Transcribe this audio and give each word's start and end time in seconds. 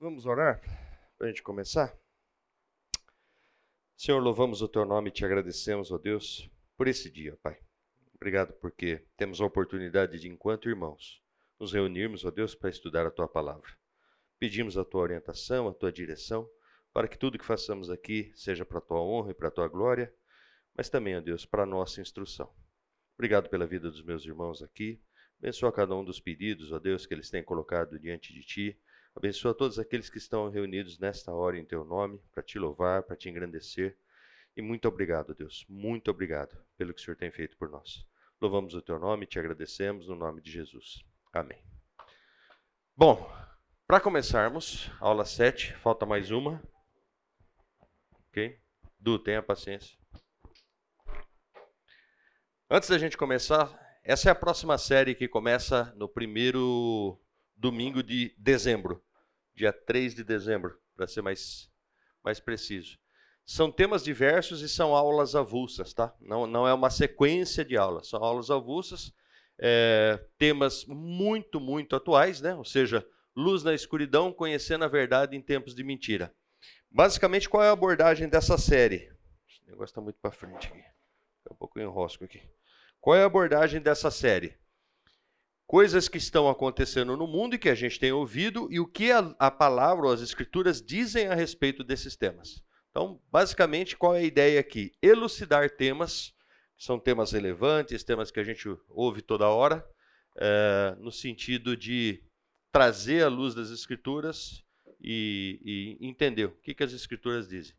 Vamos 0.00 0.26
orar 0.26 0.60
para 1.18 1.26
a 1.26 1.28
gente 1.28 1.42
começar? 1.42 1.92
Senhor, 3.96 4.20
louvamos 4.20 4.62
o 4.62 4.68
teu 4.68 4.84
nome 4.84 5.08
e 5.08 5.12
te 5.12 5.24
agradecemos, 5.24 5.90
ó 5.90 5.98
Deus, 5.98 6.48
por 6.76 6.86
esse 6.86 7.10
dia, 7.10 7.36
Pai. 7.42 7.58
Obrigado 8.14 8.52
porque 8.60 9.04
temos 9.16 9.40
a 9.40 9.44
oportunidade 9.44 10.20
de, 10.20 10.28
enquanto 10.28 10.68
irmãos, 10.68 11.20
nos 11.58 11.72
reunirmos, 11.72 12.24
ó 12.24 12.30
Deus, 12.30 12.54
para 12.54 12.70
estudar 12.70 13.06
a 13.06 13.10
tua 13.10 13.26
palavra. 13.26 13.68
Pedimos 14.38 14.78
a 14.78 14.84
tua 14.84 15.02
orientação, 15.02 15.66
a 15.66 15.74
tua 15.74 15.90
direção, 15.90 16.48
para 16.92 17.08
que 17.08 17.18
tudo 17.18 17.36
que 17.36 17.44
façamos 17.44 17.90
aqui 17.90 18.32
seja 18.36 18.64
para 18.64 18.78
a 18.78 18.82
tua 18.82 19.02
honra 19.02 19.32
e 19.32 19.34
para 19.34 19.48
a 19.48 19.50
tua 19.50 19.66
glória, 19.66 20.14
mas 20.76 20.88
também, 20.88 21.16
ó 21.16 21.20
Deus, 21.20 21.44
para 21.44 21.64
a 21.64 21.66
nossa 21.66 22.00
instrução. 22.00 22.54
Obrigado 23.16 23.50
pela 23.50 23.66
vida 23.66 23.90
dos 23.90 24.04
meus 24.04 24.24
irmãos 24.24 24.62
aqui. 24.62 25.02
Abençoa 25.40 25.72
cada 25.72 25.96
um 25.96 26.04
dos 26.04 26.20
pedidos, 26.20 26.70
ó 26.70 26.78
Deus, 26.78 27.04
que 27.04 27.14
eles 27.14 27.28
têm 27.30 27.42
colocado 27.42 27.98
diante 27.98 28.32
de 28.32 28.42
ti 28.44 28.80
Abençoa 29.14 29.54
todos 29.54 29.78
aqueles 29.78 30.08
que 30.08 30.18
estão 30.18 30.48
reunidos 30.48 30.98
nesta 30.98 31.32
hora 31.32 31.58
em 31.58 31.64
teu 31.64 31.84
nome, 31.84 32.20
para 32.32 32.42
te 32.42 32.58
louvar, 32.58 33.02
para 33.02 33.16
te 33.16 33.28
engrandecer. 33.28 33.96
E 34.56 34.62
muito 34.62 34.86
obrigado, 34.88 35.34
Deus, 35.34 35.64
muito 35.68 36.10
obrigado 36.10 36.56
pelo 36.76 36.92
que 36.94 37.00
o 37.00 37.04
Senhor 37.04 37.16
tem 37.16 37.30
feito 37.30 37.56
por 37.56 37.68
nós. 37.68 38.06
Louvamos 38.40 38.74
o 38.74 38.82
teu 38.82 38.98
nome 38.98 39.26
te 39.26 39.38
agradecemos 39.38 40.08
no 40.08 40.14
nome 40.14 40.40
de 40.40 40.50
Jesus. 40.50 41.04
Amém. 41.32 41.60
Bom, 42.96 43.28
para 43.86 44.00
começarmos, 44.00 44.90
aula 45.00 45.24
7, 45.24 45.74
falta 45.76 46.06
mais 46.06 46.30
uma. 46.30 46.62
Ok? 48.28 48.60
Du, 48.98 49.18
tenha 49.18 49.42
paciência. 49.42 49.98
Antes 52.70 52.88
da 52.88 52.98
gente 52.98 53.16
começar, 53.16 53.76
essa 54.04 54.28
é 54.28 54.32
a 54.32 54.34
próxima 54.34 54.76
série 54.76 55.14
que 55.14 55.26
começa 55.26 55.92
no 55.96 56.08
primeiro 56.08 57.18
domingo 57.56 58.02
de 58.02 58.34
dezembro 58.38 59.02
dia 59.58 59.72
3 59.72 60.14
de 60.14 60.22
dezembro, 60.22 60.78
para 60.96 61.06
ser 61.08 61.20
mais, 61.20 61.68
mais 62.24 62.38
preciso. 62.38 62.96
São 63.44 63.72
temas 63.72 64.04
diversos 64.04 64.62
e 64.62 64.68
são 64.68 64.94
aulas 64.94 65.34
avulsas, 65.34 65.92
tá? 65.92 66.14
Não, 66.20 66.46
não 66.46 66.68
é 66.68 66.72
uma 66.72 66.90
sequência 66.90 67.64
de 67.64 67.76
aulas, 67.76 68.08
são 68.08 68.22
aulas 68.22 68.50
avulsas, 68.50 69.12
é, 69.58 70.22
temas 70.38 70.84
muito, 70.86 71.60
muito 71.60 71.96
atuais, 71.96 72.40
né? 72.40 72.54
Ou 72.54 72.64
seja, 72.64 73.04
luz 73.34 73.64
na 73.64 73.74
escuridão, 73.74 74.32
conhecendo 74.32 74.84
a 74.84 74.88
verdade 74.88 75.36
em 75.36 75.42
tempos 75.42 75.74
de 75.74 75.82
mentira. 75.82 76.32
Basicamente, 76.90 77.48
qual 77.48 77.62
é 77.62 77.68
a 77.68 77.72
abordagem 77.72 78.28
dessa 78.28 78.56
série? 78.56 79.10
Esse 79.48 79.66
negócio 79.66 79.92
está 79.92 80.00
muito 80.00 80.18
para 80.20 80.30
frente 80.30 80.68
aqui. 80.68 80.84
Um 81.50 81.56
pouco 81.56 81.80
enrosco 81.80 82.24
aqui. 82.24 82.42
Qual 83.00 83.16
é 83.16 83.22
a 83.22 83.26
abordagem 83.26 83.80
dessa 83.80 84.10
série? 84.10 84.56
Coisas 85.68 86.08
que 86.08 86.16
estão 86.16 86.48
acontecendo 86.48 87.14
no 87.14 87.26
mundo 87.26 87.54
e 87.54 87.58
que 87.58 87.68
a 87.68 87.74
gente 87.74 88.00
tem 88.00 88.10
ouvido 88.10 88.68
e 88.70 88.80
o 88.80 88.86
que 88.86 89.12
a, 89.12 89.18
a 89.38 89.50
palavra 89.50 90.06
ou 90.06 90.12
as 90.12 90.22
escrituras 90.22 90.80
dizem 90.80 91.28
a 91.28 91.34
respeito 91.34 91.84
desses 91.84 92.16
temas. 92.16 92.64
Então, 92.90 93.20
basicamente, 93.30 93.94
qual 93.94 94.14
é 94.16 94.20
a 94.20 94.24
ideia 94.24 94.58
aqui? 94.58 94.92
Elucidar 95.02 95.68
temas, 95.68 96.34
são 96.78 96.98
temas 96.98 97.32
relevantes, 97.32 98.02
temas 98.02 98.30
que 98.30 98.40
a 98.40 98.42
gente 98.42 98.66
ouve 98.88 99.20
toda 99.20 99.46
hora, 99.46 99.86
é, 100.38 100.96
no 101.00 101.12
sentido 101.12 101.76
de 101.76 102.24
trazer 102.72 103.22
a 103.22 103.28
luz 103.28 103.54
das 103.54 103.68
escrituras 103.68 104.64
e, 104.98 105.98
e 106.00 106.08
entender 106.08 106.46
o 106.46 106.56
que, 106.62 106.72
que 106.72 106.82
as 106.82 106.94
escrituras 106.94 107.46
dizem. 107.46 107.76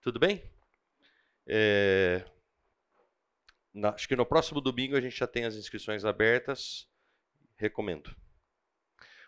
Tudo 0.00 0.18
bem? 0.18 0.42
É, 1.46 2.24
na, 3.72 3.90
acho 3.90 4.06
que 4.06 4.16
no 4.16 4.26
próximo 4.26 4.60
domingo 4.60 4.96
a 4.96 5.00
gente 5.00 5.18
já 5.18 5.26
tem 5.26 5.44
as 5.44 5.54
inscrições 5.54 6.04
abertas. 6.04 6.88
Recomendo. 7.56 8.14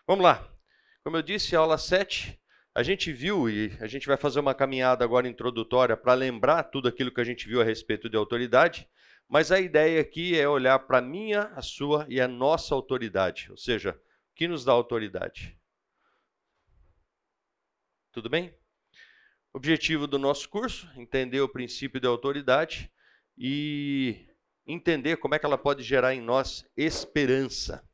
Vamos 0.07 0.23
lá. 0.23 0.47
Como 1.03 1.17
eu 1.17 1.21
disse, 1.21 1.55
aula 1.55 1.77
7, 1.77 2.39
a 2.73 2.83
gente 2.83 3.13
viu 3.13 3.49
e 3.49 3.75
a 3.79 3.87
gente 3.87 4.05
vai 4.05 4.17
fazer 4.17 4.39
uma 4.39 4.53
caminhada 4.53 5.03
agora 5.03 5.27
introdutória 5.27 5.95
para 5.95 6.13
lembrar 6.13 6.63
tudo 6.63 6.87
aquilo 6.87 7.11
que 7.11 7.21
a 7.21 7.23
gente 7.23 7.47
viu 7.47 7.61
a 7.61 7.63
respeito 7.63 8.09
de 8.09 8.17
autoridade, 8.17 8.89
mas 9.27 9.51
a 9.51 9.59
ideia 9.59 10.01
aqui 10.01 10.37
é 10.37 10.47
olhar 10.47 10.79
para 10.79 10.97
a 10.97 11.01
minha, 11.01 11.43
a 11.55 11.61
sua 11.61 12.05
e 12.09 12.19
a 12.19 12.27
nossa 12.27 12.75
autoridade, 12.75 13.49
ou 13.49 13.57
seja, 13.57 13.91
o 13.91 14.35
que 14.35 14.47
nos 14.47 14.65
dá 14.65 14.73
autoridade. 14.73 15.57
Tudo 18.11 18.29
bem? 18.29 18.53
Objetivo 19.53 20.05
do 20.05 20.19
nosso 20.19 20.49
curso: 20.49 20.89
entender 20.95 21.41
o 21.41 21.49
princípio 21.49 21.99
de 21.99 22.07
autoridade 22.07 22.91
e 23.37 24.27
entender 24.65 25.17
como 25.17 25.35
é 25.35 25.39
que 25.39 25.45
ela 25.45 25.57
pode 25.57 25.83
gerar 25.83 26.13
em 26.13 26.21
nós 26.21 26.65
esperança. 26.75 27.87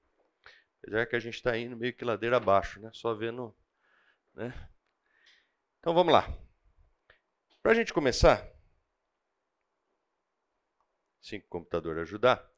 Apesar 0.82 1.06
que 1.06 1.16
a 1.16 1.20
gente 1.20 1.36
está 1.36 1.58
indo 1.58 1.78
meio 1.78 1.94
que 1.94 2.06
ladeira 2.06 2.38
abaixo, 2.38 2.80
né? 2.80 2.90
só 2.94 3.14
vendo. 3.14 3.56
Né? 4.34 4.54
Então 5.80 5.94
vamos 5.94 6.14
lá. 6.14 6.28
Para 7.62 7.74
a 7.74 7.76
gente 7.76 7.94
começar, 7.94 8.48
assim 11.22 11.40
que 11.40 11.46
o 11.46 11.50
computador 11.50 12.00
ajudar, 12.00 12.50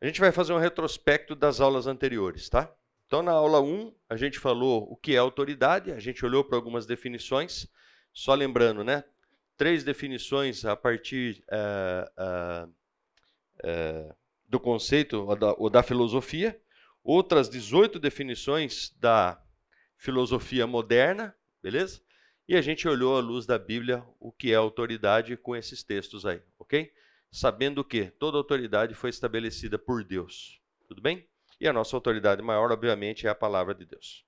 a 0.00 0.06
gente 0.06 0.20
vai 0.20 0.32
fazer 0.32 0.52
um 0.52 0.58
retrospecto 0.58 1.34
das 1.34 1.60
aulas 1.60 1.86
anteriores, 1.86 2.48
tá? 2.48 2.74
Então, 3.06 3.22
na 3.22 3.32
aula 3.32 3.60
1, 3.60 3.94
a 4.08 4.16
gente 4.16 4.38
falou 4.38 4.90
o 4.90 4.96
que 4.96 5.14
é 5.14 5.18
autoridade, 5.18 5.92
a 5.92 5.98
gente 5.98 6.24
olhou 6.24 6.44
para 6.44 6.56
algumas 6.56 6.86
definições, 6.86 7.68
só 8.12 8.34
lembrando, 8.34 8.82
né? 8.82 9.04
Três 9.56 9.82
definições 9.82 10.64
a 10.64 10.76
partir 10.76 11.42
é, 11.50 12.68
é, 13.64 14.14
do 14.48 14.60
conceito 14.60 15.24
ou 15.24 15.36
da, 15.36 15.52
ou 15.54 15.70
da, 15.70 15.82
filosofia, 15.82 16.60
outras 17.02 17.48
18 17.48 17.98
definições 17.98 18.94
da 19.00 19.42
filosofia 19.96 20.66
moderna, 20.66 21.34
beleza? 21.62 22.00
E 22.48 22.54
a 22.54 22.60
gente 22.60 22.86
olhou 22.86 23.16
à 23.16 23.20
luz 23.20 23.44
da 23.44 23.58
Bíblia 23.58 24.04
o 24.20 24.30
que 24.30 24.52
é 24.52 24.54
autoridade 24.54 25.36
com 25.36 25.56
esses 25.56 25.82
textos 25.82 26.24
aí, 26.24 26.40
ok? 26.58 26.92
Sabendo 27.30 27.84
que 27.84 28.06
toda 28.06 28.36
autoridade 28.36 28.94
foi 28.94 29.10
estabelecida 29.10 29.78
por 29.78 30.04
Deus, 30.04 30.60
tudo 30.86 31.02
bem? 31.02 31.26
E 31.60 31.66
a 31.66 31.72
nossa 31.72 31.96
autoridade 31.96 32.42
maior, 32.42 32.70
obviamente, 32.70 33.26
é 33.26 33.30
a 33.30 33.34
palavra 33.34 33.74
de 33.74 33.86
Deus. 33.86 34.25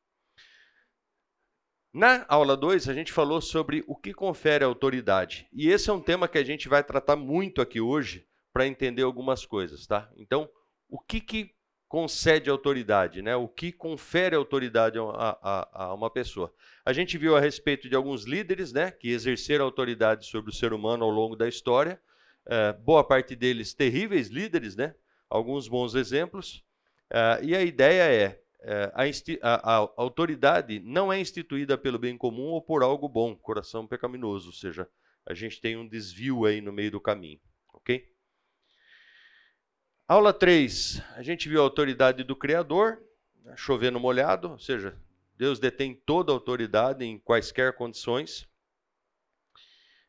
Na 1.92 2.26
aula 2.28 2.56
2, 2.56 2.88
a 2.88 2.94
gente 2.94 3.12
falou 3.12 3.40
sobre 3.40 3.82
o 3.86 3.96
que 3.96 4.12
confere 4.12 4.62
autoridade. 4.62 5.48
E 5.52 5.68
esse 5.70 5.88
é 5.88 5.92
um 5.92 6.00
tema 6.00 6.28
que 6.28 6.36
a 6.36 6.44
gente 6.44 6.68
vai 6.68 6.84
tratar 6.84 7.16
muito 7.16 7.62
aqui 7.62 7.80
hoje 7.80 8.26
para 8.52 8.66
entender 8.66 9.02
algumas 9.02 9.46
coisas, 9.46 9.86
tá? 9.86 10.10
Então, 10.16 10.48
o 10.88 10.98
que, 10.98 11.20
que 11.20 11.54
concede 11.88 12.50
autoridade, 12.50 13.22
né? 13.22 13.34
O 13.36 13.48
que 13.48 13.72
confere 13.72 14.36
autoridade 14.36 14.98
a, 14.98 15.02
a, 15.42 15.84
a, 15.84 15.94
uma 15.94 16.10
pessoa? 16.10 16.52
A 16.84 16.92
gente 16.92 17.16
viu 17.16 17.34
a 17.34 17.40
respeito 17.40 17.88
de 17.88 17.96
alguns 17.96 18.24
líderes, 18.24 18.72
né, 18.72 18.90
que 18.90 19.08
exerceram 19.08 19.64
autoridade 19.64 20.26
sobre 20.26 20.50
o 20.50 20.54
ser 20.54 20.74
humano 20.74 21.04
ao 21.04 21.10
longo 21.10 21.34
da 21.34 21.48
história. 21.48 22.00
É, 22.46 22.72
boa 22.74 23.02
parte 23.02 23.34
deles 23.34 23.72
terríveis 23.72 24.28
líderes, 24.28 24.76
né? 24.76 24.94
Alguns 25.28 25.68
bons 25.68 25.94
exemplos. 25.94 26.62
É, 27.10 27.40
e 27.42 27.56
a 27.56 27.62
ideia 27.62 28.02
é 28.02 28.42
é, 28.68 28.92
a, 28.92 29.54
a, 29.54 29.76
a, 29.76 29.90
autoridade 29.96 30.78
não 30.80 31.10
é 31.10 31.18
instituída 31.18 31.78
pelo 31.78 31.98
bem 31.98 32.18
comum 32.18 32.48
ou 32.48 32.60
por 32.60 32.82
algo 32.82 33.08
bom, 33.08 33.34
coração 33.34 33.86
pecaminoso, 33.86 34.48
ou 34.48 34.52
seja, 34.52 34.86
a 35.24 35.32
gente 35.32 35.58
tem 35.58 35.74
um 35.74 35.88
desvio 35.88 36.44
aí 36.44 36.60
no 36.60 36.70
meio 36.70 36.90
do 36.90 37.00
caminho, 37.00 37.40
ok? 37.72 38.06
Aula 40.06 40.34
3, 40.34 41.02
a 41.16 41.22
gente 41.22 41.48
viu 41.48 41.60
a 41.60 41.64
autoridade 41.64 42.22
do 42.22 42.36
Criador, 42.36 43.02
né, 43.42 43.54
chovendo 43.56 43.98
molhado, 43.98 44.50
ou 44.50 44.58
seja, 44.58 44.94
Deus 45.34 45.58
detém 45.58 45.94
toda 45.94 46.30
a 46.30 46.34
autoridade 46.34 47.06
em 47.06 47.18
quaisquer 47.18 47.72
condições. 47.74 48.46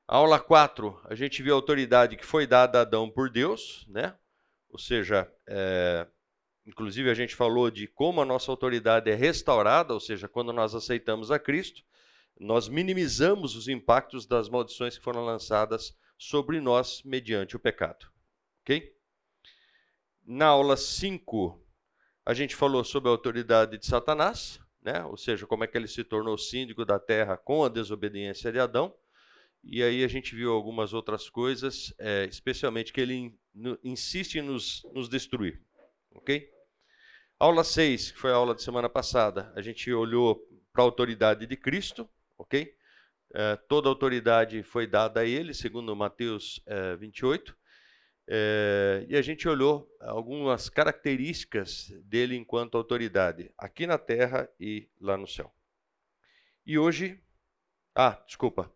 Aula 0.06 0.38
4, 0.38 1.00
a 1.06 1.16
gente 1.16 1.42
viu 1.42 1.54
a 1.54 1.58
autoridade 1.58 2.18
que 2.18 2.26
foi 2.26 2.46
dada 2.46 2.80
a 2.80 2.82
Adão 2.82 3.10
por 3.10 3.30
Deus, 3.30 3.86
né? 3.88 4.16
ou 4.70 4.78
seja, 4.78 5.32
é, 5.48 6.08
Inclusive, 6.70 7.10
a 7.10 7.16
gente 7.16 7.36
falou 7.36 7.72
de 7.72 7.88
como 7.88 8.22
a 8.22 8.26
nossa 8.26 8.52
autoridade 8.52 9.10
é 9.10 9.16
restaurada, 9.16 9.92
ou 9.92 10.00
seja, 10.00 10.28
quando 10.28 10.54
nós 10.54 10.76
aceitamos 10.76 11.32
a 11.32 11.40
Cristo, 11.40 11.82
nós 12.40 12.70
minimizamos 12.70 13.56
os 13.56 13.68
impactos 13.68 14.28
das 14.28 14.48
maldições 14.48 14.96
que 14.96 15.04
foram 15.04 15.26
lançadas 15.26 15.98
sobre 16.16 16.62
nós 16.62 17.02
mediante 17.02 17.56
o 17.56 17.60
pecado. 17.60 18.06
Ok? 18.62 18.96
Na 20.24 20.46
aula 20.46 20.78
5, 20.78 21.60
a 22.24 22.36
gente 22.36 22.56
falou 22.56 22.84
sobre 22.84 23.10
a 23.10 23.14
autoridade 23.14 23.76
de 23.76 23.88
Satanás, 23.88 24.60
né? 24.80 25.04
ou 25.06 25.18
seja, 25.18 25.48
como 25.48 25.64
é 25.64 25.68
que 25.68 25.76
ele 25.76 25.88
se 25.88 26.04
tornou 26.04 26.38
síndico 26.38 26.86
da 26.86 27.00
terra 27.00 27.36
com 27.36 27.64
a 27.64 27.70
desobediência 27.70 28.52
de 28.52 28.60
Adão. 28.60 28.96
E 29.64 29.82
aí 29.82 30.04
a 30.04 30.08
gente 30.08 30.36
viu 30.36 30.54
algumas 30.54 30.94
outras 30.94 31.32
coisas, 31.32 31.92
é, 31.98 32.26
especialmente 32.26 32.94
que 32.94 33.02
ele 33.02 33.36
insiste 33.84 34.36
em 34.36 34.44
nos, 34.44 34.84
nos 34.94 35.10
destruir. 35.10 35.60
Ok? 36.12 36.59
Aula 37.42 37.64
6, 37.64 38.12
que 38.12 38.20
foi 38.20 38.32
a 38.32 38.36
aula 38.36 38.54
de 38.54 38.62
semana 38.62 38.90
passada, 38.90 39.50
a 39.56 39.62
gente 39.62 39.90
olhou 39.94 40.46
para 40.74 40.84
a 40.84 40.86
autoridade 40.86 41.48
de 41.48 41.56
Cristo, 41.56 42.06
ok? 42.38 42.76
É, 43.34 43.56
toda 43.56 43.88
autoridade 43.88 44.62
foi 44.62 44.86
dada 44.86 45.22
a 45.22 45.26
ele, 45.26 45.54
segundo 45.54 45.96
Mateus 45.96 46.62
é, 46.66 46.98
28. 46.98 47.58
É, 48.28 49.06
e 49.08 49.16
a 49.16 49.22
gente 49.22 49.48
olhou 49.48 49.90
algumas 50.02 50.68
características 50.68 51.90
dele 52.04 52.36
enquanto 52.36 52.76
autoridade, 52.76 53.54
aqui 53.58 53.88
na 53.88 53.98
terra 53.98 54.50
e 54.60 54.90
lá 55.00 55.16
no 55.16 55.26
céu. 55.26 55.50
E 56.66 56.78
hoje, 56.78 57.24
ah, 57.96 58.22
desculpa, 58.28 58.70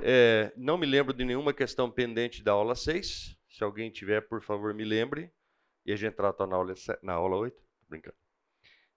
é, 0.00 0.52
não 0.54 0.76
me 0.76 0.84
lembro 0.84 1.14
de 1.14 1.24
nenhuma 1.24 1.54
questão 1.54 1.90
pendente 1.90 2.42
da 2.42 2.52
aula 2.52 2.74
6. 2.74 3.38
Se 3.48 3.64
alguém 3.64 3.90
tiver, 3.90 4.20
por 4.28 4.42
favor, 4.42 4.74
me 4.74 4.84
lembre. 4.84 5.32
E 5.86 5.92
a 5.94 5.96
gente 5.96 6.12
trata 6.14 6.46
na 6.46 6.56
aula, 6.56 6.74
na 7.02 7.14
aula 7.14 7.36
8. 7.38 7.71
Brincando. 7.92 8.16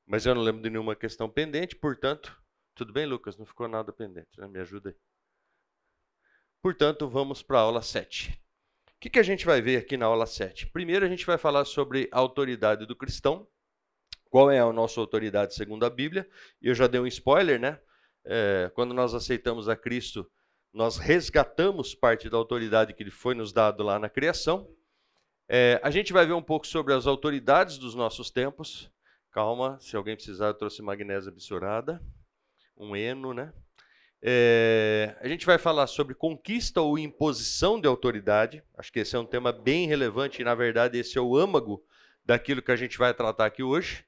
Mas 0.07 0.25
eu 0.25 0.33
não 0.33 0.41
lembro 0.41 0.61
de 0.61 0.69
nenhuma 0.69 0.95
questão 0.95 1.29
pendente, 1.29 1.75
portanto, 1.75 2.41
tudo 2.73 2.93
bem, 2.93 3.05
Lucas? 3.05 3.37
Não 3.37 3.45
ficou 3.45 3.67
nada 3.67 3.91
pendente, 3.91 4.39
né? 4.39 4.47
Me 4.47 4.59
ajuda 4.59 4.89
aí. 4.89 4.95
Portanto, 6.61 7.09
vamos 7.09 7.43
para 7.43 7.59
a 7.59 7.61
aula 7.61 7.81
7. 7.81 8.31
O 8.31 8.99
que, 9.01 9.09
que 9.09 9.19
a 9.19 9.23
gente 9.23 9.45
vai 9.45 9.61
ver 9.61 9.77
aqui 9.77 9.97
na 9.97 10.05
aula 10.05 10.25
7? 10.25 10.67
Primeiro, 10.67 11.05
a 11.05 11.09
gente 11.09 11.25
vai 11.25 11.37
falar 11.37 11.65
sobre 11.65 12.07
a 12.09 12.19
autoridade 12.19 12.85
do 12.85 12.95
cristão. 12.95 13.45
Qual 14.29 14.49
é 14.49 14.59
a 14.59 14.71
nossa 14.71 14.99
autoridade 15.01 15.53
segundo 15.55 15.85
a 15.85 15.89
Bíblia? 15.89 16.29
Eu 16.61 16.73
já 16.73 16.87
dei 16.87 17.01
um 17.01 17.07
spoiler, 17.07 17.59
né? 17.59 17.79
É, 18.23 18.71
quando 18.73 18.93
nós 18.93 19.13
aceitamos 19.13 19.67
a 19.67 19.75
Cristo, 19.75 20.29
nós 20.73 20.97
resgatamos 20.97 21.93
parte 21.93 22.29
da 22.29 22.37
autoridade 22.37 22.93
que 22.93 23.11
foi 23.11 23.35
nos 23.35 23.51
dado 23.51 23.83
lá 23.83 23.99
na 23.99 24.09
criação. 24.09 24.73
É, 25.47 25.79
a 25.83 25.91
gente 25.91 26.11
vai 26.11 26.25
ver 26.25 26.33
um 26.33 26.41
pouco 26.41 26.65
sobre 26.65 26.93
as 26.93 27.05
autoridades 27.05 27.77
dos 27.77 27.93
nossos 27.93 28.31
tempos. 28.31 28.91
Calma, 29.31 29.77
se 29.79 29.95
alguém 29.95 30.15
precisar, 30.15 30.47
eu 30.47 30.53
trouxe 30.53 30.81
magnésia 30.81 31.31
absurada, 31.31 32.01
um 32.77 32.95
eno, 32.95 33.33
né? 33.33 33.53
É, 34.21 35.15
a 35.19 35.27
gente 35.27 35.45
vai 35.45 35.57
falar 35.57 35.85
sobre 35.87 36.15
conquista 36.15 36.81
ou 36.81 36.97
imposição 36.97 37.79
de 37.79 37.87
autoridade. 37.87 38.63
Acho 38.75 38.91
que 38.91 38.99
esse 38.99 39.15
é 39.15 39.19
um 39.19 39.25
tema 39.25 39.51
bem 39.51 39.87
relevante 39.87 40.41
e, 40.41 40.45
na 40.45 40.55
verdade, 40.55 40.97
esse 40.97 41.17
é 41.17 41.21
o 41.21 41.37
âmago 41.37 41.83
daquilo 42.25 42.61
que 42.61 42.71
a 42.71 42.75
gente 42.75 42.97
vai 42.97 43.13
tratar 43.13 43.45
aqui 43.45 43.61
hoje. 43.61 44.03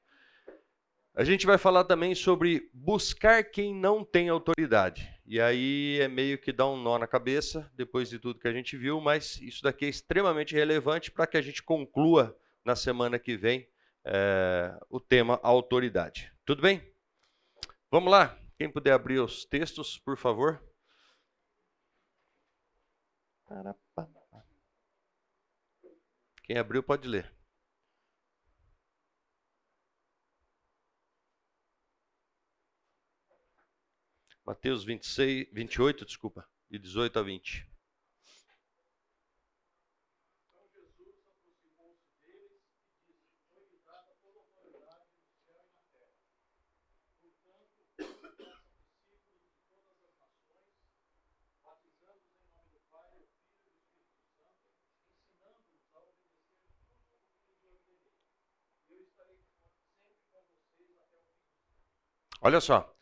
A 1.14 1.24
gente 1.24 1.46
vai 1.46 1.58
falar 1.58 1.84
também 1.84 2.16
sobre 2.16 2.70
buscar 2.74 3.44
quem 3.44 3.76
não 3.76 4.04
tem 4.04 4.30
autoridade. 4.30 5.17
E 5.30 5.42
aí 5.42 6.00
é 6.00 6.08
meio 6.08 6.38
que 6.38 6.54
dá 6.54 6.66
um 6.66 6.82
nó 6.82 6.98
na 6.98 7.06
cabeça, 7.06 7.70
depois 7.76 8.10
de 8.10 8.18
tudo 8.18 8.40
que 8.40 8.48
a 8.48 8.54
gente 8.54 8.78
viu, 8.78 9.02
mas 9.02 9.42
isso 9.42 9.62
daqui 9.62 9.84
é 9.84 9.90
extremamente 9.90 10.56
relevante 10.56 11.12
para 11.12 11.28
que 11.28 11.36
a 11.36 11.42
gente 11.42 11.62
conclua 11.62 12.40
na 12.64 12.78
semana 12.78 13.20
que 13.20 13.36
vem 13.36 13.68
é, 14.06 14.74
o 14.90 15.02
tema 15.02 15.38
autoridade. 15.44 16.34
Tudo 16.46 16.62
bem? 16.62 16.82
Vamos 17.92 18.10
lá? 18.10 18.40
Quem 18.58 18.72
puder 18.72 18.94
abrir 18.94 19.20
os 19.20 19.44
textos, 19.44 20.00
por 20.00 20.16
favor. 20.16 20.64
Quem 26.42 26.58
abriu 26.58 26.82
pode 26.82 27.06
ler. 27.06 27.37
Mateus 34.48 34.86
26, 34.86 35.50
28, 35.52 36.06
desculpa, 36.06 36.48
de 36.72 36.80
18 36.80 37.20
a 37.20 37.22
20. 37.22 37.68
Olha 62.40 62.62
só, 62.62 62.97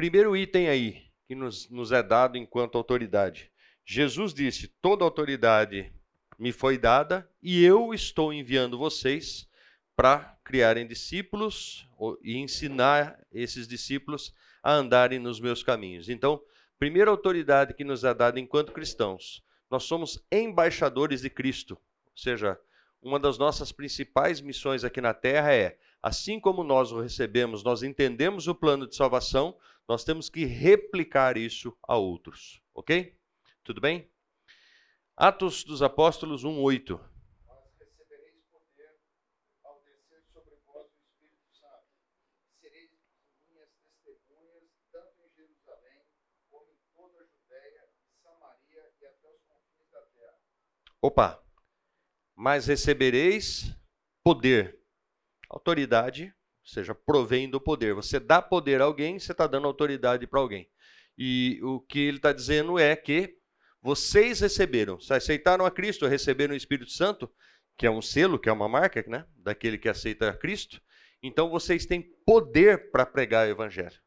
primeiro 0.00 0.34
item 0.34 0.66
aí 0.66 1.02
que 1.26 1.34
nos, 1.34 1.68
nos 1.68 1.92
é 1.92 2.02
dado 2.02 2.38
enquanto 2.38 2.78
autoridade. 2.78 3.52
Jesus 3.84 4.32
disse: 4.32 4.66
Toda 4.80 5.04
autoridade 5.04 5.92
me 6.38 6.52
foi 6.52 6.78
dada 6.78 7.30
e 7.42 7.62
eu 7.62 7.92
estou 7.92 8.32
enviando 8.32 8.78
vocês 8.78 9.46
para 9.94 10.38
criarem 10.42 10.86
discípulos 10.86 11.86
e 12.22 12.38
ensinar 12.38 13.20
esses 13.30 13.68
discípulos 13.68 14.34
a 14.62 14.72
andarem 14.72 15.18
nos 15.18 15.38
meus 15.38 15.62
caminhos. 15.62 16.08
Então, 16.08 16.42
primeira 16.78 17.10
autoridade 17.10 17.74
que 17.74 17.84
nos 17.84 18.02
é 18.02 18.14
dada 18.14 18.40
enquanto 18.40 18.72
cristãos, 18.72 19.44
nós 19.70 19.82
somos 19.82 20.18
embaixadores 20.32 21.20
de 21.20 21.28
Cristo. 21.28 21.74
Ou 22.06 22.16
seja, 22.16 22.58
uma 23.02 23.18
das 23.20 23.36
nossas 23.36 23.70
principais 23.70 24.40
missões 24.40 24.82
aqui 24.82 25.02
na 25.02 25.12
terra 25.12 25.52
é 25.52 25.76
assim 26.02 26.40
como 26.40 26.64
nós 26.64 26.92
o 26.92 27.00
recebemos, 27.00 27.62
nós 27.62 27.82
entendemos 27.82 28.48
o 28.48 28.54
plano 28.54 28.86
de 28.86 28.96
salvação, 28.96 29.56
nós 29.88 30.04
temos 30.04 30.28
que 30.28 30.44
replicar 30.44 31.36
isso 31.36 31.76
a 31.86 31.96
outros. 31.96 32.62
Ok? 32.74 33.18
Tudo 33.64 33.80
bem? 33.80 34.10
Atos 35.16 35.64
dos 35.64 35.82
Apóstolos 35.82 36.44
1:8. 36.44 36.98
Opa! 51.02 51.42
Mas 52.36 52.66
recebereis 52.66 53.74
poder 54.22 54.79
Autoridade, 55.50 56.32
ou 56.62 56.72
seja, 56.72 56.94
provém 56.94 57.50
do 57.50 57.60
poder. 57.60 57.94
Você 57.94 58.20
dá 58.20 58.40
poder 58.40 58.80
a 58.80 58.84
alguém, 58.84 59.18
você 59.18 59.32
está 59.32 59.46
dando 59.46 59.66
autoridade 59.66 60.26
para 60.26 60.40
alguém. 60.40 60.70
E 61.18 61.60
o 61.62 61.80
que 61.80 61.98
ele 61.98 62.18
está 62.18 62.32
dizendo 62.32 62.78
é 62.78 62.94
que 62.94 63.36
vocês 63.82 64.40
receberam, 64.40 65.00
se 65.00 65.12
aceitaram 65.12 65.66
a 65.66 65.70
Cristo, 65.70 66.06
receberam 66.06 66.54
o 66.54 66.56
Espírito 66.56 66.92
Santo, 66.92 67.30
que 67.76 67.86
é 67.86 67.90
um 67.90 68.02
selo, 68.02 68.38
que 68.38 68.48
é 68.48 68.52
uma 68.52 68.68
marca, 68.68 69.02
né, 69.08 69.26
daquele 69.36 69.78
que 69.78 69.88
aceita 69.88 70.30
a 70.30 70.36
Cristo. 70.36 70.80
Então 71.22 71.50
vocês 71.50 71.86
têm 71.86 72.02
poder 72.24 72.90
para 72.90 73.04
pregar 73.04 73.46
o 73.46 73.50
Evangelho. 73.50 73.98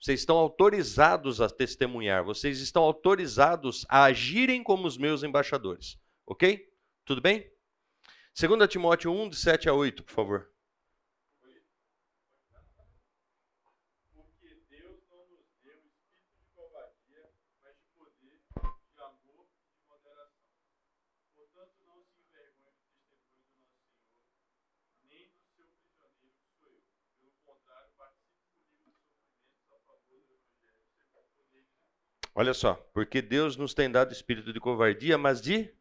Vocês 0.00 0.20
estão 0.20 0.36
autorizados 0.36 1.40
a 1.40 1.48
testemunhar, 1.48 2.22
vocês 2.22 2.60
estão 2.60 2.84
autorizados 2.84 3.84
a 3.88 4.04
agirem 4.04 4.62
como 4.62 4.86
os 4.86 4.96
meus 4.96 5.22
embaixadores. 5.22 5.98
Ok? 6.24 6.68
Tudo 7.04 7.20
bem? 7.20 7.50
2 8.38 8.68
Timóteo 8.68 9.10
1, 9.10 9.30
de 9.30 9.36
7 9.36 9.68
a 9.68 9.74
8, 9.74 10.04
por 10.04 10.12
favor. 10.12 10.50
Olha 32.38 32.54
só, 32.54 32.74
porque 32.94 33.20
Deus 33.20 33.56
nos 33.56 33.74
tem 33.74 33.90
dado 33.90 34.12
espírito 34.12 34.52
de 34.52 34.60
covardia, 34.60 35.18
mas 35.18 35.40
de 35.42 35.74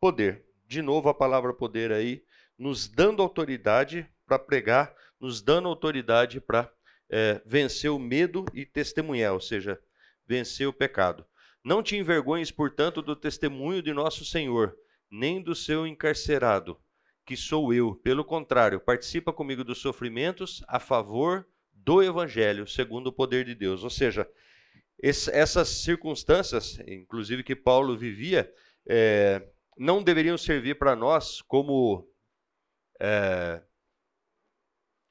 poder. 0.00 0.42
De 0.66 0.80
novo 0.80 1.10
a 1.10 1.12
palavra 1.12 1.52
poder 1.52 1.92
aí, 1.92 2.24
nos 2.58 2.88
dando 2.88 3.20
autoridade 3.20 4.08
para 4.24 4.38
pregar, 4.38 4.96
nos 5.20 5.42
dando 5.42 5.68
autoridade 5.68 6.40
para 6.40 6.72
é, 7.10 7.42
vencer 7.44 7.90
o 7.90 7.98
medo 7.98 8.46
e 8.54 8.64
testemunhar, 8.64 9.34
ou 9.34 9.40
seja, 9.40 9.78
vencer 10.26 10.66
o 10.66 10.72
pecado. 10.72 11.26
Não 11.62 11.82
te 11.82 11.94
envergonhes, 11.94 12.50
portanto, 12.50 13.02
do 13.02 13.14
testemunho 13.14 13.82
de 13.82 13.92
nosso 13.92 14.24
Senhor, 14.24 14.74
nem 15.10 15.42
do 15.42 15.54
seu 15.54 15.86
encarcerado, 15.86 16.80
que 17.26 17.36
sou 17.36 17.74
eu. 17.74 17.96
Pelo 17.96 18.24
contrário, 18.24 18.80
participa 18.80 19.30
comigo 19.30 19.62
dos 19.62 19.82
sofrimentos 19.82 20.64
a 20.68 20.80
favor 20.80 21.46
do 21.70 22.02
Evangelho, 22.02 22.66
segundo 22.66 23.08
o 23.08 23.12
poder 23.12 23.44
de 23.44 23.54
Deus. 23.54 23.84
Ou 23.84 23.90
seja, 23.90 24.26
essas 25.02 25.68
circunstâncias, 25.68 26.78
inclusive 26.86 27.42
que 27.42 27.56
Paulo 27.56 27.98
vivia, 27.98 28.52
é, 28.86 29.50
não 29.76 30.02
deveriam 30.02 30.38
servir 30.38 30.78
para 30.78 30.94
nós 30.94 31.42
como 31.42 32.08
é, 33.00 33.60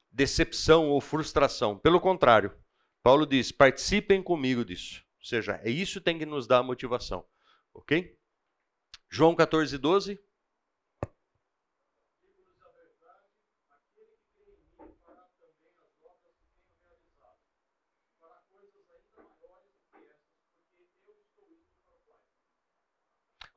decepção 0.09 0.89
ou 0.89 1.01
frustração. 1.01 1.77
Pelo 1.77 1.99
contrário, 1.99 2.55
Paulo 3.03 3.25
diz: 3.25 3.51
participem 3.51 4.23
comigo 4.23 4.63
disso. 4.63 5.03
Ou 5.19 5.25
seja, 5.25 5.59
é 5.63 5.69
isso 5.69 5.99
que 5.99 6.05
tem 6.05 6.17
que 6.17 6.25
nos 6.25 6.47
dar 6.47 6.63
motivação. 6.63 7.25
Ok? 7.73 8.17
João 9.09 9.35
14, 9.35 9.77
12. 9.77 10.19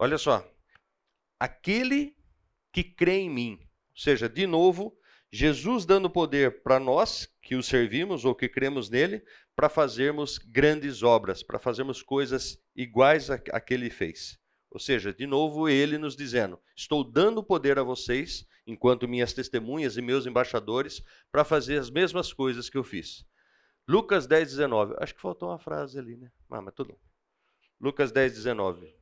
Olha 0.05 0.19
só, 0.19 0.47
aquele 1.41 2.15
que 2.71 2.85
crê 2.85 3.21
em 3.21 3.31
mim. 3.31 3.59
Ou 3.63 3.97
seja, 3.97 4.29
de 4.29 4.47
novo, 4.47 4.95
Jesus 5.33 5.87
dando 5.87 6.11
poder 6.11 6.63
para 6.63 6.79
nós 6.79 7.27
que 7.41 7.55
o 7.55 7.63
servimos 7.63 8.27
ou 8.27 8.35
que 8.35 8.47
cremos 8.47 8.91
nele, 8.91 9.25
para 9.57 9.71
fazermos 9.71 10.37
grandes 10.37 11.03
obras, 11.03 11.43
para 11.43 11.59
fazermos 11.59 12.03
coisas 12.03 12.63
iguais 12.77 13.31
a, 13.31 13.39
que 13.39 13.73
ele 13.73 13.89
fez. 13.89 14.39
Ou 14.71 14.79
seja, 14.79 15.11
de 15.11 15.27
novo, 15.27 15.71
ele 15.71 15.97
nos 15.97 16.15
dizendo: 16.15 16.61
Estou 16.77 17.03
dando 17.03 17.43
poder 17.43 17.79
a 17.79 17.83
vocês, 17.83 18.47
enquanto 18.67 19.09
minhas 19.09 19.33
testemunhas 19.33 19.97
e 19.97 20.03
meus 20.03 20.27
embaixadores, 20.27 21.03
para 21.33 21.47
fazer 21.47 21.79
as 21.79 21.89
mesmas 21.89 22.31
coisas 22.31 22.69
que 22.69 22.77
eu 22.77 22.85
fiz. 22.85 23.25
Lucas 23.89 24.27
10, 24.27 24.51
19. 24.51 24.97
Acho 24.99 25.15
que 25.15 25.23
faltou 25.23 25.49
uma 25.49 25.59
frase 25.59 25.99
ali, 25.99 26.19
né? 26.19 26.31
Ah, 26.51 26.61
mas 26.61 26.75
tudo. 26.75 26.95
Lucas 27.81 28.13
10, 28.13 28.35
19. 28.35 28.95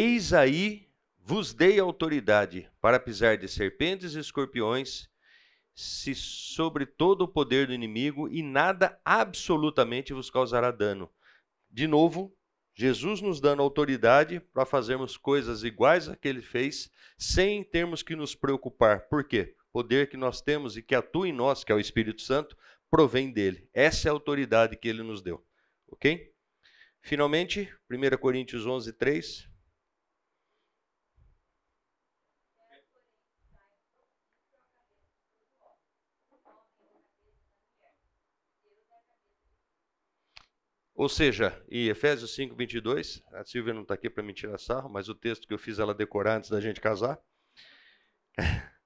Eis 0.00 0.32
aí 0.32 0.88
vos 1.18 1.52
dei 1.52 1.80
autoridade 1.80 2.70
para 2.80 3.00
pisar 3.00 3.36
de 3.36 3.48
serpentes 3.48 4.14
e 4.14 4.20
escorpiões, 4.20 5.08
se 5.74 6.14
sobre 6.14 6.86
todo 6.86 7.22
o 7.22 7.28
poder 7.28 7.66
do 7.66 7.72
inimigo, 7.72 8.28
e 8.28 8.40
nada 8.40 9.00
absolutamente 9.04 10.12
vos 10.12 10.30
causará 10.30 10.70
dano. 10.70 11.10
De 11.68 11.88
novo, 11.88 12.32
Jesus 12.76 13.20
nos 13.20 13.40
dando 13.40 13.60
autoridade 13.60 14.38
para 14.38 14.64
fazermos 14.64 15.16
coisas 15.16 15.64
iguais 15.64 16.08
a 16.08 16.14
que 16.14 16.28
ele 16.28 16.42
fez, 16.42 16.88
sem 17.18 17.64
termos 17.64 18.00
que 18.00 18.14
nos 18.14 18.36
preocupar. 18.36 19.08
Por 19.08 19.24
quê? 19.24 19.56
O 19.70 19.82
poder 19.82 20.08
que 20.08 20.16
nós 20.16 20.40
temos 20.40 20.76
e 20.76 20.82
que 20.82 20.94
atua 20.94 21.28
em 21.28 21.32
nós, 21.32 21.64
que 21.64 21.72
é 21.72 21.74
o 21.74 21.80
Espírito 21.80 22.22
Santo, 22.22 22.56
provém 22.88 23.32
dele. 23.32 23.68
Essa 23.74 24.06
é 24.06 24.10
a 24.10 24.12
autoridade 24.12 24.76
que 24.76 24.86
ele 24.86 25.02
nos 25.02 25.20
deu. 25.20 25.44
Ok? 25.88 26.32
Finalmente, 27.02 27.68
1 27.90 28.16
Coríntios 28.16 28.64
11, 28.64 28.92
3. 28.92 29.57
Ou 40.98 41.08
seja, 41.08 41.64
em 41.70 41.86
Efésios 41.86 42.34
5, 42.34 42.56
22, 42.56 43.22
a 43.32 43.44
Silvia 43.44 43.72
não 43.72 43.82
está 43.82 43.94
aqui 43.94 44.10
para 44.10 44.20
me 44.20 44.34
tirar 44.34 44.58
sarro, 44.58 44.90
mas 44.90 45.08
o 45.08 45.14
texto 45.14 45.46
que 45.46 45.54
eu 45.54 45.58
fiz 45.58 45.78
ela 45.78 45.94
decorar 45.94 46.38
antes 46.38 46.50
da 46.50 46.60
gente 46.60 46.80
casar. 46.80 47.16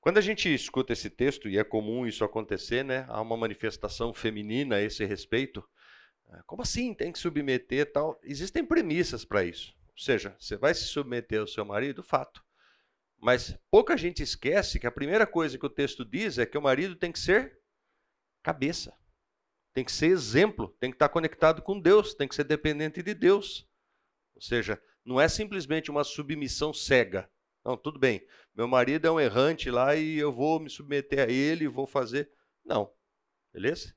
Quando 0.00 0.18
a 0.18 0.20
gente 0.20 0.52
escuta 0.52 0.92
esse 0.92 1.08
texto, 1.08 1.48
e 1.48 1.58
é 1.58 1.64
comum 1.64 2.04
isso 2.04 2.24
acontecer, 2.24 2.84
né? 2.84 3.06
Há 3.08 3.20
uma 3.20 3.36
manifestação 3.36 4.12
feminina 4.12 4.74
a 4.76 4.82
esse 4.82 5.04
respeito. 5.04 5.62
É, 6.28 6.40
como 6.44 6.62
assim 6.62 6.92
tem 6.92 7.12
que 7.12 7.20
submeter 7.20 7.92
tal? 7.92 8.18
Existem 8.24 8.66
premissas 8.66 9.24
para 9.24 9.44
isso. 9.44 9.76
Ou 9.90 9.96
seja, 9.96 10.34
você 10.40 10.56
vai 10.56 10.74
se 10.74 10.86
submeter 10.86 11.40
ao 11.40 11.46
seu 11.46 11.64
marido, 11.64 12.02
fato. 12.02 12.43
Mas 13.24 13.58
pouca 13.70 13.96
gente 13.96 14.22
esquece 14.22 14.78
que 14.78 14.86
a 14.86 14.92
primeira 14.92 15.26
coisa 15.26 15.56
que 15.56 15.64
o 15.64 15.70
texto 15.70 16.04
diz 16.04 16.36
é 16.36 16.44
que 16.44 16.58
o 16.58 16.62
marido 16.62 16.94
tem 16.94 17.10
que 17.10 17.18
ser 17.18 17.58
cabeça. 18.42 18.94
Tem 19.72 19.82
que 19.82 19.90
ser 19.90 20.08
exemplo, 20.08 20.76
tem 20.78 20.90
que 20.90 20.96
estar 20.96 21.08
conectado 21.08 21.62
com 21.62 21.80
Deus, 21.80 22.12
tem 22.12 22.28
que 22.28 22.34
ser 22.34 22.44
dependente 22.44 23.02
de 23.02 23.14
Deus. 23.14 23.66
Ou 24.34 24.42
seja, 24.42 24.78
não 25.02 25.18
é 25.18 25.26
simplesmente 25.26 25.90
uma 25.90 26.04
submissão 26.04 26.74
cega. 26.74 27.26
Não, 27.64 27.78
tudo 27.78 27.98
bem. 27.98 28.22
Meu 28.54 28.68
marido 28.68 29.08
é 29.08 29.10
um 29.10 29.18
errante 29.18 29.70
lá 29.70 29.96
e 29.96 30.18
eu 30.18 30.30
vou 30.30 30.60
me 30.60 30.68
submeter 30.68 31.26
a 31.26 31.32
ele, 31.32 31.66
vou 31.66 31.86
fazer. 31.86 32.30
Não. 32.62 32.92
Beleza? 33.54 33.96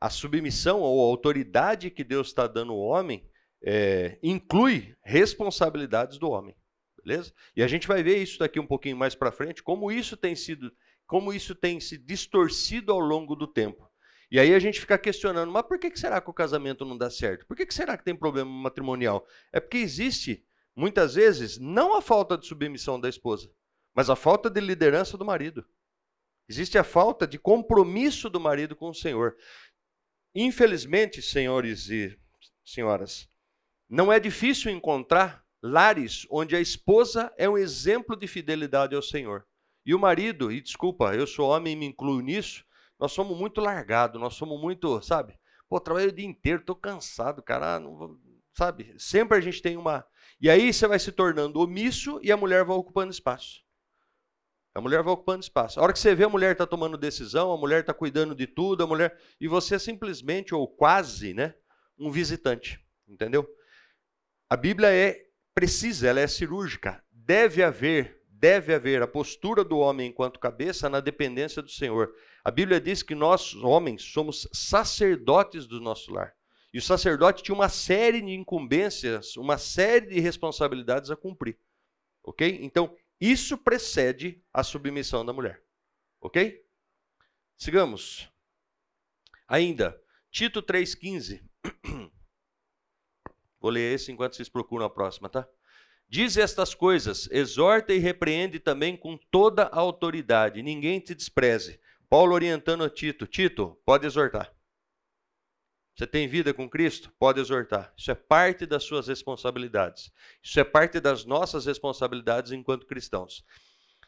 A 0.00 0.08
submissão 0.08 0.80
ou 0.80 1.02
a 1.02 1.10
autoridade 1.10 1.90
que 1.90 2.02
Deus 2.02 2.28
está 2.28 2.46
dando 2.46 2.72
ao 2.72 2.78
homem 2.78 3.28
é, 3.62 4.18
inclui 4.22 4.96
responsabilidades 5.02 6.16
do 6.16 6.30
homem 6.30 6.56
beleza? 7.04 7.32
E 7.54 7.62
a 7.62 7.66
gente 7.66 7.86
vai 7.86 8.02
ver 8.02 8.16
isso 8.16 8.38
daqui 8.38 8.58
um 8.58 8.66
pouquinho 8.66 8.96
mais 8.96 9.14
para 9.14 9.30
frente, 9.30 9.62
como 9.62 9.92
isso 9.92 10.16
tem 10.16 10.34
sido, 10.34 10.72
como 11.06 11.32
isso 11.32 11.54
tem 11.54 11.78
se 11.78 11.98
distorcido 11.98 12.92
ao 12.92 12.98
longo 12.98 13.36
do 13.36 13.46
tempo. 13.46 13.88
E 14.30 14.40
aí 14.40 14.54
a 14.54 14.58
gente 14.58 14.80
fica 14.80 14.98
questionando, 14.98 15.52
mas 15.52 15.62
por 15.62 15.78
que, 15.78 15.90
que 15.90 16.00
será 16.00 16.20
que 16.20 16.30
o 16.30 16.34
casamento 16.34 16.84
não 16.84 16.96
dá 16.96 17.10
certo? 17.10 17.46
Por 17.46 17.56
que, 17.56 17.66
que 17.66 17.74
será 17.74 17.96
que 17.96 18.04
tem 18.04 18.16
problema 18.16 18.50
matrimonial? 18.50 19.26
É 19.52 19.60
porque 19.60 19.76
existe, 19.76 20.44
muitas 20.74 21.14
vezes, 21.14 21.58
não 21.58 21.96
a 21.96 22.02
falta 22.02 22.36
de 22.36 22.46
submissão 22.46 22.98
da 22.98 23.08
esposa, 23.08 23.50
mas 23.94 24.10
a 24.10 24.16
falta 24.16 24.50
de 24.50 24.60
liderança 24.60 25.16
do 25.16 25.24
marido. 25.24 25.64
Existe 26.48 26.76
a 26.78 26.84
falta 26.84 27.26
de 27.26 27.38
compromisso 27.38 28.28
do 28.28 28.40
marido 28.40 28.74
com 28.74 28.88
o 28.88 28.94
Senhor. 28.94 29.36
Infelizmente, 30.34 31.22
senhores 31.22 31.88
e 31.88 32.18
senhoras, 32.64 33.28
não 33.88 34.12
é 34.12 34.18
difícil 34.18 34.70
encontrar 34.72 35.43
lares 35.64 36.26
onde 36.30 36.54
a 36.54 36.60
esposa 36.60 37.32
é 37.38 37.48
um 37.48 37.56
exemplo 37.56 38.14
de 38.14 38.26
fidelidade 38.26 38.94
ao 38.94 39.00
Senhor. 39.00 39.46
E 39.86 39.94
o 39.94 39.98
marido, 39.98 40.52
e 40.52 40.60
desculpa, 40.60 41.14
eu 41.14 41.26
sou 41.26 41.48
homem 41.48 41.72
e 41.72 41.76
me 41.76 41.86
incluo 41.86 42.20
nisso, 42.20 42.64
nós 43.00 43.12
somos 43.12 43.36
muito 43.36 43.62
largados, 43.62 44.20
nós 44.20 44.34
somos 44.34 44.60
muito, 44.60 45.00
sabe? 45.00 45.38
Pô, 45.66 45.80
trabalho 45.80 46.10
o 46.10 46.12
dia 46.12 46.26
inteiro, 46.26 46.62
tô 46.62 46.74
cansado, 46.76 47.42
cara, 47.42 47.80
não, 47.80 48.18
sabe? 48.54 48.94
Sempre 48.98 49.38
a 49.38 49.40
gente 49.40 49.62
tem 49.62 49.78
uma. 49.78 50.06
E 50.38 50.50
aí 50.50 50.70
você 50.70 50.86
vai 50.86 50.98
se 50.98 51.10
tornando 51.10 51.58
omisso 51.60 52.20
e 52.22 52.30
a 52.30 52.36
mulher 52.36 52.62
vai 52.62 52.76
ocupando 52.76 53.10
espaço. 53.10 53.62
A 54.74 54.82
mulher 54.82 55.02
vai 55.02 55.14
ocupando 55.14 55.42
espaço. 55.42 55.80
A 55.80 55.82
hora 55.82 55.92
que 55.94 55.98
você 55.98 56.14
vê 56.14 56.24
a 56.24 56.28
mulher 56.28 56.52
está 56.52 56.66
tomando 56.66 56.98
decisão, 56.98 57.52
a 57.52 57.56
mulher 57.56 57.80
está 57.80 57.94
cuidando 57.94 58.34
de 58.34 58.46
tudo, 58.46 58.82
a 58.82 58.86
mulher. 58.86 59.18
E 59.40 59.48
você 59.48 59.76
é 59.76 59.78
simplesmente, 59.78 60.54
ou 60.54 60.68
quase, 60.68 61.32
né? 61.32 61.54
Um 61.98 62.10
visitante. 62.10 62.84
Entendeu? 63.08 63.48
A 64.50 64.56
Bíblia 64.56 64.92
é 64.92 65.24
precisa, 65.54 66.08
ela 66.08 66.20
é 66.20 66.26
cirúrgica. 66.26 67.02
Deve 67.10 67.62
haver, 67.62 68.20
deve 68.28 68.74
haver 68.74 69.00
a 69.00 69.06
postura 69.06 69.64
do 69.64 69.78
homem 69.78 70.10
enquanto 70.10 70.40
cabeça 70.40 70.88
na 70.90 71.00
dependência 71.00 71.62
do 71.62 71.70
Senhor. 71.70 72.12
A 72.44 72.50
Bíblia 72.50 72.80
diz 72.80 73.02
que 73.02 73.14
nós, 73.14 73.54
homens, 73.54 74.02
somos 74.02 74.48
sacerdotes 74.52 75.66
do 75.66 75.80
nosso 75.80 76.12
lar. 76.12 76.34
E 76.72 76.78
o 76.78 76.82
sacerdote 76.82 77.42
tinha 77.42 77.54
uma 77.54 77.68
série 77.68 78.20
de 78.20 78.32
incumbências, 78.32 79.36
uma 79.36 79.56
série 79.56 80.08
de 80.08 80.20
responsabilidades 80.20 81.10
a 81.10 81.16
cumprir. 81.16 81.56
Ok? 82.22 82.58
Então, 82.60 82.96
isso 83.20 83.56
precede 83.56 84.42
a 84.52 84.64
submissão 84.64 85.24
da 85.24 85.32
mulher. 85.32 85.62
Ok? 86.20 86.64
Sigamos. 87.56 88.28
Ainda, 89.46 89.98
Tito 90.30 90.60
3,15. 90.60 91.42
Vou 93.64 93.70
ler 93.70 93.94
esse 93.94 94.12
enquanto 94.12 94.36
vocês 94.36 94.50
procuram 94.50 94.84
a 94.84 94.90
próxima, 94.90 95.26
tá? 95.26 95.48
Diz 96.06 96.36
estas 96.36 96.74
coisas, 96.74 97.30
exorta 97.30 97.94
e 97.94 97.98
repreende 97.98 98.60
também 98.60 98.94
com 98.94 99.16
toda 99.30 99.62
a 99.62 99.78
autoridade, 99.78 100.62
ninguém 100.62 101.00
te 101.00 101.14
despreze. 101.14 101.80
Paulo 102.06 102.34
orientando 102.34 102.84
a 102.84 102.90
Tito: 102.90 103.26
Tito, 103.26 103.80
pode 103.82 104.06
exortar. 104.06 104.54
Você 105.96 106.06
tem 106.06 106.28
vida 106.28 106.52
com 106.52 106.68
Cristo? 106.68 107.10
Pode 107.18 107.40
exortar. 107.40 107.90
Isso 107.96 108.10
é 108.10 108.14
parte 108.14 108.66
das 108.66 108.84
suas 108.84 109.08
responsabilidades. 109.08 110.12
Isso 110.42 110.60
é 110.60 110.64
parte 110.64 111.00
das 111.00 111.24
nossas 111.24 111.64
responsabilidades 111.64 112.52
enquanto 112.52 112.86
cristãos. 112.86 113.46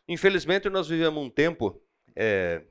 Infelizmente, 0.07 0.69
nós 0.69 0.87
vivemos 0.87 1.25
um 1.25 1.31
tempo 1.31 1.83
é, 2.15 2.63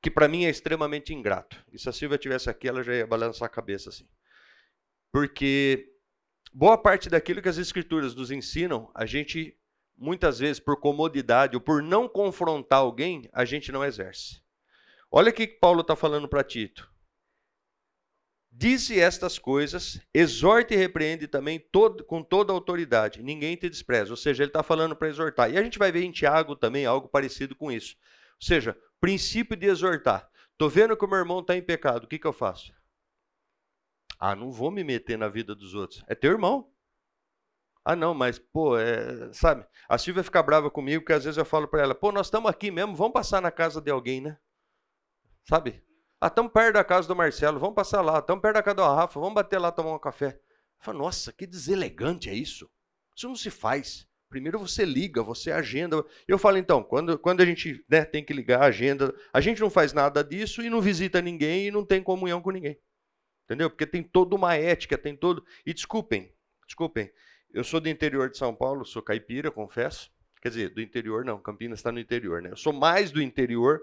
que 0.00 0.10
para 0.10 0.28
mim 0.28 0.46
é 0.46 0.48
extremamente 0.48 1.12
ingrato. 1.12 1.62
E 1.70 1.78
se 1.78 1.90
a 1.90 1.92
Silvia 1.92 2.16
tivesse 2.16 2.48
aqui, 2.48 2.66
ela 2.66 2.82
já 2.82 2.94
ia 2.94 3.06
balançar 3.06 3.44
a 3.44 3.50
cabeça 3.50 3.90
assim. 3.90 4.08
Porque 5.12 5.92
boa 6.52 6.76
parte 6.76 7.08
daquilo 7.08 7.42
que 7.42 7.48
as 7.48 7.58
escrituras 7.58 8.14
nos 8.14 8.30
ensinam, 8.30 8.90
a 8.94 9.06
gente 9.06 9.56
muitas 9.96 10.38
vezes 10.38 10.60
por 10.60 10.78
comodidade 10.78 11.56
ou 11.56 11.60
por 11.60 11.82
não 11.82 12.08
confrontar 12.08 12.80
alguém, 12.80 13.28
a 13.32 13.44
gente 13.44 13.72
não 13.72 13.84
exerce. 13.84 14.42
Olha 15.10 15.30
o 15.30 15.32
que 15.32 15.46
Paulo 15.46 15.80
está 15.80 15.96
falando 15.96 16.28
para 16.28 16.44
Tito. 16.44 16.90
Dize 18.58 18.98
estas 18.98 19.38
coisas, 19.38 20.00
exorte 20.14 20.72
e 20.72 20.76
repreende 20.78 21.28
também 21.28 21.58
todo, 21.58 22.02
com 22.04 22.22
toda 22.22 22.54
autoridade, 22.54 23.22
ninguém 23.22 23.54
te 23.54 23.68
despreza. 23.68 24.10
Ou 24.12 24.16
seja, 24.16 24.42
ele 24.42 24.48
está 24.48 24.62
falando 24.62 24.96
para 24.96 25.08
exortar. 25.08 25.50
E 25.50 25.58
a 25.58 25.62
gente 25.62 25.78
vai 25.78 25.92
ver 25.92 26.02
em 26.02 26.10
Tiago 26.10 26.56
também 26.56 26.86
algo 26.86 27.06
parecido 27.06 27.54
com 27.54 27.70
isso. 27.70 27.96
Ou 28.40 28.46
seja, 28.46 28.76
princípio 28.98 29.56
de 29.56 29.66
exortar. 29.66 30.28
Estou 30.52 30.70
vendo 30.70 30.96
que 30.96 31.04
o 31.04 31.08
meu 31.08 31.18
irmão 31.18 31.40
está 31.40 31.54
em 31.54 31.60
pecado, 31.60 32.04
o 32.04 32.06
que, 32.06 32.18
que 32.18 32.26
eu 32.26 32.32
faço? 32.32 32.72
Ah, 34.18 34.34
não 34.34 34.50
vou 34.50 34.70
me 34.70 34.82
meter 34.82 35.18
na 35.18 35.28
vida 35.28 35.54
dos 35.54 35.74
outros. 35.74 36.02
É 36.08 36.14
teu 36.14 36.32
irmão. 36.32 36.70
Ah, 37.84 37.94
não, 37.94 38.12
mas, 38.14 38.38
pô, 38.38 38.76
é, 38.76 39.32
sabe? 39.32 39.64
A 39.88 39.96
Silvia 39.96 40.24
fica 40.24 40.42
brava 40.42 40.70
comigo 40.70 41.02
porque 41.02 41.12
às 41.12 41.24
vezes 41.24 41.38
eu 41.38 41.44
falo 41.44 41.68
para 41.68 41.82
ela, 41.82 41.94
pô, 41.94 42.10
nós 42.10 42.26
estamos 42.26 42.50
aqui 42.50 42.70
mesmo, 42.70 42.96
vamos 42.96 43.12
passar 43.12 43.40
na 43.40 43.50
casa 43.52 43.80
de 43.80 43.90
alguém, 43.90 44.20
né? 44.20 44.36
Sabe? 45.48 45.82
Ah, 46.20 46.26
estamos 46.26 46.50
perto 46.50 46.74
da 46.74 46.82
casa 46.82 47.06
do 47.06 47.14
Marcelo, 47.14 47.60
vamos 47.60 47.76
passar 47.76 48.00
lá. 48.00 48.18
Estamos 48.18 48.42
perto 48.42 48.54
da 48.54 48.62
casa 48.62 48.74
do 48.76 48.82
Rafa, 48.82 49.20
vamos 49.20 49.34
bater 49.34 49.58
lá 49.58 49.70
tomar 49.70 49.94
um 49.94 49.98
café. 49.98 50.40
Eu 50.80 50.84
falo, 50.84 50.98
nossa, 50.98 51.32
que 51.32 51.46
deselegante 51.46 52.28
é 52.28 52.34
isso. 52.34 52.68
Isso 53.14 53.28
não 53.28 53.36
se 53.36 53.50
faz. 53.50 54.06
Primeiro 54.28 54.58
você 54.58 54.84
liga, 54.84 55.22
você 55.22 55.52
agenda. 55.52 56.04
Eu 56.26 56.38
falo, 56.38 56.58
então, 56.58 56.82
quando, 56.82 57.18
quando 57.18 57.42
a 57.42 57.46
gente 57.46 57.84
né, 57.88 58.04
tem 58.04 58.24
que 58.24 58.32
ligar 58.32 58.62
a 58.62 58.66
agenda, 58.66 59.14
a 59.32 59.40
gente 59.40 59.60
não 59.60 59.70
faz 59.70 59.92
nada 59.92 60.24
disso 60.24 60.62
e 60.62 60.68
não 60.68 60.80
visita 60.80 61.22
ninguém 61.22 61.68
e 61.68 61.70
não 61.70 61.84
tem 61.84 62.02
comunhão 62.02 62.40
com 62.40 62.50
ninguém. 62.50 62.76
Entendeu? 63.46 63.70
Porque 63.70 63.86
tem 63.86 64.02
toda 64.02 64.34
uma 64.34 64.56
ética, 64.56 64.98
tem 64.98 65.16
todo. 65.16 65.44
E 65.64 65.72
desculpem, 65.72 66.34
desculpem, 66.66 67.10
eu 67.54 67.62
sou 67.62 67.80
do 67.80 67.88
interior 67.88 68.28
de 68.28 68.36
São 68.36 68.54
Paulo, 68.54 68.84
sou 68.84 69.00
caipira, 69.00 69.52
confesso. 69.52 70.10
Quer 70.42 70.48
dizer, 70.48 70.70
do 70.70 70.80
interior 70.80 71.24
não, 71.24 71.40
Campinas 71.40 71.78
está 71.78 71.92
no 71.92 72.00
interior, 72.00 72.42
né? 72.42 72.50
Eu 72.50 72.56
sou 72.56 72.72
mais 72.72 73.12
do 73.12 73.22
interior. 73.22 73.80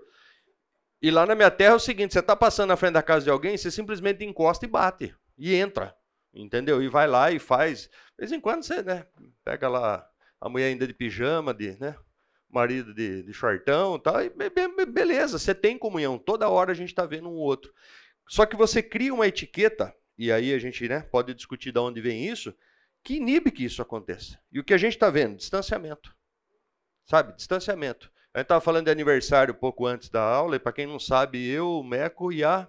E 1.02 1.10
lá 1.10 1.26
na 1.26 1.34
minha 1.34 1.50
terra 1.50 1.74
é 1.74 1.78
o 1.78 1.80
seguinte: 1.80 2.14
você 2.14 2.20
está 2.20 2.36
passando 2.36 2.70
na 2.70 2.78
frente 2.78 2.94
da 2.94 3.02
casa 3.02 3.24
de 3.24 3.32
alguém, 3.32 3.58
você 3.58 3.72
simplesmente 3.72 4.24
encosta 4.26 4.66
e 4.66 4.70
bate. 4.70 5.16
E 5.38 5.56
entra. 5.56 5.96
Entendeu? 6.34 6.82
E 6.82 6.90
vai 6.90 7.08
lá 7.08 7.32
e 7.32 7.40
faz. 7.40 7.84
De 7.84 8.18
vez 8.20 8.32
em 8.34 8.42
quando 8.42 8.64
você, 8.64 8.82
né? 8.84 9.06
Pega 9.46 9.70
lá 9.70 10.06
a 10.42 10.50
mulher 10.50 10.68
ainda 10.68 10.86
de 10.86 10.94
pijama, 10.94 11.54
de, 11.54 11.78
né? 11.80 11.96
marido 12.54 12.94
de, 12.94 13.24
de 13.24 13.34
shortão 13.34 13.96
e 13.96 14.00
tal, 14.00 14.22
e 14.22 14.86
beleza, 14.86 15.40
você 15.40 15.56
tem 15.56 15.76
comunhão, 15.76 16.20
toda 16.20 16.48
hora 16.48 16.72
a 16.72 16.76
gente 16.76 16.90
está 16.90 17.04
vendo 17.04 17.28
um 17.28 17.36
outro. 17.36 17.74
Só 18.28 18.46
que 18.46 18.56
você 18.56 18.82
cria 18.82 19.14
uma 19.14 19.28
etiqueta, 19.28 19.96
e 20.18 20.32
aí 20.32 20.54
a 20.54 20.60
gente 20.60 20.88
né, 20.88 21.02
pode 21.02 21.34
discutir 21.34 21.72
de 21.72 21.80
onde 21.80 22.02
vem 22.02 22.28
isso, 22.28 22.54
que 23.04 23.16
inibe 23.16 23.52
que 23.52 23.66
isso 23.66 23.82
aconteça. 23.82 24.40
E 24.52 24.60
o 24.60 24.64
que 24.64 24.74
a 24.74 24.78
gente 24.78 24.94
está 24.94 25.10
vendo? 25.10 25.38
Distanciamento. 25.38 26.16
Sabe? 27.06 27.36
Distanciamento. 27.36 28.12
A 28.34 28.40
gente 28.40 28.46
estava 28.46 28.62
falando 28.62 28.86
de 28.86 28.92
aniversário 28.92 29.54
pouco 29.54 29.86
antes 29.86 30.10
da 30.10 30.22
aula, 30.22 30.56
e 30.56 30.60
para 30.60 30.74
quem 30.74 30.88
não 30.88 31.00
sabe, 31.00 31.46
eu, 31.48 31.80
o 31.80 31.84
Meco 31.84 32.32
e 32.32 32.44
a 32.44 32.68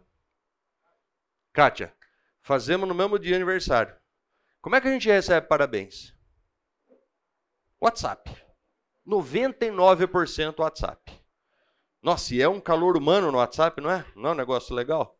Kátia 1.52 1.94
fazemos 2.42 2.86
no 2.86 2.94
mesmo 2.94 3.18
dia 3.18 3.36
aniversário. 3.36 3.96
Como 4.60 4.76
é 4.76 4.80
que 4.80 4.88
a 4.88 4.90
gente 4.90 5.08
recebe 5.08 5.46
parabéns? 5.46 6.14
WhatsApp. 7.80 8.30
99% 9.06 10.58
WhatsApp. 10.58 11.24
Nossa, 12.02 12.34
e 12.34 12.42
é 12.42 12.48
um 12.48 12.60
calor 12.60 12.96
humano 12.96 13.30
no 13.30 13.38
WhatsApp, 13.38 13.80
não 13.80 13.90
é? 13.90 14.04
Não 14.16 14.30
é 14.30 14.32
um 14.32 14.36
negócio 14.36 14.74
legal? 14.74 15.13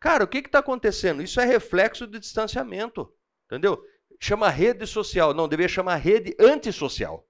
Cara, 0.00 0.24
o 0.24 0.28
que 0.28 0.38
está 0.38 0.60
acontecendo? 0.60 1.22
Isso 1.22 1.40
é 1.40 1.44
reflexo 1.44 2.06
de 2.06 2.18
distanciamento. 2.18 3.12
Entendeu? 3.46 3.82
Chama 4.20 4.48
rede 4.48 4.86
social. 4.86 5.34
Não, 5.34 5.48
deveria 5.48 5.68
chamar 5.68 5.96
rede 5.96 6.36
antissocial. 6.38 7.26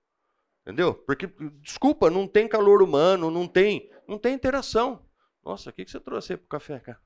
Entendeu? 0.62 0.94
Porque, 0.94 1.30
desculpa, 1.62 2.10
não 2.10 2.26
tem 2.26 2.46
calor 2.46 2.82
humano, 2.82 3.30
não 3.30 3.48
tem, 3.48 3.90
não 4.06 4.18
tem 4.18 4.34
interação. 4.34 5.02
Nossa, 5.42 5.70
o 5.70 5.72
que, 5.72 5.84
que 5.84 5.90
você 5.90 5.98
trouxe 5.98 6.34
aí 6.34 6.36
para 6.36 6.44
o 6.44 6.48
café, 6.48 6.78
cara? 6.78 7.00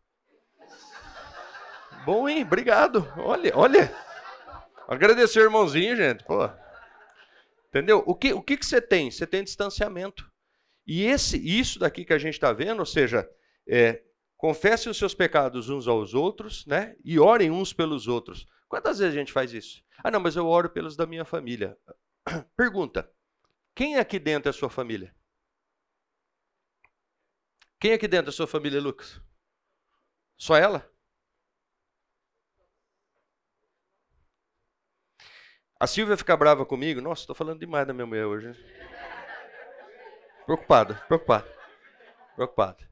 Bom, 2.04 2.28
hein? 2.28 2.42
Obrigado. 2.42 3.08
Olha, 3.16 3.56
olha. 3.56 3.94
Agradecer 4.88 5.40
irmãozinho, 5.40 5.94
gente. 5.96 6.24
Pô. 6.24 6.50
Entendeu? 7.68 8.02
O 8.04 8.16
que, 8.16 8.32
o 8.32 8.42
que, 8.42 8.56
que 8.56 8.66
você 8.66 8.80
tem? 8.80 9.10
Você 9.10 9.26
tem 9.26 9.44
distanciamento. 9.44 10.28
E 10.84 11.04
esse, 11.04 11.38
isso 11.38 11.78
daqui 11.78 12.04
que 12.04 12.12
a 12.12 12.18
gente 12.18 12.34
está 12.34 12.52
vendo, 12.52 12.80
ou 12.80 12.86
seja, 12.86 13.28
é, 13.68 14.02
confessem 14.42 14.90
os 14.90 14.98
seus 14.98 15.14
pecados 15.14 15.68
uns 15.68 15.86
aos 15.86 16.14
outros, 16.14 16.66
né? 16.66 16.96
E 17.04 17.16
orem 17.16 17.48
uns 17.48 17.72
pelos 17.72 18.08
outros. 18.08 18.44
Quantas 18.68 18.98
vezes 18.98 19.14
a 19.14 19.16
gente 19.16 19.32
faz 19.32 19.52
isso? 19.52 19.84
Ah, 20.02 20.10
não, 20.10 20.18
mas 20.18 20.34
eu 20.34 20.48
oro 20.48 20.68
pelos 20.68 20.96
da 20.96 21.06
minha 21.06 21.24
família. 21.24 21.78
Pergunta: 22.56 23.08
quem 23.72 23.98
aqui 23.98 24.18
dentro 24.18 24.50
é 24.50 24.52
sua 24.52 24.68
família? 24.68 25.14
Quem 27.78 27.92
aqui 27.92 28.08
dentro 28.08 28.30
é 28.30 28.32
sua 28.32 28.48
família, 28.48 28.80
Lucas? 28.80 29.20
Só 30.36 30.56
ela? 30.56 30.90
A 35.78 35.86
Silvia 35.86 36.16
fica 36.16 36.36
brava 36.36 36.66
comigo. 36.66 37.00
Nossa, 37.00 37.22
estou 37.22 37.36
falando 37.36 37.60
demais 37.60 37.86
da 37.86 37.92
minha 37.92 38.06
mulher 38.06 38.26
hoje. 38.26 38.52
Preocupado, 40.46 40.96
preocupado, 41.06 41.48
preocupado. 42.34 42.91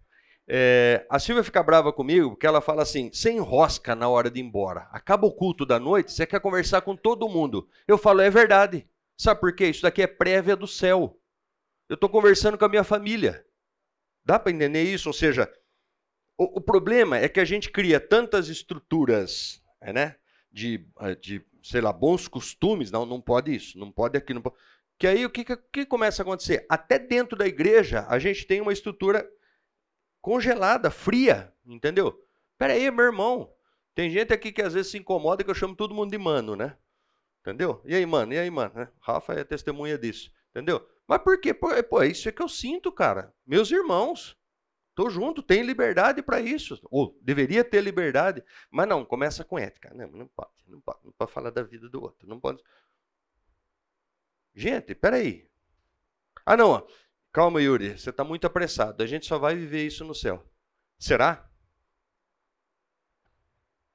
É, 0.52 1.06
a 1.08 1.20
Silvia 1.20 1.44
fica 1.44 1.62
brava 1.62 1.92
comigo 1.92 2.30
porque 2.30 2.44
ela 2.44 2.60
fala 2.60 2.82
assim: 2.82 3.08
você 3.12 3.30
enrosca 3.30 3.94
na 3.94 4.08
hora 4.08 4.28
de 4.28 4.40
ir 4.40 4.42
embora. 4.42 4.88
Acaba 4.90 5.24
o 5.24 5.32
culto 5.32 5.64
da 5.64 5.78
noite, 5.78 6.12
você 6.12 6.26
quer 6.26 6.40
conversar 6.40 6.80
com 6.80 6.96
todo 6.96 7.28
mundo. 7.28 7.68
Eu 7.86 7.96
falo: 7.96 8.20
é 8.20 8.28
verdade. 8.28 8.84
Sabe 9.16 9.38
por 9.38 9.54
quê? 9.54 9.66
Isso 9.68 9.82
daqui 9.82 10.02
é 10.02 10.08
prévia 10.08 10.56
do 10.56 10.66
céu. 10.66 11.16
Eu 11.88 11.94
estou 11.94 12.10
conversando 12.10 12.58
com 12.58 12.64
a 12.64 12.68
minha 12.68 12.82
família. 12.82 13.46
Dá 14.24 14.40
para 14.40 14.50
entender 14.50 14.82
isso? 14.82 15.08
Ou 15.08 15.12
seja, 15.12 15.48
o, 16.36 16.58
o, 16.58 16.60
problema 16.60 17.16
é 17.16 17.28
que 17.28 17.38
a 17.38 17.44
gente 17.44 17.70
cria 17.70 18.00
tantas 18.00 18.48
estruturas 18.48 19.62
né, 19.80 20.16
de, 20.50 20.84
de 21.20 21.44
sei 21.62 21.80
lá, 21.80 21.92
bons 21.92 22.26
costumes. 22.26 22.90
Não, 22.90 23.06
não 23.06 23.20
pode 23.20 23.54
isso, 23.54 23.78
não 23.78 23.92
pode 23.92 24.18
aqui, 24.18 24.34
não 24.34 24.42
pode. 24.42 24.56
Que 24.98 25.06
aí 25.06 25.24
o 25.24 25.30
que, 25.30 25.44
que 25.44 25.86
começa 25.86 26.22
a 26.22 26.24
acontecer? 26.24 26.66
Até 26.68 26.98
dentro 26.98 27.38
da 27.38 27.46
igreja 27.46 28.04
a 28.08 28.18
gente 28.18 28.44
tem 28.48 28.60
uma 28.60 28.72
estrutura 28.72 29.24
congelada, 30.20 30.90
fria, 30.90 31.52
entendeu? 31.64 32.26
Pera 32.58 32.74
aí, 32.74 32.90
meu 32.90 33.04
irmão. 33.06 33.52
Tem 33.94 34.10
gente 34.10 34.32
aqui 34.32 34.52
que 34.52 34.62
às 34.62 34.74
vezes 34.74 34.90
se 34.90 34.98
incomoda 34.98 35.42
que 35.42 35.50
eu 35.50 35.54
chamo 35.54 35.74
todo 35.74 35.94
mundo 35.94 36.10
de 36.10 36.18
mano, 36.18 36.54
né? 36.56 36.76
Entendeu? 37.40 37.80
E 37.84 37.94
aí, 37.94 38.04
mano? 38.04 38.32
E 38.32 38.38
aí, 38.38 38.50
mano? 38.50 38.74
Né? 38.74 38.88
Rafa 39.00 39.32
é 39.32 39.44
testemunha 39.44 39.98
disso, 39.98 40.30
entendeu? 40.50 40.86
Mas 41.06 41.18
por 41.22 41.40
quê? 41.40 41.52
Pô, 41.52 41.72
é 41.72 42.06
isso 42.06 42.28
é 42.28 42.32
que 42.32 42.42
eu 42.42 42.48
sinto, 42.48 42.92
cara. 42.92 43.34
Meus 43.46 43.70
irmãos. 43.70 44.38
Tô 44.94 45.08
junto, 45.08 45.42
tem 45.42 45.62
liberdade 45.62 46.22
para 46.22 46.40
isso. 46.40 46.78
Ou 46.90 47.18
deveria 47.22 47.64
ter 47.64 47.80
liberdade. 47.80 48.44
Mas 48.70 48.86
não, 48.86 49.04
começa 49.04 49.42
com 49.42 49.58
ética. 49.58 49.92
Não, 49.94 50.08
não 50.08 50.26
pode, 50.28 50.50
não 50.66 50.80
pode, 50.80 50.98
não 51.04 51.12
pode 51.12 51.32
falar 51.32 51.50
da 51.50 51.62
vida 51.62 51.88
do 51.88 52.02
outro. 52.02 52.28
Não 52.28 52.38
pode. 52.38 52.62
Gente, 54.54 54.94
peraí. 54.94 55.48
Ah, 56.44 56.56
não, 56.56 56.70
ó. 56.70 56.86
Calma, 57.32 57.60
Yuri, 57.60 57.98
você 57.98 58.10
está 58.10 58.24
muito 58.24 58.46
apressado. 58.46 59.02
A 59.02 59.06
gente 59.06 59.26
só 59.26 59.38
vai 59.38 59.54
viver 59.54 59.86
isso 59.86 60.04
no 60.04 60.14
céu. 60.14 60.42
Será? 60.98 61.48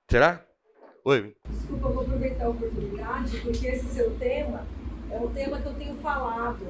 Será? 0.10 0.46
Oi. 1.04 1.36
Desculpa, 1.50 1.88
eu 1.88 1.94
vou 1.94 2.04
aproveitar 2.04 2.46
a 2.46 2.50
oportunidade, 2.50 3.40
porque 3.42 3.68
esse 3.68 3.88
seu 3.94 4.18
tema 4.18 4.66
é 5.12 5.18
um 5.18 5.32
tema 5.34 5.62
que 5.62 5.68
eu 5.68 5.74
tenho 5.76 5.96
falado 5.98 6.66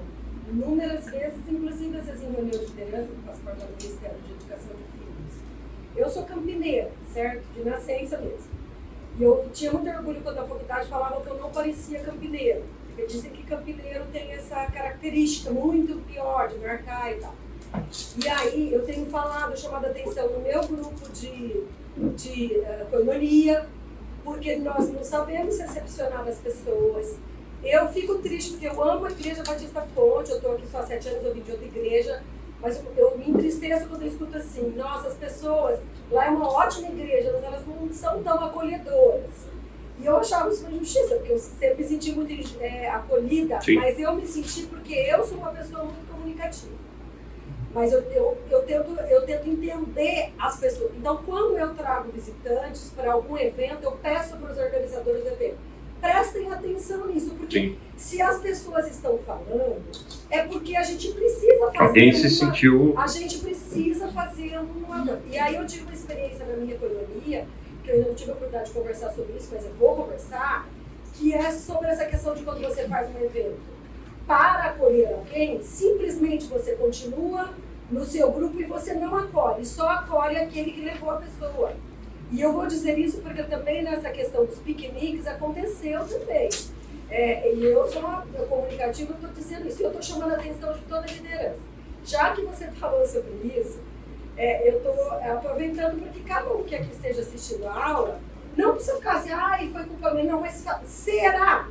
inúmeras 0.47 1.05
vezes, 1.05 1.47
inclusive 1.47 1.97
às 1.97 2.05
vezes 2.05 2.23
em 2.23 2.31
reunião 2.31 2.59
de 2.59 2.65
liderança, 2.65 3.13
que 3.13 3.21
faço 3.21 3.41
parte 3.41 3.65
do 3.65 3.71
Ministério 3.71 4.21
de 4.21 4.33
Educação 4.33 4.75
de 4.75 4.83
Filhos. 4.97 5.43
Eu 5.95 6.09
sou 6.09 6.25
campineira, 6.25 6.91
certo? 7.13 7.45
De 7.53 7.63
nascença 7.63 8.17
mesmo. 8.19 8.55
E 9.17 9.23
eu 9.23 9.49
tinha 9.53 9.71
muito 9.71 9.89
orgulho 9.89 10.21
quando 10.21 10.39
a 10.39 10.47
faculdade 10.47 10.89
falava 10.89 11.21
que 11.21 11.29
eu 11.29 11.37
não 11.37 11.51
parecia 11.51 12.03
campineiro. 12.03 12.65
Porque 12.95 13.11
dizem 13.11 13.31
que 13.31 13.43
campineiro 13.43 14.05
tem 14.13 14.31
essa 14.31 14.65
característica 14.67 15.51
muito 15.51 15.97
pior 16.07 16.47
de 16.47 16.57
marcar 16.59 17.11
e 17.11 17.19
tal. 17.19 17.35
E 18.23 18.27
aí 18.29 18.73
eu 18.73 18.85
tenho 18.85 19.05
falado, 19.07 19.57
chamado 19.59 19.85
a 19.85 19.89
atenção 19.89 20.29
no 20.29 20.39
meu 20.39 20.61
grupo 20.65 21.11
de, 21.11 21.65
de 22.15 22.57
uh, 22.59 23.67
porque 24.23 24.55
nós 24.55 24.89
não 24.89 25.03
sabemos 25.03 25.59
recepcionar 25.59 26.25
as 26.25 26.37
pessoas, 26.37 27.17
eu 27.61 27.87
fico 27.89 28.15
triste 28.19 28.51
porque 28.51 28.67
eu 28.67 28.81
amo 28.81 29.05
a 29.05 29.11
Igreja 29.11 29.43
Batista 29.43 29.81
Fonte, 29.93 30.31
eu 30.31 30.37
estou 30.37 30.53
aqui 30.53 30.67
só 30.67 30.79
há 30.79 30.83
sete 30.83 31.09
anos, 31.09 31.25
eu 31.25 31.33
vim 31.33 31.41
de 31.41 31.51
outra 31.51 31.65
igreja, 31.65 32.23
mas 32.61 32.77
eu, 32.77 32.93
eu 32.95 33.17
me 33.17 33.29
entristeço 33.29 33.89
quando 33.89 34.03
eu 34.03 34.07
escuto 34.07 34.37
assim, 34.37 34.71
nossa, 34.75 35.09
as 35.09 35.15
pessoas, 35.15 35.79
lá 36.09 36.27
é 36.27 36.29
uma 36.29 36.49
ótima 36.49 36.87
igreja, 36.87 37.31
mas 37.33 37.43
elas 37.43 37.67
não 37.67 37.91
são 37.91 38.23
tão 38.23 38.43
acolhedoras. 38.45 39.54
E 39.99 40.05
eu 40.05 40.17
achava 40.17 40.49
isso 40.49 40.65
uma 40.65 40.75
injustiça, 40.75 41.15
porque 41.15 41.31
eu 41.31 41.39
sempre 41.39 41.75
me 41.75 41.83
senti 41.83 42.11
muito 42.11 42.61
é, 42.61 42.89
acolhida, 42.89 43.61
Sim. 43.61 43.75
mas 43.75 43.97
eu 43.97 44.15
me 44.15 44.27
senti 44.27 44.63
porque 44.63 44.93
eu 44.93 45.23
sou 45.23 45.37
uma 45.37 45.51
pessoa 45.51 45.85
muito 45.85 46.11
comunicativa. 46.11 46.73
Mas 47.73 47.91
eu, 47.91 47.99
eu, 48.11 48.37
eu, 48.49 48.63
tento, 48.63 48.97
eu 49.01 49.25
tento 49.25 49.49
entender 49.49 50.33
as 50.39 50.57
pessoas. 50.57 50.91
Então, 50.95 51.21
quando 51.25 51.57
eu 51.57 51.73
trago 51.75 52.09
visitantes 52.11 52.91
para 52.95 53.11
algum 53.11 53.37
evento, 53.37 53.83
eu 53.83 53.91
peço 53.93 54.37
para 54.37 54.51
os 54.51 54.57
organizadores 54.57 55.23
do 55.23 55.29
evento, 55.29 55.57
prestem 55.99 56.51
atenção 56.51 57.07
nisso, 57.07 57.31
porque 57.37 57.59
Sim. 57.59 57.77
se 57.97 58.21
as 58.21 58.39
pessoas 58.39 58.87
estão 58.89 59.17
falando, 59.19 59.81
é 60.29 60.43
porque 60.43 60.75
a 60.75 60.83
gente 60.83 61.11
precisa 61.11 61.65
fazer. 61.65 61.77
Alguém 61.79 62.09
uma, 62.11 62.19
se 62.19 62.29
sentiu. 62.29 62.93
A 62.97 63.07
gente 63.07 63.39
precisa 63.39 64.07
fazer 64.09 64.57
uma. 64.59 65.19
E 65.29 65.37
aí 65.37 65.55
eu 65.55 65.65
tive 65.65 65.83
uma 65.83 65.93
experiência 65.93 66.45
na 66.45 66.55
minha 66.55 66.75
economia, 66.75 67.45
que 67.85 67.91
eu 67.91 67.95
ainda 67.95 68.09
não 68.09 68.15
tive 68.15 68.31
a 68.31 68.33
oportunidade 68.33 68.69
de 68.69 68.77
conversar 68.77 69.11
sobre 69.11 69.37
isso, 69.37 69.49
mas 69.53 69.63
eu 69.63 69.73
vou 69.75 69.95
conversar, 69.95 70.67
que 71.13 71.33
é 71.33 71.51
sobre 71.51 71.87
essa 71.87 72.05
questão 72.05 72.33
de 72.33 72.43
quando 72.43 72.59
você 72.61 72.87
faz 72.87 73.07
um 73.15 73.23
evento 73.23 73.75
para 74.27 74.65
acolher 74.65 75.13
alguém, 75.13 75.61
simplesmente 75.61 76.47
você 76.47 76.73
continua 76.73 77.53
no 77.91 78.03
seu 78.03 78.31
grupo 78.31 78.59
e 78.59 78.63
você 78.63 78.93
não 78.95 79.15
acolhe, 79.15 79.63
só 79.63 79.87
acolhe 79.87 80.37
aquele 80.37 80.71
que 80.71 80.81
levou 80.81 81.11
a 81.11 81.17
pessoa. 81.17 81.73
E 82.31 82.41
eu 82.41 82.51
vou 82.51 82.65
dizer 82.65 82.97
isso 82.97 83.21
porque 83.21 83.43
também 83.43 83.83
nessa 83.83 84.09
questão 84.09 84.45
dos 84.45 84.57
piqueniques 84.57 85.27
aconteceu 85.27 86.03
também. 86.05 86.49
É, 87.07 87.53
e 87.53 87.63
eu 87.63 87.87
sou 87.87 88.01
uma 88.01 88.25
comunicativa, 88.49 89.11
eu 89.11 89.15
estou 89.15 89.29
dizendo 89.29 89.67
isso, 89.67 89.83
eu 89.83 89.89
estou 89.89 90.01
chamando 90.01 90.31
a 90.31 90.37
atenção 90.37 90.73
de 90.73 90.81
toda 90.81 91.01
a 91.01 91.05
liderança. 91.05 91.59
Já 92.03 92.31
que 92.33 92.41
você 92.41 92.65
falou 92.71 93.05
sobre 93.05 93.31
isso, 93.55 93.79
é, 94.37 94.69
eu 94.69 94.77
estou 94.77 94.93
aproveitando 95.11 96.01
para 96.01 96.11
que 96.11 96.19
cada 96.21 96.53
um 96.53 96.63
que 96.63 96.75
aqui 96.75 96.91
esteja 96.91 97.21
assistindo 97.21 97.67
a 97.67 97.87
aula, 97.87 98.19
não 98.55 98.73
precisa 98.73 98.97
ficar 98.97 99.17
assim, 99.17 99.31
ai, 99.31 99.69
foi 99.71 99.83
culpa 99.85 100.11
minha, 100.11 100.31
não, 100.31 100.41
mas 100.41 100.63
será 100.85 101.67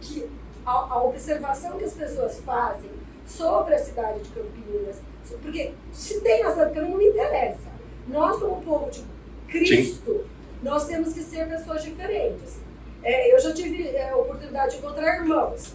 que 0.00 0.28
a, 0.64 0.70
a 0.70 1.02
observação 1.02 1.78
que 1.78 1.84
as 1.84 1.94
pessoas 1.94 2.40
fazem 2.40 2.90
sobre 3.26 3.74
a 3.74 3.78
cidade 3.78 4.20
de 4.20 4.30
Campinas, 4.30 4.96
porque 5.40 5.72
se 5.92 6.20
tem 6.20 6.42
na 6.42 6.50
cidade 6.50 6.70
de 6.70 6.80
Campinas 6.80 6.90
não 6.90 6.98
me 6.98 7.08
interessa. 7.08 7.70
Nós, 8.08 8.38
como 8.38 8.62
povo 8.62 8.90
de 8.90 9.04
Cristo, 9.48 10.12
Sim. 10.12 10.24
nós 10.62 10.86
temos 10.86 11.12
que 11.12 11.20
ser 11.20 11.48
pessoas 11.48 11.82
diferentes. 11.82 12.58
É, 13.02 13.32
eu 13.32 13.38
já 13.40 13.54
tive 13.54 13.88
é, 13.88 14.10
a 14.10 14.16
oportunidade 14.16 14.72
de 14.72 14.78
encontrar 14.78 15.16
irmãos 15.20 15.74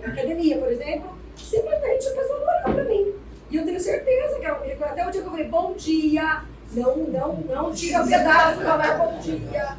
na 0.00 0.12
academia, 0.12 0.58
por 0.58 0.72
exemplo, 0.72 1.14
simplesmente 1.36 2.08
a 2.08 2.14
pessoa 2.14 2.40
não 2.40 2.46
olhou 2.46 2.74
para 2.74 2.84
mim. 2.84 3.14
E 3.54 3.56
eu 3.56 3.64
tenho 3.64 3.78
certeza 3.78 4.40
que 4.40 4.46
até 4.82 5.06
o 5.06 5.12
dia 5.12 5.22
que 5.22 5.28
eu 5.28 5.30
falei 5.30 5.46
bom 5.46 5.74
dia, 5.74 6.42
não, 6.72 6.96
não, 7.04 7.36
não 7.36 7.72
tira 7.72 8.04
pedaço, 8.04 8.60
falar 8.60 8.98
bom 8.98 9.16
dia, 9.20 9.78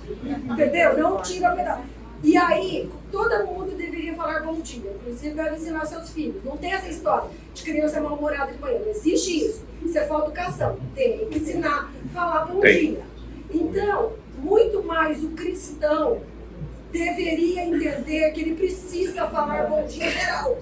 entendeu? 0.49 0.97
Não 0.97 1.21
tira 1.21 1.51
pedaço. 1.51 1.81
E 2.23 2.37
aí, 2.37 2.89
todo 3.11 3.45
mundo 3.45 3.75
deveria 3.75 4.15
falar 4.15 4.43
bom 4.43 4.61
dia, 4.61 4.89
inclusive 4.95 5.35
deve 5.35 5.57
ensinar 5.57 5.85
seus 5.87 6.09
filhos. 6.11 6.41
Não 6.45 6.55
tem 6.55 6.71
essa 6.71 6.87
história 6.87 7.29
de 7.53 7.63
criança 7.63 7.99
mal-humorada 7.99 8.53
de 8.53 8.59
manhã, 8.59 8.79
não 8.79 8.91
existe 8.91 9.45
isso. 9.45 9.65
Isso 9.83 9.97
é 9.97 10.07
falta 10.07 10.31
de 10.31 10.39
educação. 10.39 10.79
Tem 10.95 11.27
que 11.27 11.37
ensinar 11.37 11.91
a 11.91 12.13
falar 12.13 12.45
bom 12.45 12.61
tem. 12.61 12.93
dia. 12.93 13.03
Então, 13.53 14.13
muito 14.37 14.81
mais 14.83 15.21
o 15.21 15.31
cristão 15.31 16.21
deveria 16.93 17.65
entender 17.65 18.31
que 18.31 18.39
ele 18.39 18.55
precisa 18.55 19.27
falar 19.27 19.65
bom 19.65 19.85
dia 19.85 20.09
geral. 20.09 20.59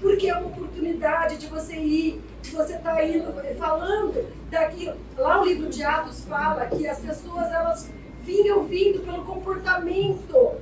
Porque 0.00 0.28
é 0.28 0.36
uma 0.36 0.48
oportunidade 0.48 1.38
de 1.38 1.46
você 1.46 1.74
ir, 1.76 2.22
você 2.52 2.74
estar 2.74 2.94
tá 2.94 3.04
indo, 3.04 3.32
falando 3.58 4.26
daqui. 4.50 4.92
Lá 5.16 5.40
o 5.40 5.44
livro 5.44 5.68
de 5.68 5.82
Atos 5.82 6.24
fala 6.24 6.66
que 6.66 6.86
as 6.86 7.00
pessoas 7.00 7.46
elas 7.52 7.90
vinham 8.22 8.64
vindo 8.64 9.00
pelo 9.00 9.24
comportamento 9.24 10.56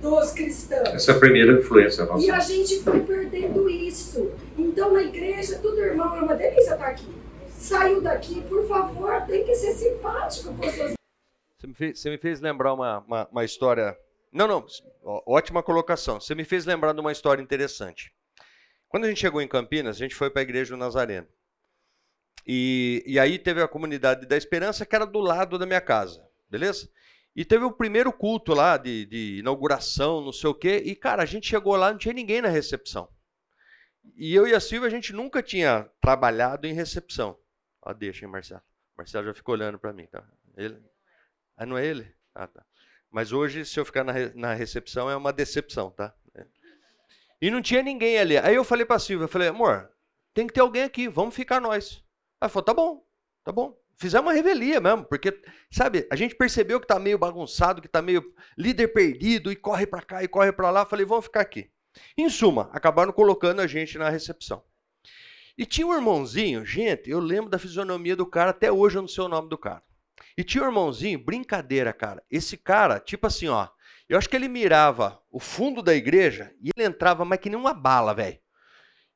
dos 0.00 0.30
cristãos. 0.32 0.88
Essa 0.88 1.12
é 1.12 1.14
a 1.14 1.18
primeira 1.18 1.52
influência 1.60 2.04
nossa. 2.04 2.24
E 2.24 2.30
a 2.30 2.38
gente 2.38 2.80
foi 2.82 3.00
perdendo 3.00 3.68
isso. 3.68 4.30
Então 4.56 4.92
na 4.92 5.02
igreja, 5.02 5.58
tudo 5.60 5.78
irmão, 5.80 6.16
é 6.16 6.20
uma 6.20 6.34
delícia 6.34 6.72
estar 6.72 6.86
aqui. 6.86 7.08
Saiu 7.48 8.00
daqui, 8.00 8.40
por 8.42 8.66
favor, 8.68 9.22
tem 9.22 9.44
que 9.44 9.54
ser 9.54 9.72
simpático 9.72 10.54
com 10.54 10.64
as 10.64 10.74
suas. 10.74 10.92
Você 11.58 11.66
me 11.66 11.74
fez, 11.74 12.00
você 12.00 12.10
me 12.10 12.18
fez 12.18 12.40
lembrar 12.40 12.72
uma, 12.72 13.00
uma, 13.00 13.28
uma 13.32 13.44
história 13.44 13.96
não, 14.32 14.46
não, 14.46 14.66
ótima 15.26 15.62
colocação. 15.62 16.20
Você 16.20 16.34
me 16.34 16.44
fez 16.44 16.66
lembrar 16.66 16.92
de 16.92 17.00
uma 17.00 17.12
história 17.12 17.42
interessante. 17.42 18.12
Quando 18.88 19.04
a 19.04 19.08
gente 19.08 19.20
chegou 19.20 19.40
em 19.42 19.48
Campinas, 19.48 19.96
a 19.96 19.98
gente 19.98 20.14
foi 20.14 20.30
para 20.30 20.40
a 20.40 20.42
igreja 20.42 20.70
do 20.70 20.78
Nazareno. 20.78 21.28
E, 22.46 23.04
e 23.06 23.18
aí 23.18 23.38
teve 23.38 23.60
a 23.60 23.68
comunidade 23.68 24.26
da 24.26 24.36
Esperança, 24.36 24.86
que 24.86 24.96
era 24.96 25.04
do 25.04 25.18
lado 25.18 25.58
da 25.58 25.66
minha 25.66 25.80
casa, 25.80 26.26
beleza? 26.48 26.90
E 27.36 27.44
teve 27.44 27.64
o 27.64 27.70
primeiro 27.70 28.12
culto 28.12 28.54
lá 28.54 28.76
de, 28.76 29.04
de 29.04 29.38
inauguração, 29.38 30.22
não 30.22 30.32
sei 30.32 30.48
o 30.50 30.54
quê. 30.54 30.82
E, 30.84 30.96
cara, 30.96 31.22
a 31.22 31.26
gente 31.26 31.46
chegou 31.46 31.76
lá, 31.76 31.90
não 31.90 31.98
tinha 31.98 32.14
ninguém 32.14 32.40
na 32.40 32.48
recepção. 32.48 33.08
E 34.16 34.34
eu 34.34 34.46
e 34.46 34.54
a 34.54 34.60
Silvia, 34.60 34.88
a 34.88 34.90
gente 34.90 35.12
nunca 35.12 35.42
tinha 35.42 35.88
trabalhado 36.00 36.66
em 36.66 36.72
recepção. 36.72 37.38
Ó, 37.82 37.92
deixa, 37.92 38.24
hein, 38.24 38.32
Marcelo. 38.32 38.62
Marcelo 38.96 39.26
já 39.26 39.34
ficou 39.34 39.54
olhando 39.54 39.78
para 39.78 39.92
mim, 39.92 40.06
tá? 40.06 40.24
Ele? 40.56 40.82
Ah, 41.56 41.66
não 41.66 41.78
é 41.78 41.86
ele? 41.86 42.12
Ah, 42.34 42.46
tá. 42.46 42.64
Mas 43.10 43.30
hoje, 43.30 43.64
se 43.64 43.78
eu 43.78 43.84
ficar 43.84 44.02
na, 44.02 44.12
na 44.34 44.54
recepção, 44.54 45.08
é 45.08 45.14
uma 45.14 45.32
decepção, 45.32 45.90
tá? 45.90 46.14
E 47.40 47.50
não 47.50 47.62
tinha 47.62 47.82
ninguém 47.82 48.18
ali. 48.18 48.36
Aí 48.38 48.54
eu 48.54 48.64
falei 48.64 48.84
para 48.84 48.96
a 48.96 49.00
Silvia, 49.00 49.24
eu 49.24 49.28
falei, 49.28 49.48
amor, 49.48 49.90
tem 50.34 50.46
que 50.46 50.52
ter 50.52 50.60
alguém 50.60 50.82
aqui, 50.82 51.08
vamos 51.08 51.34
ficar 51.34 51.60
nós. 51.60 52.02
Ela 52.40 52.48
falou, 52.48 52.64
tá 52.64 52.74
bom, 52.74 53.04
tá 53.44 53.52
bom. 53.52 53.78
Fizemos 53.96 54.26
uma 54.26 54.32
revelia 54.32 54.80
mesmo, 54.80 55.04
porque, 55.04 55.36
sabe, 55.72 56.06
a 56.10 56.14
gente 56.14 56.36
percebeu 56.36 56.80
que 56.80 56.86
tá 56.86 57.00
meio 57.00 57.18
bagunçado, 57.18 57.82
que 57.82 57.88
tá 57.88 58.00
meio 58.00 58.32
líder 58.56 58.88
perdido, 58.88 59.50
e 59.50 59.56
corre 59.56 59.86
para 59.86 60.02
cá 60.02 60.22
e 60.22 60.28
corre 60.28 60.52
para 60.52 60.70
lá. 60.70 60.86
Falei, 60.86 61.04
vamos 61.04 61.24
ficar 61.24 61.40
aqui. 61.40 61.68
Em 62.16 62.28
suma, 62.28 62.70
acabaram 62.72 63.12
colocando 63.12 63.60
a 63.60 63.66
gente 63.66 63.98
na 63.98 64.08
recepção. 64.08 64.62
E 65.56 65.66
tinha 65.66 65.84
um 65.84 65.94
irmãozinho, 65.94 66.64
gente, 66.64 67.10
eu 67.10 67.18
lembro 67.18 67.50
da 67.50 67.58
fisionomia 67.58 68.14
do 68.14 68.24
cara, 68.24 68.52
até 68.52 68.70
hoje 68.70 68.98
eu 68.98 69.02
não 69.02 69.08
sei 69.08 69.24
o 69.24 69.28
nome 69.28 69.48
do 69.48 69.58
cara. 69.58 69.82
E 70.36 70.44
tinha 70.44 70.62
um 70.62 70.68
irmãozinho, 70.68 71.18
brincadeira, 71.18 71.92
cara. 71.92 72.22
Esse 72.30 72.56
cara, 72.56 73.00
tipo 73.00 73.26
assim, 73.26 73.48
ó. 73.48 73.66
Eu 74.08 74.16
acho 74.16 74.28
que 74.28 74.36
ele 74.36 74.48
mirava 74.48 75.22
o 75.30 75.38
fundo 75.38 75.82
da 75.82 75.94
igreja 75.94 76.54
e 76.62 76.70
ele 76.74 76.86
entrava 76.86 77.24
mais 77.24 77.40
que 77.40 77.50
nem 77.50 77.58
uma 77.58 77.74
bala, 77.74 78.14
velho. 78.14 78.38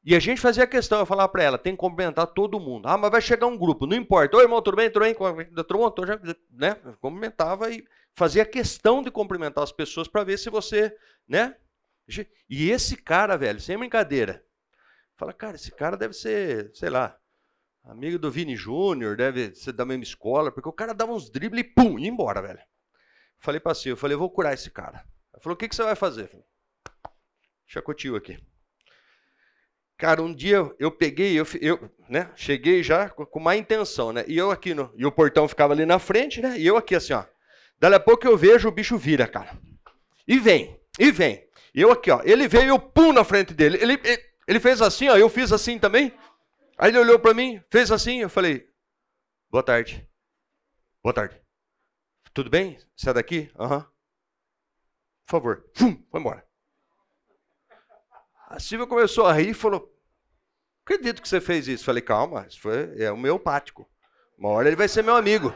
E 0.04 0.16
a 0.16 0.18
gente 0.18 0.40
fazia 0.40 0.66
questão, 0.66 0.98
eu 0.98 1.06
falava 1.06 1.28
para 1.28 1.44
ela, 1.44 1.58
tem 1.58 1.74
que 1.74 1.78
cumprimentar 1.78 2.26
todo 2.26 2.58
mundo. 2.58 2.88
Ah, 2.88 2.98
mas 2.98 3.10
vai 3.10 3.20
chegar 3.20 3.46
um 3.46 3.56
grupo, 3.56 3.86
não 3.86 3.96
importa. 3.96 4.36
Oi, 4.36 4.42
irmão, 4.42 4.60
tudo 4.60 4.76
bem? 4.76 4.90
Tudo 4.90 5.04
bem? 5.04 5.14
Tudo 5.14 6.06
já, 6.06 6.20
né? 6.50 6.74
Cumprimentava 7.00 7.70
e 7.70 7.84
fazia 8.14 8.44
questão 8.44 9.02
de 9.02 9.10
cumprimentar 9.10 9.62
as 9.62 9.72
pessoas 9.72 10.08
para 10.08 10.24
ver 10.24 10.38
se 10.38 10.50
você, 10.50 10.94
né? 11.26 11.56
E 12.50 12.68
esse 12.70 12.96
cara, 12.96 13.36
velho, 13.36 13.60
sem 13.60 13.78
brincadeira. 13.78 14.44
Fala, 15.16 15.32
cara, 15.32 15.54
esse 15.54 15.70
cara 15.70 15.96
deve 15.96 16.14
ser, 16.14 16.72
sei 16.74 16.90
lá, 16.90 17.16
Amigo 17.84 18.18
do 18.18 18.30
Vini 18.30 18.56
Júnior, 18.56 19.16
deve 19.16 19.54
ser 19.54 19.72
da 19.72 19.84
mesma 19.84 20.04
escola, 20.04 20.52
porque 20.52 20.68
o 20.68 20.72
cara 20.72 20.92
dava 20.92 21.12
uns 21.12 21.30
dribles 21.30 21.60
e 21.60 21.64
pum, 21.64 21.98
ia 21.98 22.08
embora, 22.08 22.42
velho. 22.42 22.60
Falei 23.42 23.58
pra 23.58 23.74
Silvia, 23.74 23.96
falei, 23.96 24.16
vou 24.16 24.30
curar 24.30 24.54
esse 24.54 24.70
cara. 24.70 25.04
Ela 25.32 25.42
falou, 25.42 25.54
o 25.54 25.58
que, 25.58 25.68
que 25.68 25.74
você 25.74 25.82
vai 25.82 25.96
fazer? 25.96 26.30
Chacotinho 27.66 28.14
aqui. 28.14 28.38
Cara, 29.98 30.22
um 30.22 30.32
dia 30.32 30.58
eu 30.78 30.92
peguei, 30.92 31.38
eu, 31.38 31.44
eu 31.60 31.90
né, 32.08 32.30
cheguei 32.36 32.84
já 32.84 33.08
com 33.08 33.40
má 33.40 33.56
intenção, 33.56 34.12
né? 34.12 34.24
E 34.28 34.38
eu 34.38 34.52
aqui, 34.52 34.74
no, 34.74 34.92
e 34.96 35.04
o 35.04 35.10
portão 35.10 35.48
ficava 35.48 35.72
ali 35.72 35.84
na 35.84 35.98
frente, 35.98 36.40
né? 36.40 36.56
E 36.56 36.64
eu 36.64 36.76
aqui 36.76 36.94
assim, 36.94 37.14
ó. 37.14 37.24
Dali 37.80 37.96
a 37.96 38.00
pouco 38.00 38.26
eu 38.26 38.36
vejo 38.36 38.68
o 38.68 38.72
bicho 38.72 38.96
vira, 38.96 39.26
cara. 39.26 39.58
E 40.26 40.38
vem, 40.38 40.80
e 40.96 41.10
vem. 41.10 41.44
E 41.74 41.80
eu 41.80 41.90
aqui, 41.90 42.12
ó. 42.12 42.20
Ele 42.24 42.46
veio 42.46 42.68
eu 42.68 42.78
pum 42.78 43.12
na 43.12 43.24
frente 43.24 43.54
dele. 43.54 43.76
Ele, 43.80 43.94
ele, 44.04 44.24
ele 44.46 44.60
fez 44.60 44.80
assim, 44.80 45.08
ó. 45.08 45.16
Eu 45.16 45.28
fiz 45.28 45.52
assim 45.52 45.80
também. 45.80 46.12
Aí 46.78 46.90
ele 46.90 46.98
olhou 46.98 47.18
para 47.18 47.34
mim, 47.34 47.60
fez 47.70 47.90
assim, 47.90 48.20
eu 48.20 48.28
falei: 48.28 48.68
Boa 49.50 49.64
tarde. 49.64 50.08
Boa 51.02 51.12
tarde. 51.12 51.41
Tudo 52.34 52.48
bem? 52.48 52.78
É 53.06 53.12
daqui? 53.12 53.50
Aham. 53.58 53.76
Uhum. 53.76 53.84
Por 55.26 55.30
favor. 55.30 55.70
Fum, 55.74 56.02
foi 56.10 56.20
embora. 56.20 56.46
A 58.48 58.58
Silvia 58.58 58.86
começou 58.86 59.26
a 59.26 59.32
rir 59.32 59.50
e 59.50 59.54
falou: 59.54 59.94
Acredito 60.84 61.22
que 61.22 61.28
você 61.28 61.40
fez 61.40 61.68
isso. 61.68 61.84
Falei: 61.84 62.02
Calma, 62.02 62.46
isso 62.48 62.60
foi, 62.60 63.00
é 63.00 63.10
homeopático. 63.10 63.88
Uma 64.38 64.50
hora 64.50 64.68
ele 64.68 64.76
vai 64.76 64.88
ser 64.88 65.02
meu 65.02 65.16
amigo. 65.16 65.54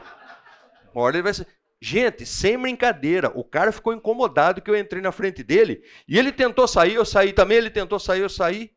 Uma 0.95 1.05
hora 1.05 1.17
ele 1.17 1.23
vai 1.23 1.35
ser. 1.35 1.47
Gente, 1.81 2.25
sem 2.25 2.59
brincadeira, 2.59 3.31
o 3.35 3.45
cara 3.45 3.71
ficou 3.71 3.93
incomodado 3.93 4.63
que 4.63 4.71
eu 4.71 4.77
entrei 4.77 5.03
na 5.03 5.13
frente 5.13 5.43
dele 5.43 5.83
e 6.09 6.19
ele 6.19 6.33
tentou 6.33 6.67
sair, 6.67 6.95
eu 6.95 7.05
saí 7.05 7.35
também, 7.35 7.59
ele 7.59 7.71
tentou 7.71 7.99
sair, 7.99 8.21
eu 8.21 8.31
saí. 8.31 8.75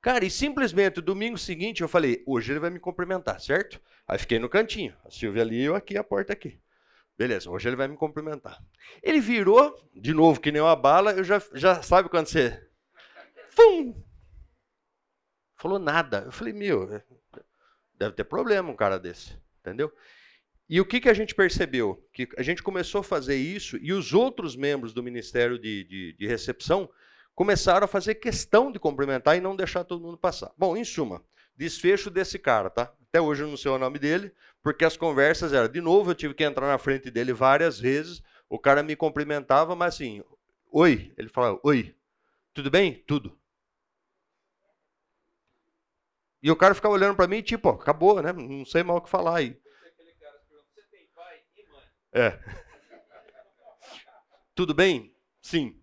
Cara, 0.00 0.24
e 0.24 0.30
simplesmente 0.30 1.00
domingo 1.00 1.36
seguinte 1.36 1.82
eu 1.82 1.88
falei, 1.88 2.22
hoje 2.26 2.52
ele 2.52 2.60
vai 2.60 2.70
me 2.70 2.78
cumprimentar, 2.78 3.40
certo? 3.40 3.80
Aí 4.10 4.18
fiquei 4.18 4.40
no 4.40 4.48
cantinho, 4.48 4.92
a 5.04 5.10
Silvia 5.10 5.40
ali, 5.40 5.62
eu 5.62 5.76
aqui, 5.76 5.96
a 5.96 6.02
porta 6.02 6.32
aqui. 6.32 6.60
Beleza, 7.16 7.48
hoje 7.48 7.68
ele 7.68 7.76
vai 7.76 7.86
me 7.86 7.96
cumprimentar. 7.96 8.60
Ele 9.00 9.20
virou, 9.20 9.72
de 9.94 10.12
novo, 10.12 10.40
que 10.40 10.50
nem 10.50 10.60
uma 10.60 10.74
bala, 10.74 11.12
eu 11.12 11.22
já, 11.22 11.40
já 11.54 11.80
sabe 11.80 12.08
quando 12.08 12.26
você. 12.26 12.60
Fum! 13.50 14.02
Falou 15.54 15.78
nada. 15.78 16.24
Eu 16.26 16.32
falei, 16.32 16.52
meu, 16.52 16.88
deve 17.94 18.16
ter 18.16 18.24
problema 18.24 18.68
um 18.68 18.74
cara 18.74 18.98
desse, 18.98 19.38
entendeu? 19.60 19.94
E 20.68 20.80
o 20.80 20.84
que, 20.84 21.00
que 21.00 21.08
a 21.08 21.14
gente 21.14 21.32
percebeu? 21.32 22.04
Que 22.12 22.28
a 22.36 22.42
gente 22.42 22.64
começou 22.64 23.02
a 23.02 23.04
fazer 23.04 23.36
isso 23.36 23.76
e 23.80 23.92
os 23.92 24.12
outros 24.12 24.56
membros 24.56 24.92
do 24.92 25.04
Ministério 25.04 25.56
de, 25.56 25.84
de, 25.84 26.12
de 26.14 26.26
Recepção 26.26 26.90
começaram 27.32 27.84
a 27.84 27.88
fazer 27.88 28.16
questão 28.16 28.72
de 28.72 28.80
cumprimentar 28.80 29.36
e 29.36 29.40
não 29.40 29.54
deixar 29.54 29.84
todo 29.84 30.02
mundo 30.02 30.18
passar. 30.18 30.50
Bom, 30.58 30.76
em 30.76 30.84
suma, 30.84 31.24
desfecho 31.56 32.10
desse 32.10 32.40
cara, 32.40 32.68
tá? 32.68 32.92
Até 33.10 33.20
hoje 33.20 33.42
eu 33.42 33.48
não 33.48 33.56
sei 33.56 33.70
o 33.72 33.78
nome 33.78 33.98
dele, 33.98 34.32
porque 34.62 34.84
as 34.84 34.96
conversas 34.96 35.52
eram, 35.52 35.68
de 35.68 35.80
novo, 35.80 36.12
eu 36.12 36.14
tive 36.14 36.32
que 36.32 36.44
entrar 36.44 36.68
na 36.68 36.78
frente 36.78 37.10
dele 37.10 37.32
várias 37.32 37.78
vezes, 37.78 38.22
o 38.48 38.56
cara 38.56 38.84
me 38.84 38.94
cumprimentava, 38.94 39.74
mas 39.74 39.94
assim, 39.94 40.22
oi, 40.70 41.12
ele 41.18 41.28
falava, 41.28 41.58
oi, 41.64 41.92
tudo 42.54 42.70
bem? 42.70 43.02
Tudo. 43.08 43.36
E 46.40 46.50
o 46.52 46.56
cara 46.56 46.74
ficava 46.74 46.94
olhando 46.94 47.16
para 47.16 47.26
mim, 47.26 47.42
tipo, 47.42 47.68
acabou, 47.68 48.22
né? 48.22 48.32
Não 48.32 48.64
sei 48.64 48.84
mal 48.84 48.98
o 48.98 49.00
que 49.00 49.10
falar 49.10 49.38
aí. 49.38 49.60
É. 52.12 52.38
Tudo 54.54 54.74
bem? 54.74 55.14
Sim. 55.40 55.80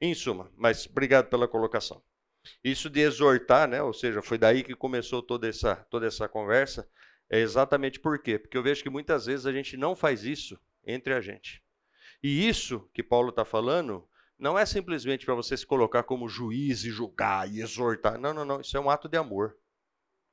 Em 0.00 0.14
suma, 0.14 0.50
mas 0.56 0.86
obrigado 0.86 1.28
pela 1.28 1.48
colocação. 1.48 2.02
Isso 2.62 2.90
de 2.90 3.00
exortar, 3.00 3.68
né? 3.68 3.82
ou 3.82 3.92
seja, 3.92 4.22
foi 4.22 4.38
daí 4.38 4.62
que 4.62 4.74
começou 4.74 5.22
toda 5.22 5.48
essa, 5.48 5.76
toda 5.90 6.06
essa 6.06 6.28
conversa, 6.28 6.88
é 7.28 7.40
exatamente 7.40 7.98
por 7.98 8.18
quê? 8.18 8.38
Porque 8.38 8.56
eu 8.56 8.62
vejo 8.62 8.82
que 8.82 8.90
muitas 8.90 9.26
vezes 9.26 9.46
a 9.46 9.52
gente 9.52 9.76
não 9.76 9.96
faz 9.96 10.24
isso 10.24 10.58
entre 10.86 11.12
a 11.12 11.20
gente. 11.20 11.62
E 12.22 12.48
isso 12.48 12.88
que 12.94 13.02
Paulo 13.02 13.30
está 13.30 13.44
falando 13.44 14.06
não 14.38 14.58
é 14.58 14.66
simplesmente 14.66 15.24
para 15.24 15.34
você 15.34 15.56
se 15.56 15.66
colocar 15.66 16.02
como 16.02 16.28
juiz 16.28 16.84
e 16.84 16.90
julgar 16.90 17.50
e 17.50 17.60
exortar. 17.60 18.18
Não, 18.18 18.34
não, 18.34 18.44
não. 18.44 18.60
Isso 18.60 18.76
é 18.76 18.80
um 18.80 18.90
ato 18.90 19.08
de 19.08 19.16
amor. 19.16 19.56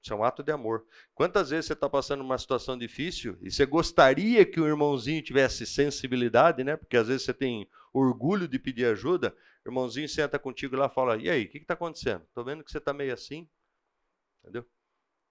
Isso 0.02 0.14
é 0.14 0.16
um 0.16 0.24
ato 0.24 0.44
de 0.44 0.52
amor. 0.52 0.86
Quantas 1.16 1.50
vezes 1.50 1.68
você 1.68 1.74
está 1.74 1.90
passando 1.90 2.22
uma 2.22 2.38
situação 2.38 2.78
difícil 2.78 3.38
e 3.42 3.50
você 3.50 3.66
gostaria 3.66 4.46
que 4.46 4.60
o 4.60 4.68
irmãozinho 4.68 5.22
tivesse 5.22 5.66
sensibilidade, 5.66 6.64
né? 6.64 6.76
Porque 6.76 6.98
às 6.98 7.08
vezes 7.08 7.24
você 7.24 7.34
tem 7.34 7.70
orgulho 7.94 8.46
de 8.48 8.60
pedir 8.60 8.86
ajuda. 8.86 9.34
Irmãozinho 9.66 10.10
senta 10.10 10.38
contigo 10.38 10.76
lá 10.76 10.88
e 10.88 10.94
fala: 10.94 11.18
E 11.18 11.30
aí, 11.30 11.46
o 11.46 11.50
que 11.50 11.58
está 11.58 11.74
acontecendo? 11.74 12.24
Estou 12.24 12.44
vendo 12.44 12.64
que 12.64 12.72
você 12.72 12.78
está 12.78 12.94
meio 12.94 13.14
assim. 13.14 13.50
Entendeu? 14.42 14.66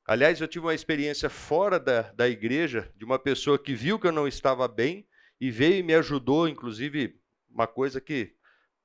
Aliás, 0.07 0.41
eu 0.41 0.49
tive 0.49 0.67
uma 0.67 0.75
experiência 0.75 1.31
fora 1.31 1.79
da, 1.79 2.11
da 2.13 2.29
igreja 2.29 2.93
de 2.97 3.05
uma 3.05 3.19
pessoa 3.19 3.59
que 3.59 3.75
viu 3.75 4.01
que 4.01 4.07
eu 4.07 4.13
não 4.13 4.27
estava 4.27 4.67
bem 4.67 5.07
e 5.41 5.51
veio 5.51 5.77
e 5.77 5.83
me 5.83 5.95
ajudou, 5.95 6.49
inclusive, 6.49 7.21
uma 7.49 7.67
coisa 7.67 8.01
que 8.01 8.35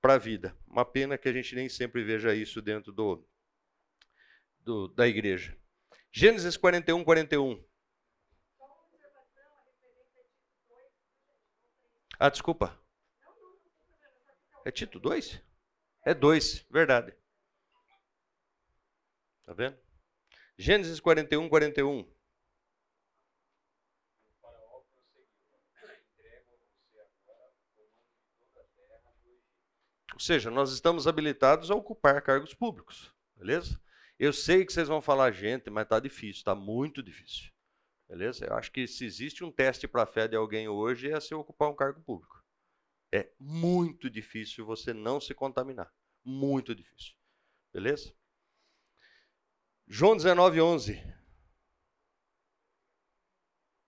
para 0.02 0.14
a 0.14 0.18
vida. 0.18 0.56
Uma 0.68 0.86
pena 0.86 1.18
que 1.18 1.28
a 1.28 1.34
gente 1.34 1.56
nem 1.56 1.68
sempre 1.70 2.04
veja 2.04 2.36
isso 2.36 2.62
dentro 2.62 2.92
do, 2.92 3.26
do 4.60 4.88
da 4.90 5.08
igreja. 5.08 5.58
Gênesis 6.12 6.58
41, 6.58 7.04
41. 7.04 7.64
Ah, 12.20 12.30
desculpa. 12.30 12.78
É 14.68 14.72
Tito 14.72 15.00
2? 15.00 15.42
É 16.06 16.14
2, 16.14 16.66
verdade. 16.70 17.16
Tá 19.46 19.54
vendo? 19.54 19.78
Gênesis 20.58 21.00
41, 21.00 21.48
41. 21.48 22.00
Ou 30.14 30.20
seja, 30.20 30.52
nós 30.52 30.74
estamos 30.74 31.08
habilitados 31.08 31.72
a 31.72 31.76
ocupar 31.76 32.22
cargos 32.22 32.54
públicos, 32.54 33.16
beleza? 33.38 33.82
Eu 34.20 34.34
sei 34.34 34.66
que 34.66 34.74
vocês 34.74 34.90
vão 34.90 35.02
falar, 35.02 35.32
gente, 35.32 35.70
mas 35.70 35.84
está 35.84 35.98
difícil, 35.98 36.40
está 36.40 36.54
muito 36.54 37.02
difícil. 37.02 37.54
Beleza? 38.06 38.46
Eu 38.46 38.56
acho 38.56 38.70
que 38.74 38.86
se 38.86 39.06
existe 39.06 39.46
um 39.46 39.52
teste 39.52 39.88
para 39.88 40.04
a 40.04 40.06
fé 40.06 40.28
de 40.28 40.36
alguém 40.36 40.68
hoje 40.68 41.10
é 41.10 41.18
se 41.22 41.34
ocupar 41.34 41.70
um 41.70 41.76
cargo 41.76 42.02
público. 42.02 42.37
É 43.12 43.32
muito 43.40 44.10
difícil 44.10 44.66
você 44.66 44.94
não 44.94 45.20
se 45.22 45.34
contaminar. 45.34 45.94
Muito 46.24 46.76
difícil. 46.76 47.16
Beleza? 47.72 48.14
João 49.88 50.18
19, 50.18 50.60
11. 50.60 50.94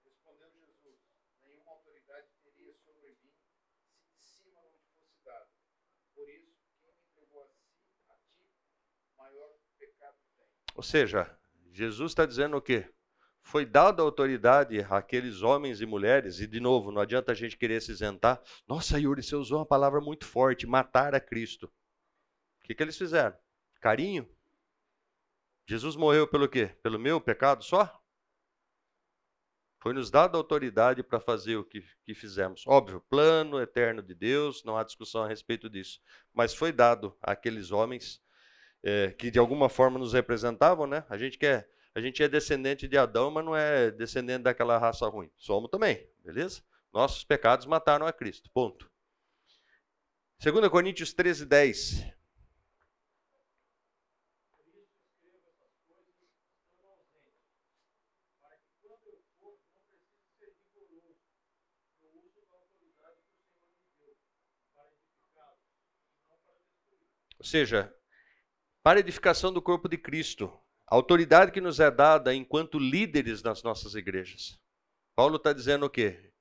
Respondeu 0.06 0.50
Jesus: 0.52 0.98
Nenhuma 1.42 1.72
autoridade 1.72 2.30
teria 2.42 2.74
sobre 2.78 3.10
mim 3.22 3.34
se 4.16 4.16
de 4.16 4.24
cima 4.24 4.62
não 4.62 4.72
te 4.72 4.88
fosse 4.94 5.22
dado. 5.26 5.50
Por 6.16 6.30
isso, 6.30 6.56
quem 6.80 6.94
me 6.94 7.04
entregou 7.04 7.44
a, 7.44 7.48
si, 7.48 7.68
a 8.08 8.16
ti, 8.16 8.48
maior 9.18 9.60
pecado 9.78 10.16
tem. 10.38 10.48
Ou 10.76 10.84
seja, 10.84 11.38
Jesus 11.74 12.12
está 12.12 12.26
dizendo 12.26 12.56
o 12.56 12.62
quê? 12.62 12.90
Foi 13.50 13.66
dada 13.66 14.04
autoridade 14.04 14.80
àqueles 14.92 15.42
homens 15.42 15.82
e 15.82 15.86
mulheres, 15.88 16.40
e 16.40 16.46
de 16.46 16.60
novo, 16.60 16.92
não 16.92 17.02
adianta 17.02 17.32
a 17.32 17.36
gente 17.36 17.58
querer 17.58 17.82
se 17.82 17.92
isentar. 17.92 18.40
Nossa, 18.68 19.00
Yuri, 19.00 19.24
você 19.24 19.36
usou 19.36 19.58
uma 19.58 19.66
palavra 19.66 20.00
muito 20.00 20.24
forte, 20.24 20.68
matar 20.68 21.16
a 21.16 21.20
Cristo. 21.20 21.66
O 21.66 22.68
que, 22.68 22.76
que 22.76 22.84
eles 22.84 22.96
fizeram? 22.96 23.36
Carinho? 23.82 24.30
Jesus 25.66 25.96
morreu 25.96 26.28
pelo 26.28 26.48
quê? 26.48 26.68
Pelo 26.84 27.00
meu 27.00 27.20
pecado 27.20 27.64
só? 27.64 28.00
Foi 29.80 29.94
nos 29.94 30.12
dada 30.12 30.38
autoridade 30.38 31.02
para 31.02 31.20
fazer 31.20 31.56
o 31.56 31.64
que, 31.64 31.84
que 32.04 32.14
fizemos. 32.14 32.64
Óbvio, 32.68 33.02
plano 33.10 33.60
eterno 33.60 34.04
de 34.04 34.14
Deus, 34.14 34.64
não 34.64 34.78
há 34.78 34.84
discussão 34.84 35.24
a 35.24 35.28
respeito 35.28 35.68
disso. 35.68 36.00
Mas 36.32 36.54
foi 36.54 36.72
dado 36.72 37.18
àqueles 37.20 37.72
homens 37.72 38.22
é, 38.84 39.12
que 39.12 39.32
de 39.32 39.40
alguma 39.40 39.70
forma 39.70 39.98
nos 39.98 40.14
representavam, 40.14 40.86
né? 40.86 41.04
A 41.10 41.18
gente 41.18 41.36
quer, 41.36 41.68
a 41.96 42.02
gente 42.02 42.22
é 42.22 42.28
descendente 42.28 42.88
de 42.88 42.98
Adão, 42.98 43.32
mas 43.32 43.44
não 43.44 43.56
é 43.56 43.92
descendente 43.92 44.44
daquela 44.44 44.78
raça 44.78 45.08
ruim. 45.08 45.32
Somos 45.36 45.70
também, 45.70 46.08
beleza? 46.24 46.62
Nossos 46.94 47.24
pecados 47.24 47.66
mataram 47.66 48.06
a 48.06 48.14
Cristo. 48.14 48.50
Ponto. 48.52 48.90
2 50.42 50.70
Coríntios 50.70 51.14
13, 51.14 51.46
10. 51.46 52.20
Ou 67.40 67.46
seja, 67.46 67.94
para 68.84 69.00
edificação 69.00 69.52
do 69.52 69.62
corpo 69.62 69.88
de 69.88 69.98
Cristo, 69.98 70.52
a 70.90 70.96
autoridade 70.96 71.52
que 71.52 71.62
nos 71.62 71.80
é 71.80 71.92
dada 71.92 72.34
enquanto 72.34 72.80
líderes 72.80 73.44
nas 73.44 73.62
nossas 73.62 73.94
igrejas. 73.94 74.60
Paulo 75.16 75.36
está 75.36 75.54
dizendo 75.54 75.86
o 75.86 75.90
quê? 75.90 76.34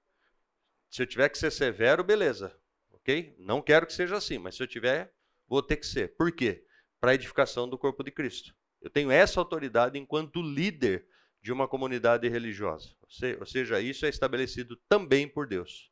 Se 0.88 1.02
eu 1.02 1.06
tiver 1.06 1.28
que 1.28 1.36
ser 1.36 1.52
severo, 1.52 2.02
beleza, 2.02 2.58
ok? 2.90 3.36
Não 3.38 3.60
quero 3.60 3.86
que 3.86 3.92
seja 3.92 4.16
assim, 4.16 4.38
mas 4.38 4.56
se 4.56 4.62
eu 4.62 4.66
tiver, 4.66 5.12
vou 5.46 5.62
ter 5.62 5.76
que 5.76 5.86
ser. 5.86 6.16
Por 6.16 6.32
quê? 6.32 6.64
Para 6.98 7.10
a 7.10 7.14
edificação 7.14 7.68
do 7.68 7.76
corpo 7.76 8.02
de 8.02 8.10
Cristo. 8.10 8.54
Eu 8.80 8.88
tenho 8.88 9.10
essa 9.10 9.38
autoridade 9.38 9.98
enquanto 9.98 10.40
líder 10.40 11.06
de 11.42 11.52
uma 11.52 11.68
comunidade 11.68 12.26
religiosa. 12.26 12.94
Ou 13.38 13.46
seja, 13.46 13.80
isso 13.80 14.06
é 14.06 14.08
estabelecido 14.08 14.76
também 14.88 15.28
por 15.28 15.46
Deus. 15.46 15.90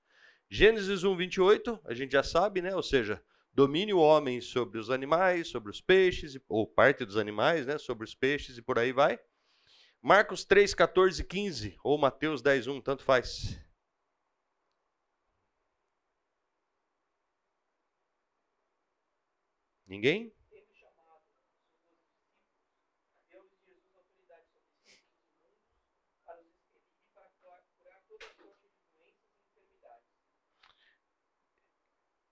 Gênesis 0.48 1.04
1, 1.04 1.14
28, 1.14 1.80
a 1.84 1.92
gente 1.92 2.12
já 2.12 2.22
sabe, 2.22 2.62
né? 2.62 2.74
Ou 2.74 2.82
seja, 2.82 3.22
domine 3.56 3.94
o 3.94 3.98
homem 3.98 4.38
sobre 4.38 4.78
os 4.78 4.90
animais, 4.90 5.48
sobre 5.48 5.70
os 5.70 5.80
peixes, 5.80 6.38
ou 6.46 6.66
parte 6.66 7.06
dos 7.06 7.16
animais, 7.16 7.66
né, 7.66 7.78
sobre 7.78 8.04
os 8.04 8.14
peixes 8.14 8.58
e 8.58 8.62
por 8.62 8.78
aí 8.78 8.92
vai. 8.92 9.18
Marcos 10.02 10.44
3, 10.44 10.74
14 10.74 11.22
e 11.22 11.24
15, 11.24 11.78
ou 11.82 11.96
Mateus 11.96 12.42
10, 12.42 12.66
1, 12.66 12.80
tanto 12.82 13.02
faz. 13.02 13.58
Ninguém? 19.86 20.35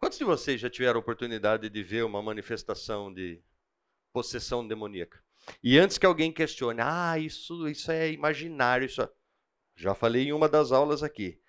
Quantos 0.05 0.19
de 0.19 0.25
vocês 0.27 0.61
já 0.61 0.69
tiveram 0.69 0.99
a 0.99 1.01
oportunidade 1.01 1.71
de 1.71 1.83
ver 1.83 2.05
uma 2.05 2.21
manifestação 2.21 3.11
de 3.11 3.43
possessão 4.13 4.69
demoníaca? 4.69 5.25
E 5.63 5.79
antes 5.79 5.97
que 5.97 6.05
alguém 6.05 6.31
questione, 6.31 6.79
ah, 6.83 7.19
isso, 7.19 7.67
isso 7.67 7.91
é 7.91 8.13
imaginário, 8.13 8.85
isso 8.85 9.01
é... 9.01 9.11
já 9.75 9.95
falei 9.95 10.25
em 10.25 10.33
uma 10.35 10.47
das 10.47 10.73
aulas 10.73 11.03
aqui. 11.03 11.41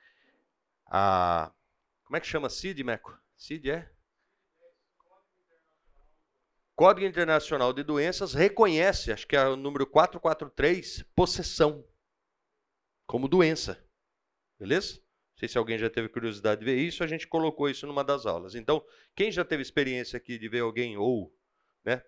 A, 0.85 1.51
como 2.05 2.15
é 2.15 2.21
que 2.21 2.27
chama 2.27 2.49
CID, 2.49 2.81
Meco? 2.81 3.21
CID 3.35 3.71
é? 3.71 3.91
Código 6.77 7.05
Internacional 7.05 7.73
de 7.73 7.83
Doenças 7.83 8.33
reconhece, 8.33 9.11
acho 9.11 9.27
que 9.27 9.35
é 9.35 9.45
o 9.49 9.57
número 9.57 9.85
443, 9.85 11.03
possessão 11.13 11.85
como 13.05 13.27
doença. 13.27 13.85
Beleza? 14.57 15.04
Não 15.35 15.39
sei 15.39 15.49
se 15.49 15.57
alguém 15.57 15.77
já 15.77 15.89
teve 15.89 16.07
curiosidade 16.07 16.59
de 16.59 16.65
ver 16.65 16.77
isso, 16.77 17.03
a 17.03 17.07
gente 17.07 17.27
colocou 17.27 17.69
isso 17.69 17.85
numa 17.85 18.05
das 18.05 18.25
aulas. 18.25 18.55
Então, 18.55 18.81
quem 19.13 19.29
já 19.29 19.43
teve 19.43 19.61
experiência 19.61 20.15
aqui 20.15 20.37
de 20.37 20.47
ver 20.47 20.61
alguém 20.61 20.95
ou, 20.95 21.35
né? 21.83 22.01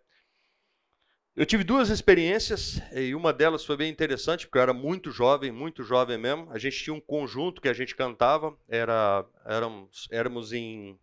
Eu 1.35 1.45
tive 1.45 1.63
duas 1.63 1.89
experiências 1.89 2.81
e 2.93 3.13
uma 3.13 3.33
delas 3.33 3.65
foi 3.65 3.75
bem 3.75 3.91
interessante, 3.91 4.47
porque 4.47 4.57
eu 4.57 4.61
era 4.61 4.73
muito 4.73 5.11
jovem, 5.11 5.51
muito 5.51 5.83
jovem 5.83 6.17
mesmo. 6.17 6.49
A 6.51 6.57
gente 6.57 6.81
tinha 6.81 6.93
um 6.93 7.01
conjunto 7.01 7.61
que 7.61 7.67
a 7.67 7.73
gente 7.73 7.95
cantava, 7.95 8.57
era, 8.67 9.25
éramos, 9.45 10.07
éramos 10.09 10.53
em 10.53 10.97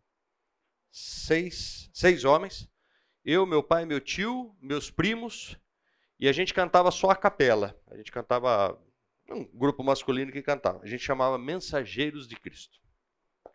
seis, 0.91 1.91
seis 1.93 2.25
homens. 2.25 2.69
Eu, 3.23 3.45
meu 3.45 3.63
pai, 3.63 3.85
meu 3.85 4.01
tio, 4.01 4.57
meus 4.63 4.91
primos, 4.91 5.57
e 6.19 6.27
a 6.27 6.33
gente 6.33 6.55
cantava 6.55 6.91
só 6.91 7.11
a 7.11 7.17
capela. 7.17 7.79
A 7.87 7.97
gente 7.97 8.11
cantava 8.11 8.81
um 9.31 9.45
grupo 9.45 9.83
masculino 9.83 10.33
que 10.33 10.43
cantava. 10.43 10.81
A 10.83 10.87
gente 10.87 11.03
chamava 11.03 11.39
Mensageiros 11.39 12.29
de 12.29 12.37
Cristo. 12.37 12.79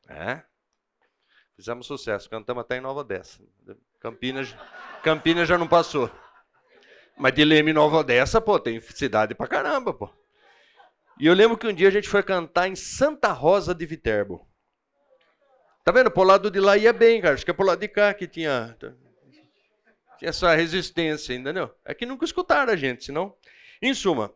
É. 0.08 0.44
Fizemos 1.56 1.86
sucesso, 1.86 2.30
cantamos 2.30 2.62
até 2.62 2.78
em 2.78 2.82
Nova 2.82 3.02
Odessa. 3.02 3.44
Campinas, 4.00 4.56
Campinas 5.04 5.48
já 5.48 5.58
não 5.58 5.68
passou. 5.68 6.10
Mas 7.18 7.34
de 7.34 7.44
Leme 7.44 7.74
Nova 7.74 7.98
Odessa, 7.98 8.40
pô, 8.40 8.58
tem 8.58 8.80
cidade 8.80 9.36
pra 9.36 9.46
caramba, 9.46 9.94
pô. 9.94 10.10
E 11.20 11.26
eu 11.26 11.34
lembro 11.34 11.58
que 11.58 11.68
um 11.68 11.74
dia 11.74 11.90
a 11.90 11.92
gente 11.92 12.08
foi 12.08 12.24
cantar 12.24 12.70
em 12.70 12.76
Santa 12.76 13.34
Rosa 13.34 13.76
de 13.76 13.86
Viterbo. 13.86 14.48
Tá 15.84 15.92
vendo? 15.92 16.10
Pro 16.10 16.24
lado 16.24 16.50
de 16.50 16.62
lá 16.62 16.78
ia 16.78 16.94
bem, 16.94 17.22
cara. 17.22 17.34
Acho 17.34 17.44
que 17.44 17.52
é 17.52 17.54
pro 17.54 17.66
lado 17.66 17.80
de 17.80 17.90
cá 17.90 18.14
que 18.14 18.26
tinha, 18.26 18.78
tinha 20.18 20.30
essa 20.30 20.56
resistência, 20.56 21.34
entendeu? 21.34 21.76
É 21.84 21.94
que 21.94 22.06
nunca 22.06 22.24
escutaram 22.24 22.72
a 22.72 22.76
gente, 22.78 23.04
senão. 23.04 23.36
Em 23.82 23.94
suma, 23.94 24.34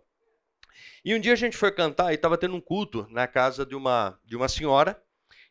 e 1.06 1.13
um 1.13 1.20
dia 1.20 1.34
a 1.34 1.38
gente 1.38 1.58
foi 1.58 1.72
cantar 1.72 2.12
e 2.12 2.16
estava 2.16 2.38
tendo 2.38 2.56
um 2.56 2.62
culto 2.62 3.06
na 3.10 3.28
casa 3.28 3.66
de 3.66 3.76
uma, 3.76 4.18
de 4.24 4.36
uma 4.36 4.48
senhora. 4.48 5.02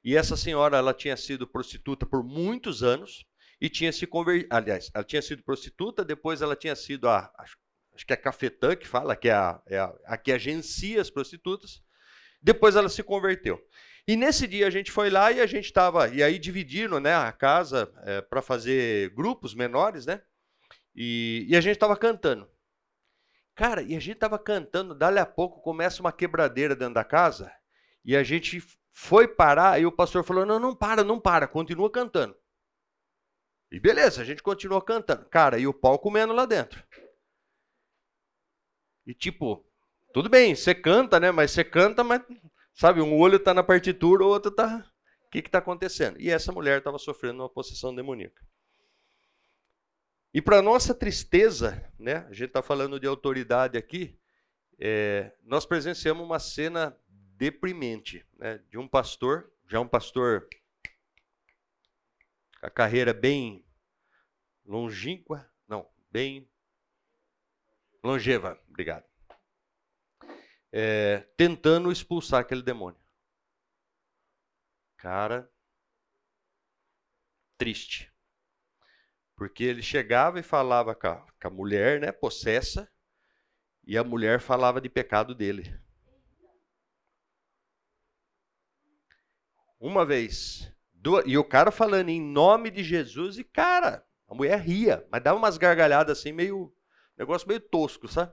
E 0.03 0.17
essa 0.17 0.37
senhora, 0.37 0.79
ela 0.79 0.95
tinha 0.95 1.17
sido 1.17 1.47
prostituta 1.47 2.07
por 2.07 2.25
muitos 2.25 2.83
anos 2.83 3.27
e 3.61 3.69
tinha 3.69 3.93
se 3.93 4.07
convertido. 4.07 4.49
Aliás, 4.51 4.91
ela 4.95 5.05
tinha 5.05 5.21
sido 5.21 5.43
prostituta, 5.43 6.05
depois 6.05 6.41
ela 6.41 6.57
tinha 6.57 6.75
sido 6.75 7.09
a. 7.09 7.31
Acho, 7.39 7.57
acho 7.95 8.07
que 8.07 8.13
é 8.13 8.17
a 8.17 8.21
cafetã 8.21 8.75
que 8.75 8.89
fala, 8.89 9.15
que 9.15 9.29
é 9.29 9.35
a, 9.35 9.63
é 9.67 9.79
a, 9.79 9.95
a 10.07 10.17
que 10.17 10.33
agencia 10.33 11.01
as 11.01 11.11
prostitutas. 11.11 11.83
Depois 12.41 12.75
ela 12.75 12.89
se 12.89 13.03
converteu. 13.03 13.63
E 14.09 14.17
nesse 14.17 14.49
dia 14.49 14.67
a 14.67 14.71
gente 14.71 14.91
foi 14.91 15.11
lá 15.11 15.31
e 15.31 15.41
a 15.41 15.47
gente 15.47 15.67
estava. 15.67 16.09
E 16.09 16.23
aí 16.23 16.39
dividindo 16.39 16.99
né, 16.99 17.15
a 17.15 17.31
casa 17.31 17.93
é, 18.05 18.21
para 18.21 18.43
fazer 18.43 19.11
grupos 19.11 19.55
menores, 19.55 20.07
né? 20.07 20.23
E, 20.97 21.47
e 21.49 21.55
a 21.55 21.61
gente 21.61 21.75
estava 21.75 21.97
cantando. 21.97 22.49
Cara, 23.55 23.83
e 23.83 23.95
a 23.95 24.01
gente 24.01 24.15
estava 24.15 24.39
cantando, 24.39 24.95
dali 24.95 25.19
a 25.19 25.27
pouco 25.27 25.61
começa 25.61 26.01
uma 26.01 26.13
quebradeira 26.13 26.75
dentro 26.75 26.95
da 26.95 27.05
casa, 27.05 27.53
e 28.05 28.17
a 28.17 28.23
gente 28.23 28.63
foi 28.91 29.29
parar, 29.29 29.81
e 29.81 29.87
o 29.87 29.93
pastor 29.93 30.25
falou: 30.25 30.47
não, 30.47 30.59
não 30.59 30.75
para, 30.75 31.05
não 31.05 31.21
para, 31.21 31.47
continua 31.47 31.91
cantando. 31.91 32.37
E 33.71 33.81
beleza, 33.81 34.21
a 34.21 34.25
gente 34.25 34.43
continuou 34.43 34.83
cantando. 34.83 35.25
Cara, 35.27 35.59
e 35.59 35.67
o 35.67 35.73
pau 35.73 35.99
comendo 35.99 36.33
lá 36.33 36.45
dentro. 36.45 36.83
E 39.07 39.15
tipo, 39.15 39.65
tudo 40.13 40.29
bem, 40.29 40.55
você 40.55 40.75
canta, 40.75 41.19
né? 41.19 41.31
Mas 41.31 41.51
você 41.51 41.65
canta, 41.65 42.05
mas 42.05 42.23
sabe, 42.75 43.01
um 43.01 43.19
olho 43.19 43.37
está 43.37 43.55
na 43.55 43.63
partitura, 43.63 44.25
o 44.25 44.29
outro 44.29 44.51
está. 44.51 44.87
O 45.27 45.31
que 45.31 45.39
está 45.39 45.59
acontecendo? 45.59 46.21
E 46.21 46.31
essa 46.31 46.53
mulher 46.53 46.79
estava 46.79 46.99
sofrendo 46.99 47.43
uma 47.43 47.49
possessão 47.49 47.95
demoníaca. 47.95 48.43
E 50.35 50.41
para 50.41 50.63
nossa 50.63 50.95
tristeza, 50.95 51.93
né? 51.99 52.27
A 52.29 52.33
gente 52.33 52.49
está 52.49 52.63
falando 52.63 52.99
de 52.99 53.07
autoridade 53.07 53.77
aqui. 53.77 54.19
É, 54.79 55.35
nós 55.43 55.67
presenciamos 55.67 56.25
uma 56.25 56.39
cena 56.39 56.97
deprimente, 57.37 58.27
né? 58.39 58.59
De 58.71 58.79
um 58.79 58.89
pastor, 58.89 59.53
já 59.69 59.79
um 59.79 59.89
pastor 59.89 60.49
a 62.63 62.71
carreira 62.71 63.13
bem 63.13 63.67
longínqua, 64.65 65.53
não, 65.67 65.91
bem 66.11 66.49
longeva, 68.03 68.59
obrigado. 68.69 69.05
É, 70.71 71.21
tentando 71.37 71.91
expulsar 71.91 72.41
aquele 72.41 72.63
demônio. 72.63 73.01
Cara, 74.97 75.53
triste. 77.59 78.12
Porque 79.43 79.65
ele 79.65 79.83
chegava 79.83 80.39
e 80.39 80.43
falava 80.45 80.95
com 80.95 81.09
a, 81.09 81.17
com 81.17 81.49
a 81.49 81.51
mulher, 81.51 82.01
né, 82.01 82.13
possessa, 82.13 82.89
e 83.85 83.99
a 83.99 84.05
mulher 84.05 84.39
falava 84.39 84.81
de 84.81 84.89
pecado 84.89 85.35
dele. 85.35 85.77
Uma 89.81 90.07
vez, 90.07 90.73
Duas, 90.93 91.25
e 91.27 91.37
o 91.37 91.43
cara 91.43 91.73
falando 91.73 92.09
em 92.09 92.23
nome 92.23 92.71
de 92.71 92.85
Jesus, 92.85 93.37
e 93.37 93.43
cara, 93.43 94.07
a 94.29 94.35
mulher 94.37 94.61
ria, 94.61 95.05
mas 95.11 95.21
dava 95.21 95.41
umas 95.41 95.59
gargalhadas 95.59 96.21
assim, 96.21 96.31
meio. 96.31 96.73
negócio 97.19 97.49
meio 97.49 97.59
tosco, 97.59 98.07
sabe? 98.07 98.33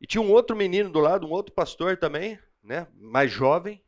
E 0.00 0.06
tinha 0.08 0.20
um 0.20 0.32
outro 0.32 0.56
menino 0.56 0.90
do 0.90 0.98
lado, 0.98 1.28
um 1.28 1.30
outro 1.30 1.54
pastor 1.54 1.96
também, 1.96 2.40
né? 2.60 2.88
Mais 2.92 3.30
jovem. 3.30 3.84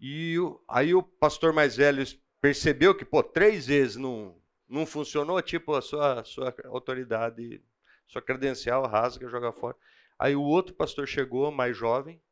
E 0.00 0.38
o, 0.38 0.58
aí 0.66 0.94
o 0.94 1.02
pastor 1.02 1.52
mais 1.52 1.76
velho 1.76 2.02
percebeu 2.40 2.94
que, 2.94 3.04
pô, 3.04 3.22
três 3.22 3.66
vezes 3.66 3.96
não, 3.96 4.39
não 4.70 4.86
funcionou, 4.86 5.42
tipo, 5.42 5.74
a 5.74 5.82
sua, 5.82 6.22
sua 6.24 6.54
autoridade, 6.66 7.60
sua 8.06 8.22
credencial 8.22 8.86
rasga, 8.86 9.28
joga 9.28 9.52
fora. 9.52 9.76
Aí 10.16 10.36
o 10.36 10.42
outro 10.42 10.72
pastor 10.74 11.08
chegou, 11.08 11.50
mais 11.50 11.76
jovem, 11.76 12.22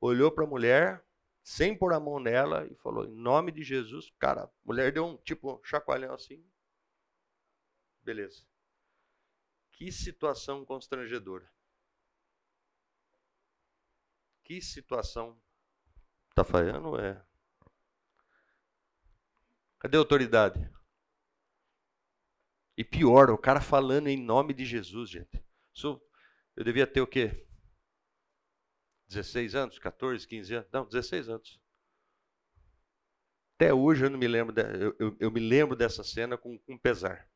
olhou 0.00 0.32
para 0.32 0.44
a 0.44 0.48
mulher, 0.48 1.04
sem 1.42 1.76
pôr 1.76 1.92
a 1.92 2.00
mão 2.00 2.18
nela, 2.18 2.66
e 2.66 2.74
falou: 2.76 3.04
em 3.04 3.14
nome 3.14 3.52
de 3.52 3.62
Jesus. 3.62 4.10
Cara, 4.18 4.44
a 4.44 4.50
mulher 4.64 4.92
deu 4.92 5.04
um 5.04 5.16
tipo 5.18 5.52
um 5.52 5.62
chacoalhão 5.62 6.14
assim. 6.14 6.42
Beleza. 8.02 8.42
Que 9.72 9.92
situação 9.92 10.64
constrangedora. 10.64 11.50
Que 14.42 14.60
situação. 14.60 15.38
Tá 16.34 16.44
falhando? 16.44 16.98
É. 16.98 17.22
Cadê 19.82 19.96
a 19.96 20.00
autoridade? 20.00 20.70
E 22.78 22.84
pior, 22.84 23.30
o 23.30 23.36
cara 23.36 23.60
falando 23.60 24.06
em 24.06 24.16
nome 24.16 24.54
de 24.54 24.64
Jesus, 24.64 25.10
gente. 25.10 25.44
Eu 26.54 26.62
devia 26.64 26.86
ter 26.86 27.00
o 27.00 27.06
quê? 27.06 27.44
16 29.08 29.56
anos, 29.56 29.80
14, 29.80 30.24
15 30.24 30.54
anos, 30.54 30.70
não, 30.70 30.86
16 30.86 31.28
anos. 31.28 31.60
Até 33.56 33.74
hoje 33.74 34.04
eu 34.04 34.10
não 34.10 34.20
me 34.20 34.28
lembro, 34.28 34.54
de, 34.54 34.62
eu, 34.62 34.94
eu, 35.00 35.16
eu, 35.18 35.30
me 35.32 35.40
lembro 35.40 35.74
dessa 35.74 36.04
cena 36.04 36.38
com, 36.38 36.56
com 36.60 36.78
pesar. 36.78 37.28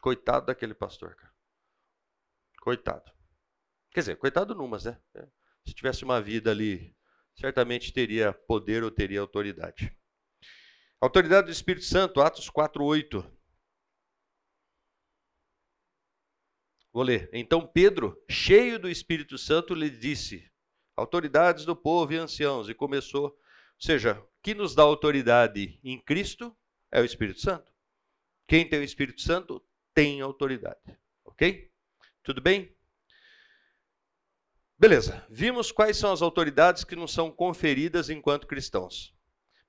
Coitado 0.00 0.46
daquele 0.46 0.74
pastor, 0.74 1.16
cara. 1.16 1.34
Coitado. 2.60 3.10
Quer 3.90 4.00
dizer, 4.00 4.16
coitado 4.16 4.54
numas, 4.54 4.84
né? 4.84 5.02
É, 5.16 5.28
se 5.66 5.74
tivesse 5.74 6.04
uma 6.04 6.22
vida 6.22 6.52
ali, 6.52 6.96
certamente 7.34 7.92
teria 7.92 8.32
poder 8.32 8.84
ou 8.84 8.92
teria 8.92 9.20
autoridade. 9.20 9.99
Autoridade 11.00 11.46
do 11.46 11.52
Espírito 11.52 11.86
Santo, 11.86 12.20
Atos 12.20 12.50
4, 12.50 12.84
8. 12.84 13.40
Vou 16.92 17.02
ler. 17.02 17.30
Então 17.32 17.66
Pedro, 17.66 18.22
cheio 18.28 18.78
do 18.78 18.86
Espírito 18.86 19.38
Santo, 19.38 19.74
lhe 19.74 19.88
disse: 19.88 20.50
autoridades 20.94 21.64
do 21.64 21.74
povo 21.74 22.12
e 22.12 22.16
anciãos, 22.16 22.68
e 22.68 22.74
começou, 22.74 23.24
ou 23.24 23.40
seja, 23.78 24.22
que 24.42 24.54
nos 24.54 24.74
dá 24.74 24.82
autoridade 24.82 25.80
em 25.82 25.98
Cristo 25.98 26.54
é 26.90 27.00
o 27.00 27.04
Espírito 27.04 27.40
Santo. 27.40 27.72
Quem 28.46 28.68
tem 28.68 28.80
o 28.80 28.84
Espírito 28.84 29.22
Santo 29.22 29.64
tem 29.94 30.20
autoridade. 30.20 30.98
Ok? 31.24 31.72
Tudo 32.22 32.42
bem? 32.42 32.76
Beleza, 34.78 35.26
vimos 35.30 35.72
quais 35.72 35.96
são 35.96 36.12
as 36.12 36.20
autoridades 36.20 36.84
que 36.84 36.96
nos 36.96 37.12
são 37.12 37.30
conferidas 37.30 38.10
enquanto 38.10 38.46
cristãos. 38.46 39.14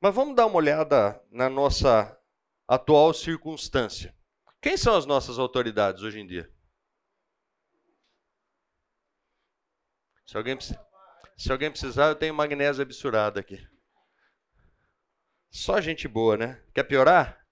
Mas 0.01 0.15
vamos 0.15 0.35
dar 0.35 0.47
uma 0.47 0.55
olhada 0.55 1.23
na 1.29 1.47
nossa 1.47 2.19
atual 2.67 3.13
circunstância. 3.13 4.17
Quem 4.59 4.75
são 4.75 4.95
as 4.95 5.05
nossas 5.05 5.37
autoridades 5.37 6.01
hoje 6.01 6.19
em 6.19 6.25
dia? 6.25 6.51
Se 10.25 10.35
alguém. 10.35 10.57
Se 11.37 11.51
alguém 11.51 11.69
precisar, 11.69 12.07
eu 12.07 12.15
tenho 12.15 12.33
magnésio 12.33 12.81
absurado 12.81 13.39
aqui. 13.39 13.63
Só 15.51 15.79
gente 15.79 16.07
boa, 16.07 16.35
né? 16.35 16.63
Quer 16.73 16.83
piorar? 16.83 17.45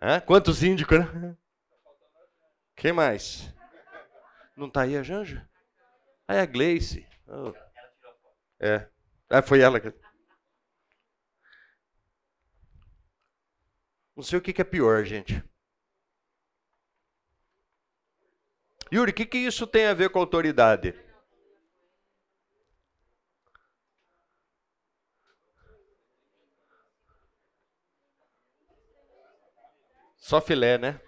Hã? 0.00 0.20
Quantos 0.20 0.62
índicos, 0.62 0.98
né? 0.98 1.36
Quem 2.74 2.92
mais? 2.92 3.54
Não 4.54 4.68
tá 4.68 4.82
aí 4.82 4.96
a 4.96 5.02
Janja? 5.02 5.48
Ah, 6.28 6.34
é 6.34 6.40
a 6.40 6.46
Gleice. 6.46 7.06
Oh. 7.26 7.54
É. 8.60 8.90
Ah, 9.30 9.42
foi 9.42 9.60
ela 9.60 9.80
que. 9.80 9.92
Não 14.16 14.22
sei 14.22 14.38
o 14.38 14.42
que 14.42 14.60
é 14.60 14.64
pior, 14.64 15.04
gente. 15.04 15.42
Yuri, 18.92 19.10
o 19.10 19.14
que, 19.14 19.26
que 19.26 19.38
isso 19.38 19.66
tem 19.66 19.86
a 19.86 19.94
ver 19.94 20.10
com 20.10 20.18
autoridade? 20.18 20.94
Só 30.16 30.40
filé, 30.40 30.76
né? 30.78 31.00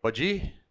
Pode 0.00 0.24
ir? 0.24 0.64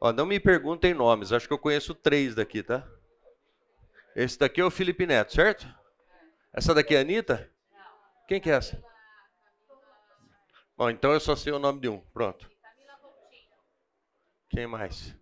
Ó, 0.00 0.12
não 0.12 0.26
me 0.26 0.40
perguntem 0.40 0.94
nomes, 0.94 1.30
acho 1.32 1.46
que 1.46 1.52
eu 1.52 1.58
conheço 1.58 1.94
três 1.94 2.34
daqui, 2.34 2.62
tá? 2.62 2.84
Esse 4.16 4.36
daqui 4.36 4.60
é 4.60 4.64
o 4.64 4.70
Felipe 4.70 5.06
Neto, 5.06 5.32
certo? 5.32 5.66
Essa 6.52 6.74
daqui 6.74 6.94
é 6.94 6.98
a 6.98 7.00
Anitta? 7.02 7.50
Quem 8.26 8.40
que 8.40 8.50
é 8.50 8.54
essa? 8.54 8.82
Bom, 10.76 10.90
então 10.90 11.12
eu 11.12 11.20
só 11.20 11.36
sei 11.36 11.52
o 11.52 11.58
nome 11.58 11.80
de 11.80 11.88
um. 11.88 12.00
Pronto. 12.12 12.50
Quem 14.50 14.66
mais? 14.66 15.14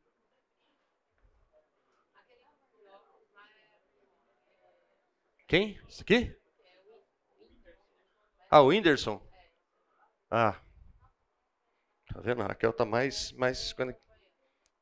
Quem? 5.50 5.76
Isso 5.88 6.02
aqui? 6.02 6.32
Ah, 8.48 8.60
o 8.60 8.68
Whindersson? 8.68 9.20
Ah. 10.30 10.60
Tá 12.14 12.20
vendo? 12.20 12.42
A 12.42 12.46
Raquel 12.46 12.72
tá 12.72 12.84
mais. 12.84 13.32
mais 13.32 13.74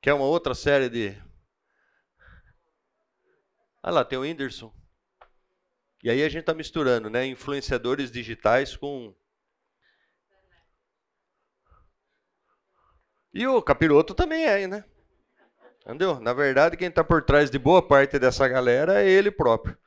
Quer 0.03 0.13
uma 0.13 0.27
outra 0.27 0.55
série 0.55 0.91
de. 0.91 1.23
Ah 3.83 3.91
lá, 3.91 4.05
tem 4.05 4.19
o 4.19 4.21
Whindersson. 4.21 4.71
E 6.05 6.11
aí 6.11 6.23
a 6.23 6.29
gente 6.29 6.41
está 6.41 6.53
misturando, 6.53 7.09
né? 7.09 7.25
Influenciadores 7.25 8.11
digitais 8.11 8.77
com. 8.77 9.17
E 13.33 13.47
o 13.47 13.63
capiroto 13.63 14.15
também 14.15 14.45
é, 14.45 14.67
né? 14.67 14.85
Entendeu? 15.81 16.21
Na 16.21 16.35
verdade, 16.35 16.77
quem 16.77 16.89
está 16.89 17.03
por 17.03 17.25
trás 17.25 17.51
de 17.51 17.59
boa 17.59 17.81
parte 17.81 18.19
dessa 18.19 18.47
galera 18.47 19.03
é 19.03 19.09
ele 19.09 19.31
próprio. 19.31 19.79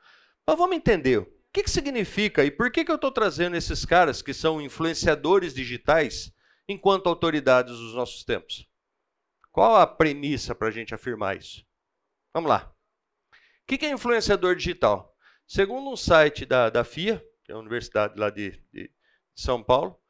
Mas 0.46 0.58
vamos 0.58 0.76
entender. 0.76 1.18
O 1.18 1.28
que, 1.52 1.62
que 1.62 1.70
significa 1.70 2.44
e 2.44 2.50
por 2.50 2.70
que, 2.72 2.84
que 2.84 2.90
eu 2.90 2.96
estou 2.96 3.12
trazendo 3.12 3.56
esses 3.56 3.84
caras 3.84 4.22
que 4.22 4.32
são 4.32 4.60
influenciadores 4.60 5.54
digitais 5.54 6.32
enquanto 6.66 7.08
autoridades 7.08 7.76
dos 7.76 7.94
nossos 7.94 8.24
tempos? 8.24 8.66
Qual 9.50 9.76
a 9.76 9.86
premissa 9.86 10.54
para 10.54 10.68
a 10.68 10.70
gente 10.70 10.94
afirmar 10.94 11.36
isso? 11.36 11.64
Vamos 12.32 12.48
lá. 12.48 12.74
O 13.32 13.66
que, 13.66 13.76
que 13.76 13.86
é 13.86 13.90
influenciador 13.90 14.56
digital? 14.56 15.14
Segundo 15.46 15.90
um 15.90 15.96
site 15.96 16.46
da, 16.46 16.70
da 16.70 16.82
FIA, 16.82 17.22
que 17.44 17.52
é 17.52 17.54
a 17.54 17.58
universidade 17.58 18.18
lá 18.18 18.30
de, 18.30 18.52
de 18.72 18.90
São 19.34 19.62
Paulo, 19.62 20.01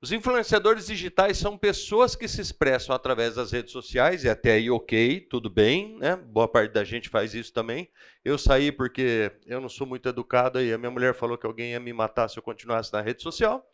os 0.00 0.12
influenciadores 0.12 0.86
digitais 0.86 1.38
são 1.38 1.58
pessoas 1.58 2.14
que 2.14 2.28
se 2.28 2.40
expressam 2.40 2.94
através 2.94 3.34
das 3.34 3.50
redes 3.50 3.72
sociais, 3.72 4.22
e 4.22 4.28
até 4.28 4.52
aí 4.52 4.70
ok, 4.70 5.20
tudo 5.22 5.50
bem, 5.50 5.98
né? 5.98 6.14
Boa 6.14 6.46
parte 6.46 6.72
da 6.72 6.84
gente 6.84 7.08
faz 7.08 7.34
isso 7.34 7.52
também. 7.52 7.90
Eu 8.24 8.38
saí 8.38 8.70
porque 8.70 9.32
eu 9.44 9.60
não 9.60 9.68
sou 9.68 9.86
muito 9.86 10.08
educado 10.08 10.62
e 10.62 10.72
a 10.72 10.78
minha 10.78 10.90
mulher 10.90 11.14
falou 11.14 11.36
que 11.36 11.46
alguém 11.46 11.72
ia 11.72 11.80
me 11.80 11.92
matar 11.92 12.28
se 12.28 12.38
eu 12.38 12.42
continuasse 12.42 12.92
na 12.92 13.00
rede 13.00 13.24
social. 13.24 13.68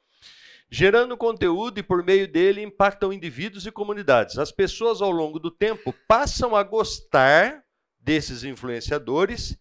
Gerando 0.71 1.15
conteúdo 1.15 1.79
e 1.79 1.83
por 1.83 2.03
meio 2.03 2.27
dele 2.27 2.63
impactam 2.63 3.13
indivíduos 3.13 3.67
e 3.67 3.71
comunidades. 3.71 4.39
As 4.39 4.51
pessoas 4.51 5.03
ao 5.03 5.11
longo 5.11 5.39
do 5.39 5.51
tempo 5.51 5.95
passam 6.09 6.57
a 6.57 6.63
gostar 6.63 7.63
desses 8.01 8.45
influenciadores 8.45 9.59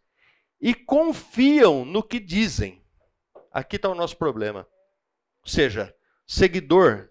e 0.62 0.74
confiam 0.74 1.84
no 1.84 2.02
que 2.02 2.22
dizem. 2.22 2.82
Aqui 3.52 3.76
está 3.76 3.90
o 3.90 3.96
nosso 3.96 4.16
problema. 4.16 4.66
Ou 5.44 5.50
seja, 5.52 5.94
seguidor 6.26 7.10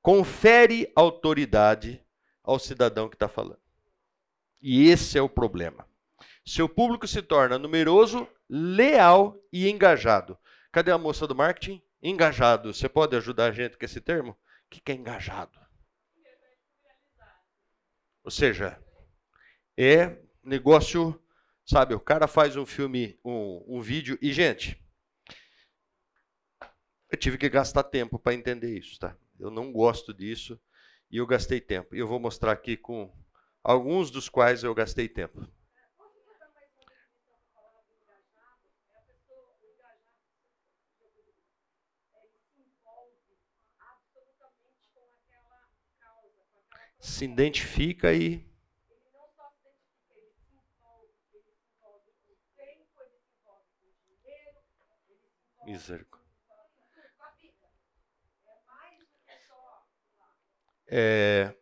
confere 0.00 0.90
autoridade 0.94 2.04
ao 2.42 2.58
cidadão 2.58 3.08
que 3.08 3.16
está 3.16 3.28
falando. 3.28 3.60
E 4.60 4.88
esse 4.88 5.16
é 5.18 5.22
o 5.22 5.28
problema. 5.28 5.86
Seu 6.44 6.68
público 6.68 7.06
se 7.06 7.22
torna 7.22 7.58
numeroso, 7.58 8.28
leal 8.48 9.36
e 9.52 9.68
engajado. 9.68 10.36
Cadê 10.72 10.90
a 10.90 10.98
moça 10.98 11.26
do 11.26 11.34
marketing? 11.34 11.80
Engajado. 12.02 12.74
Você 12.74 12.88
pode 12.88 13.16
ajudar 13.16 13.46
a 13.46 13.52
gente 13.52 13.76
com 13.76 13.84
esse 13.84 14.00
termo? 14.00 14.32
O 14.32 14.36
que 14.70 14.90
é 14.90 14.94
engajado? 14.94 15.60
Ou 18.24 18.30
seja, 18.30 18.80
é 19.76 20.16
negócio, 20.42 21.20
sabe? 21.64 21.94
O 21.94 22.00
cara 22.00 22.26
faz 22.26 22.56
um 22.56 22.66
filme, 22.66 23.18
um, 23.24 23.64
um 23.66 23.80
vídeo. 23.80 24.18
E, 24.20 24.32
gente, 24.32 24.81
eu 27.12 27.18
tive 27.18 27.36
que 27.36 27.48
gastar 27.50 27.84
tempo 27.84 28.18
para 28.18 28.32
entender 28.34 28.76
isso, 28.76 28.98
tá? 28.98 29.14
Eu 29.38 29.50
não 29.50 29.70
gosto 29.70 30.14
disso 30.14 30.58
e 31.10 31.18
eu 31.18 31.26
gastei 31.26 31.60
tempo. 31.60 31.94
E 31.94 31.98
eu 31.98 32.08
vou 32.08 32.18
mostrar 32.18 32.52
aqui 32.52 32.74
com 32.74 33.14
alguns 33.62 34.10
dos 34.10 34.30
quais 34.30 34.64
eu 34.64 34.74
gastei 34.74 35.08
tempo. 35.08 35.46
Se 46.98 47.26
identifica 47.26 48.14
e 48.14 48.42
Misericórdia. 55.66 56.11
É, 60.94 61.54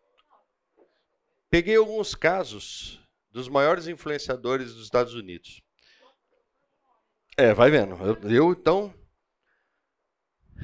peguei 1.49 1.77
alguns 1.77 2.17
casos 2.17 3.01
dos 3.31 3.49
maiores 3.49 3.87
influenciadores 3.87 4.75
dos 4.75 4.83
Estados 4.83 5.15
Unidos. 5.15 5.63
É, 7.37 7.55
vai 7.55 7.71
vendo. 7.71 7.95
Eu, 8.05 8.19
eu 8.29 8.51
então. 8.51 8.93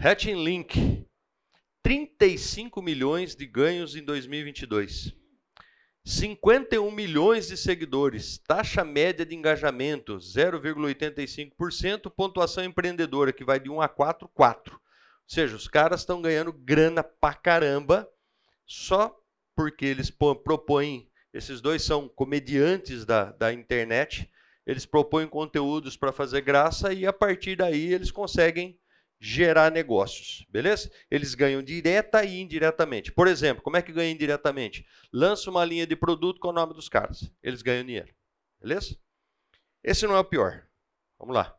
Hatching 0.03 0.43
Link. 0.43 1.07
35 1.81 2.83
milhões 2.83 3.37
de 3.37 3.47
ganhos 3.47 3.95
em 3.95 4.03
2022. 4.03 5.15
51 6.05 6.91
milhões 6.91 7.47
de 7.47 7.57
seguidores, 7.57 8.39
taxa 8.39 8.85
média 8.85 9.25
de 9.25 9.37
engajamento 9.37 10.17
0,85%, 10.17 12.11
pontuação 12.11 12.65
empreendedora 12.65 13.33
que 13.33 13.45
vai 13.45 13.61
de 13.61 13.71
1 13.71 13.81
a 13.81 13.89
4, 13.89 14.29
4. 14.29 14.75
Ou 14.75 14.81
seja, 15.29 15.55
os 15.55 15.69
caras 15.69 16.01
estão 16.01 16.21
ganhando 16.21 16.53
grana 16.53 17.05
pra 17.05 17.33
caramba 17.33 18.11
só 18.67 19.17
porque 19.55 19.87
eles 19.87 20.11
propõem, 20.11 21.11
esses 21.33 21.61
dois 21.61 21.83
são 21.83 22.09
comediantes 22.09 23.05
da, 23.05 23.33
da 23.33 23.53
internet, 23.53 24.31
eles 24.67 24.85
propõem 24.85 25.29
conteúdos 25.29 25.97
para 25.97 26.13
fazer 26.13 26.41
graça 26.41 26.93
e 26.93 27.07
a 27.07 27.13
partir 27.13 27.57
daí 27.57 27.93
eles 27.93 28.11
conseguem 28.11 28.79
gerar 29.19 29.71
negócios, 29.71 30.45
beleza? 30.51 30.91
Eles 31.11 31.35
ganham 31.35 31.63
direta 31.63 32.25
e 32.25 32.41
indiretamente. 32.41 33.13
Por 33.13 33.29
exemplo, 33.29 33.63
como 33.63 33.77
é 33.77 33.83
que 33.83 33.93
ganha 33.93 34.11
indiretamente? 34.11 34.87
Lança 35.13 35.51
uma 35.51 35.65
linha 35.65 35.87
de 35.87 35.97
produto 35.97 36.41
com 36.41 36.49
o 36.49 36.53
nome 36.53 36.75
dos 36.75 36.89
caras. 36.89 37.31
Eles 37.43 37.63
ganham 37.63 37.85
dinheiro, 37.85 38.13
beleza? 38.61 38.99
Esse 39.83 40.07
não 40.07 40.17
é 40.17 40.19
o 40.19 40.25
pior. 40.25 40.67
Vamos 41.19 41.35
lá. 41.35 41.57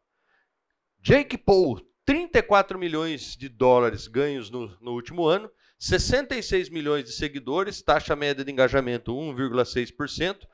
Jake 0.99 1.37
Paul, 1.37 1.81
34 2.05 2.77
milhões 2.77 3.35
de 3.35 3.49
dólares 3.49 4.07
ganhos 4.07 4.49
no, 4.49 4.67
no 4.79 4.91
último 4.91 5.25
ano 5.25 5.49
66 5.79 6.69
milhões 6.69 7.03
de 7.03 7.11
seguidores, 7.11 7.81
taxa 7.81 8.15
média 8.15 8.43
de 8.43 8.51
engajamento 8.51 9.13
1,6%, 9.13 10.47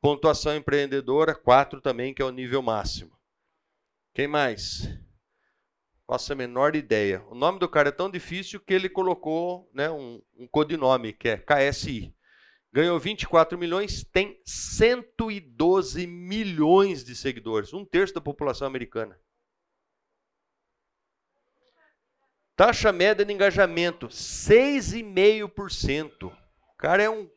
pontuação 0.00 0.54
empreendedora 0.54 1.34
4 1.34 1.80
também, 1.80 2.12
que 2.12 2.20
é 2.20 2.24
o 2.24 2.30
nível 2.30 2.60
máximo. 2.60 3.16
Quem 4.14 4.28
mais? 4.28 4.88
Faço 6.06 6.32
a 6.32 6.36
menor 6.36 6.76
ideia. 6.76 7.24
O 7.30 7.34
nome 7.34 7.58
do 7.58 7.68
cara 7.68 7.88
é 7.88 7.92
tão 7.92 8.10
difícil 8.10 8.60
que 8.60 8.72
ele 8.72 8.88
colocou 8.88 9.68
né, 9.74 9.90
um, 9.90 10.22
um 10.38 10.46
codinome, 10.46 11.12
que 11.12 11.28
é 11.28 11.36
KSI. 11.36 12.14
Ganhou 12.72 12.98
24 12.98 13.56
milhões, 13.56 14.04
tem 14.04 14.40
112 14.44 16.06
milhões 16.06 17.02
de 17.02 17.16
seguidores, 17.16 17.72
um 17.72 17.84
terço 17.84 18.14
da 18.14 18.20
população 18.20 18.66
americana. 18.66 19.18
Taxa 22.56 22.90
média 22.90 23.24
de 23.24 23.32
engajamento, 23.32 24.08
6,5%. 24.08 26.24
O 26.24 26.32
cara 26.78 27.02
é 27.02 27.10
um. 27.10 27.30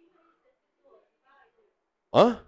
Hã? 2.14 2.46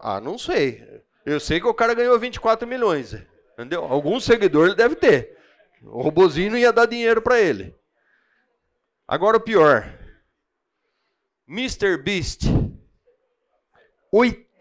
Ah, 0.00 0.20
não 0.20 0.36
sei. 0.36 1.04
Eu 1.24 1.38
sei 1.38 1.60
que 1.60 1.68
o 1.68 1.74
cara 1.74 1.94
ganhou 1.94 2.18
24 2.18 2.66
milhões. 2.66 3.14
Entendeu? 3.52 3.84
Algum 3.84 4.18
seguidor 4.18 4.66
ele 4.66 4.74
deve 4.74 4.96
ter. 4.96 5.38
O 5.82 6.02
robozinho 6.02 6.50
não 6.50 6.58
ia 6.58 6.72
dar 6.72 6.86
dinheiro 6.86 7.22
para 7.22 7.40
ele. 7.40 7.72
Agora 9.06 9.36
o 9.36 9.40
pior. 9.40 9.96
Mr. 11.46 11.96
Beast. 11.98 12.42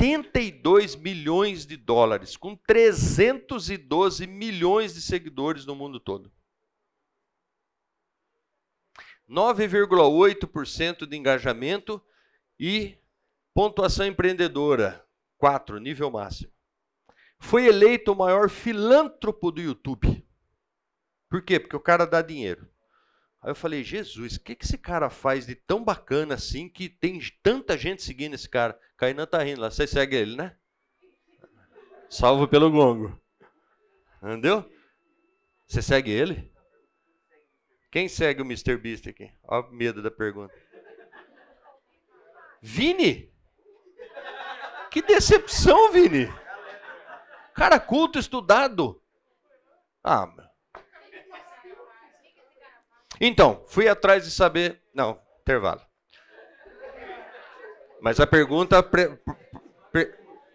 82 0.02 0.96
milhões 0.96 1.64
de 1.64 1.78
dólares, 1.78 2.36
com 2.36 2.56
312 2.56 4.26
milhões 4.26 4.96
de 4.96 5.02
seguidores 5.02 5.64
no 5.64 5.76
mundo 5.76 6.00
todo. 6.00 6.32
9,8% 9.30 11.06
de 11.06 11.16
engajamento 11.16 12.04
e 12.60 12.98
pontuação 13.54 14.08
empreendedora, 14.08 15.06
4, 15.38 15.78
nível 15.80 16.10
máximo. 16.10 16.52
Foi 17.40 17.68
eleito 17.68 18.12
o 18.12 18.16
maior 18.16 18.50
filântropo 18.50 19.52
do 19.52 19.62
YouTube. 19.62 20.28
Por 21.30 21.44
quê? 21.44 21.60
Porque 21.60 21.76
o 21.76 21.80
cara 21.80 22.06
dá 22.06 22.24
dinheiro. 22.24 22.68
Aí 23.42 23.50
eu 23.50 23.56
falei, 23.56 23.84
Jesus, 23.84 24.36
o 24.36 24.40
que, 24.40 24.56
que 24.56 24.66
esse 24.66 24.78
cara 24.78 25.10
faz 25.10 25.48
de 25.48 25.56
tão 25.56 25.84
bacana 25.84 26.36
assim 26.36 26.70
que 26.70 26.88
tem 26.88 27.20
tanta 27.42 27.76
gente 27.76 28.04
seguindo 28.04 28.36
esse 28.36 28.48
cara? 28.48 28.80
Kainan 28.96 29.26
tá 29.26 29.42
rindo 29.42 29.62
lá. 29.62 29.72
Você 29.72 29.88
segue 29.88 30.16
ele, 30.16 30.36
né? 30.36 30.56
Salvo 32.08 32.48
pelo 32.48 32.70
gongo. 32.70 33.20
Entendeu? 34.22 34.72
Você 35.66 35.82
segue 35.82 36.12
ele? 36.12 36.52
Quem 37.90 38.08
segue 38.08 38.42
o 38.42 38.46
Mr. 38.46 38.78
Beast 38.78 39.08
aqui? 39.08 39.32
Olha 39.44 39.66
o 39.66 39.72
medo 39.72 40.04
da 40.04 40.12
pergunta. 40.12 40.54
Vini? 42.62 43.34
Que 44.92 45.02
decepção, 45.02 45.92
Vini. 45.92 46.32
Cara 47.56 47.80
culto, 47.80 48.20
estudado. 48.20 49.02
Ah. 50.04 50.51
Então, 53.24 53.64
fui 53.68 53.88
atrás 53.88 54.26
de 54.26 54.32
saber. 54.32 54.82
Não, 54.96 55.22
intervalo. 55.42 55.80
Mas 58.02 58.20
a 58.20 58.26
pergunta 58.26 58.82
pre, 58.82 59.16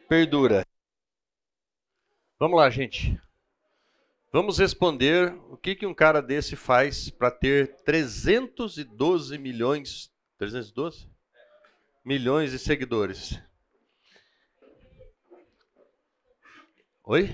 perdura. 0.09 0.67
Vamos 2.41 2.57
lá, 2.57 2.69
gente. 2.69 3.17
Vamos 4.33 4.59
responder 4.59 5.33
o 5.49 5.57
que, 5.57 5.77
que 5.77 5.87
um 5.87 5.95
cara 5.95 6.21
desse 6.21 6.57
faz 6.57 7.09
para 7.09 7.31
ter 7.31 7.77
312 7.85 9.39
milhões. 9.39 10.13
312? 10.37 11.09
Milhões 12.05 12.51
de 12.51 12.59
seguidores. 12.59 13.41
Oi? 17.05 17.31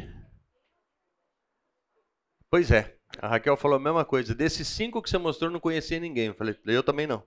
Pois 2.51 2.71
é. 2.71 3.02
A 3.21 3.29
Raquel 3.29 3.57
falou 3.57 3.77
a 3.77 3.81
mesma 3.81 4.05
coisa. 4.05 4.35
Desses 4.35 4.67
cinco 4.67 5.03
que 5.03 5.11
você 5.11 5.19
mostrou, 5.19 5.51
não 5.51 5.61
conhecia 5.61 6.01
ninguém. 6.01 6.29
Eu 6.29 6.35
falei, 6.35 6.57
eu 6.67 6.83
também 6.83 7.07
não. 7.07 7.23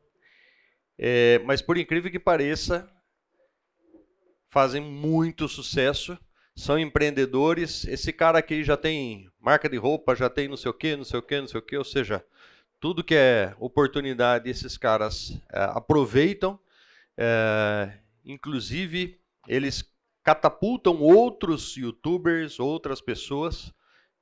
É, 0.97 1.39
mas 1.45 1.61
por 1.61 1.77
incrível 1.77 2.09
que 2.09 2.19
pareça, 2.19 2.89
fazem 4.49 4.81
muito 4.81 5.47
sucesso, 5.47 6.17
são 6.55 6.79
empreendedores. 6.79 7.86
Esse 7.86 8.13
cara 8.13 8.39
aqui 8.39 8.63
já 8.63 8.77
tem 8.77 9.29
marca 9.39 9.67
de 9.69 9.77
roupa, 9.77 10.15
já 10.15 10.29
tem 10.29 10.47
não 10.47 10.57
sei 10.57 10.71
o 10.71 10.73
que, 10.73 10.95
não 10.95 11.03
sei 11.03 11.19
o 11.19 11.23
que, 11.23 11.39
não 11.39 11.47
sei 11.47 11.59
o 11.59 11.63
que. 11.63 11.77
Ou 11.77 11.83
seja, 11.83 12.25
tudo 12.79 13.03
que 13.03 13.15
é 13.15 13.53
oportunidade, 13.59 14.49
esses 14.49 14.77
caras 14.77 15.38
é, 15.51 15.63
aproveitam. 15.63 16.59
É, 17.17 17.91
inclusive, 18.23 19.19
eles 19.47 19.83
catapultam 20.23 21.01
outros 21.01 21.75
youtubers, 21.75 22.59
outras 22.59 23.01
pessoas. 23.01 23.73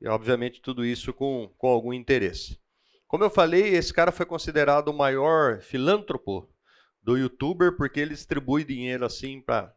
E, 0.03 0.07
obviamente, 0.09 0.61
tudo 0.61 0.85
isso 0.85 1.13
com, 1.13 1.49
com 1.57 1.67
algum 1.67 1.93
interesse. 1.93 2.59
Como 3.07 3.23
eu 3.23 3.29
falei, 3.29 3.73
esse 3.73 3.93
cara 3.93 4.11
foi 4.11 4.25
considerado 4.25 4.89
o 4.89 4.93
maior 4.93 5.61
filântropo 5.61 6.53
do 7.01 7.17
youtuber, 7.17 7.77
porque 7.77 8.01
ele 8.01 8.13
distribui 8.13 8.65
dinheiro 8.65 9.05
assim 9.05 9.39
para 9.39 9.73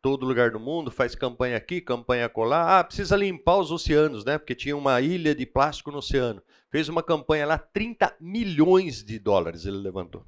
todo 0.00 0.24
lugar 0.24 0.50
do 0.50 0.58
mundo, 0.58 0.90
faz 0.90 1.14
campanha 1.14 1.58
aqui, 1.58 1.78
campanha 1.78 2.26
colar. 2.26 2.78
Ah, 2.78 2.84
precisa 2.84 3.16
limpar 3.16 3.58
os 3.58 3.70
oceanos, 3.70 4.24
né? 4.24 4.38
Porque 4.38 4.54
tinha 4.54 4.74
uma 4.74 4.98
ilha 5.02 5.34
de 5.34 5.44
plástico 5.44 5.90
no 5.90 5.98
oceano. 5.98 6.42
Fez 6.70 6.88
uma 6.88 7.02
campanha 7.02 7.44
lá, 7.44 7.58
30 7.58 8.16
milhões 8.18 9.04
de 9.04 9.18
dólares 9.18 9.66
ele 9.66 9.76
levantou. 9.76 10.26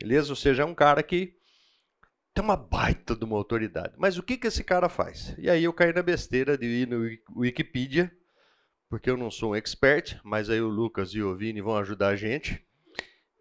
Beleza? 0.00 0.30
Ou 0.30 0.36
seja, 0.36 0.62
é 0.62 0.66
um 0.66 0.74
cara 0.74 1.02
que 1.02 1.36
tem 2.36 2.44
uma 2.44 2.54
baita 2.54 3.16
de 3.16 3.24
uma 3.24 3.34
autoridade. 3.34 3.94
Mas 3.96 4.18
o 4.18 4.22
que, 4.22 4.36
que 4.36 4.46
esse 4.46 4.62
cara 4.62 4.90
faz? 4.90 5.34
E 5.38 5.48
aí 5.48 5.64
eu 5.64 5.72
caí 5.72 5.90
na 5.90 6.02
besteira 6.02 6.58
de 6.58 6.66
ir 6.66 6.86
no 6.86 7.08
Wikipedia, 7.34 8.14
porque 8.90 9.08
eu 9.08 9.16
não 9.16 9.30
sou 9.30 9.52
um 9.52 9.56
expert, 9.56 10.20
mas 10.22 10.50
aí 10.50 10.60
o 10.60 10.68
Lucas 10.68 11.14
e 11.14 11.22
o 11.22 11.34
Vini 11.34 11.62
vão 11.62 11.78
ajudar 11.78 12.08
a 12.08 12.16
gente 12.16 12.62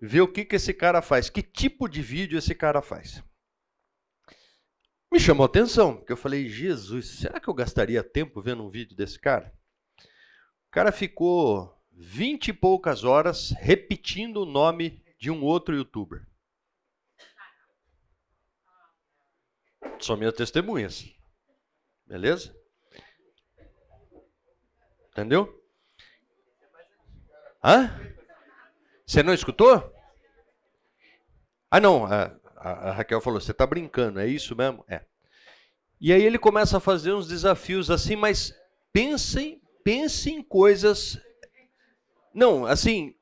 ver 0.02 0.22
o 0.22 0.28
que, 0.30 0.46
que 0.46 0.56
esse 0.56 0.74
cara 0.74 1.02
faz, 1.02 1.30
que 1.30 1.42
tipo 1.42 1.90
de 1.90 2.02
vídeo 2.02 2.38
esse 2.38 2.56
cara 2.56 2.82
faz. 2.82 3.22
Me 5.12 5.20
chamou 5.20 5.44
a 5.44 5.48
atenção, 5.48 5.98
porque 5.98 6.14
eu 6.14 6.18
falei, 6.18 6.48
Jesus, 6.48 7.20
será 7.20 7.38
que 7.38 7.50
eu 7.50 7.54
gastaria 7.54 8.02
tempo 8.02 8.42
vendo 8.42 8.64
um 8.64 8.70
vídeo 8.70 8.96
desse 8.96 9.20
cara? 9.20 9.54
O 10.70 10.72
cara 10.72 10.94
ficou 10.94 11.70
vinte 11.92 12.48
e 12.48 12.54
poucas 12.54 13.04
horas 13.04 13.54
repetindo 13.60 14.44
o 14.44 14.46
nome 14.46 15.04
de 15.20 15.30
um 15.30 15.44
outro 15.44 15.76
youtuber. 15.76 16.26
São 20.00 20.18
minhas 20.18 20.34
testemunhas. 20.34 21.06
Beleza? 22.06 22.56
Entendeu? 25.12 25.64
Hã? 27.64 27.90
Você 29.06 29.24
não 29.24 29.34
escutou? 29.34 29.92
Ah, 31.72 31.80
não. 31.80 32.06
A, 32.06 32.32
a, 32.56 32.92
Raquel 32.92 33.22
falou: 33.22 33.40
você 33.40 33.52
está 33.52 33.66
brincando, 33.66 34.20
é 34.20 34.28
isso 34.28 34.56
mesmo? 34.56 34.84
É. 34.88 35.02
E 36.00 36.12
aí 36.12 36.22
ele 36.22 36.38
começa 36.38 36.78
a 36.78 36.82
fazer 36.82 37.14
uns 37.14 37.28
desafios 37.28 37.90
assim, 37.90 38.16
mas 38.16 38.54
pensem, 38.92 39.62
pensem 39.84 40.38
em 40.38 40.44
coisas. 40.44 41.20
Não, 42.34 42.66
assim, 42.66 43.16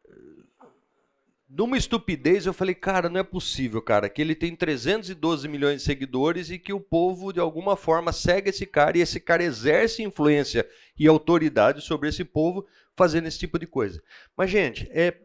numa 1.56 1.78
estupidez, 1.78 2.46
eu 2.46 2.54
falei, 2.54 2.74
cara, 2.74 3.10
não 3.10 3.20
é 3.20 3.24
possível, 3.24 3.82
cara, 3.82 4.10
que 4.10 4.22
ele 4.22 4.34
tem 4.34 4.56
312 4.56 5.48
milhões 5.48 5.78
de 5.78 5.84
seguidores 5.84 6.50
e 6.50 6.58
que 6.58 6.74
o 6.74 6.80
povo, 6.80 7.32
de 7.32 7.40
alguma 7.40 7.78
forma, 7.78 8.12
segue 8.12 8.50
esse 8.50 8.66
cara 8.66 8.98
e 8.98 9.02
esse 9.02 9.20
cara 9.20 9.44
exerce 9.44 10.02
influência 10.02 10.68
e 10.98 11.08
autoridade 11.08 11.82
sobre 11.82 12.10
esse 12.10 12.26
povo 12.26 12.66
fazendo 12.96 13.28
esse 13.28 13.38
tipo 13.38 13.60
de 13.60 13.68
coisa. 13.68 14.02
Mas, 14.36 14.50
gente, 14.50 14.90
é, 14.92 15.16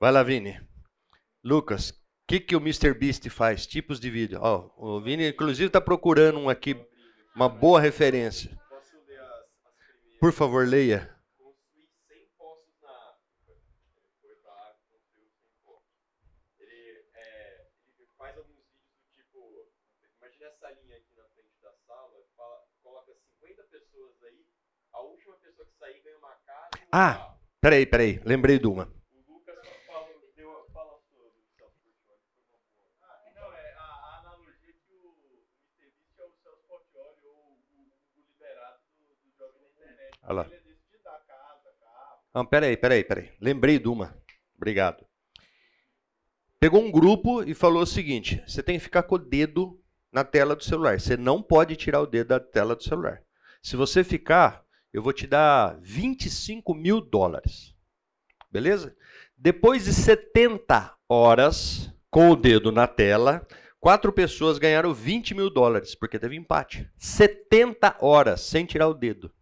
Vai 0.00 0.10
lá, 0.10 0.22
Vini. 0.22 0.58
Lucas, 1.44 1.90
o 1.90 1.94
que, 2.26 2.40
que 2.40 2.56
o 2.56 2.58
Mr. 2.58 2.94
Beast 2.94 3.28
faz? 3.28 3.66
Tipos 3.66 4.00
de 4.00 4.08
vídeo. 4.08 4.38
Ó, 4.40 4.70
o 4.74 4.98
Vini, 4.98 5.28
inclusive, 5.28 5.66
está 5.66 5.78
procurando 5.78 6.38
um 6.38 6.48
aqui, 6.48 6.74
uma 7.36 7.50
boa 7.50 7.78
referência. 7.78 8.58
Por 10.18 10.32
favor, 10.32 10.66
leia. 10.66 11.14
Ah, 26.92 27.36
peraí, 27.60 27.86
peraí, 27.86 28.20
lembrei 28.24 28.58
de 28.58 28.66
uma. 28.66 28.92
Olha 40.24 40.32
lá. 40.32 40.50
Não, 42.34 42.46
peraí, 42.46 42.76
peraí, 42.76 43.04
peraí. 43.04 43.32
Lembrei 43.40 43.78
de 43.78 43.88
uma. 43.88 44.16
Obrigado. 44.56 45.04
Pegou 46.60 46.82
um 46.82 46.90
grupo 46.90 47.42
e 47.42 47.54
falou 47.54 47.82
o 47.82 47.86
seguinte: 47.86 48.42
você 48.46 48.62
tem 48.62 48.78
que 48.78 48.84
ficar 48.84 49.02
com 49.04 49.14
o 49.14 49.18
dedo 49.18 49.80
na 50.12 50.24
tela 50.24 50.54
do 50.54 50.62
celular. 50.62 51.00
Você 51.00 51.16
não 51.16 51.42
pode 51.42 51.76
tirar 51.76 52.00
o 52.00 52.06
dedo 52.06 52.28
da 52.28 52.40
tela 52.40 52.76
do 52.76 52.82
celular. 52.82 53.22
Se 53.62 53.76
você 53.76 54.04
ficar, 54.04 54.64
eu 54.92 55.02
vou 55.02 55.12
te 55.12 55.26
dar 55.26 55.76
25 55.80 56.74
mil 56.74 57.00
dólares. 57.00 57.74
Beleza? 58.50 58.96
Depois 59.36 59.84
de 59.84 59.92
70 59.94 60.94
horas 61.08 61.92
com 62.10 62.30
o 62.30 62.36
dedo 62.36 62.72
na 62.72 62.86
tela, 62.86 63.46
quatro 63.78 64.12
pessoas 64.12 64.58
ganharam 64.58 64.92
20 64.92 65.34
mil 65.34 65.48
dólares, 65.48 65.94
porque 65.94 66.18
teve 66.18 66.36
empate. 66.36 66.90
70 66.98 67.96
horas 68.00 68.40
sem 68.40 68.66
tirar 68.66 68.88
o 68.88 68.94
dedo. 68.94 69.32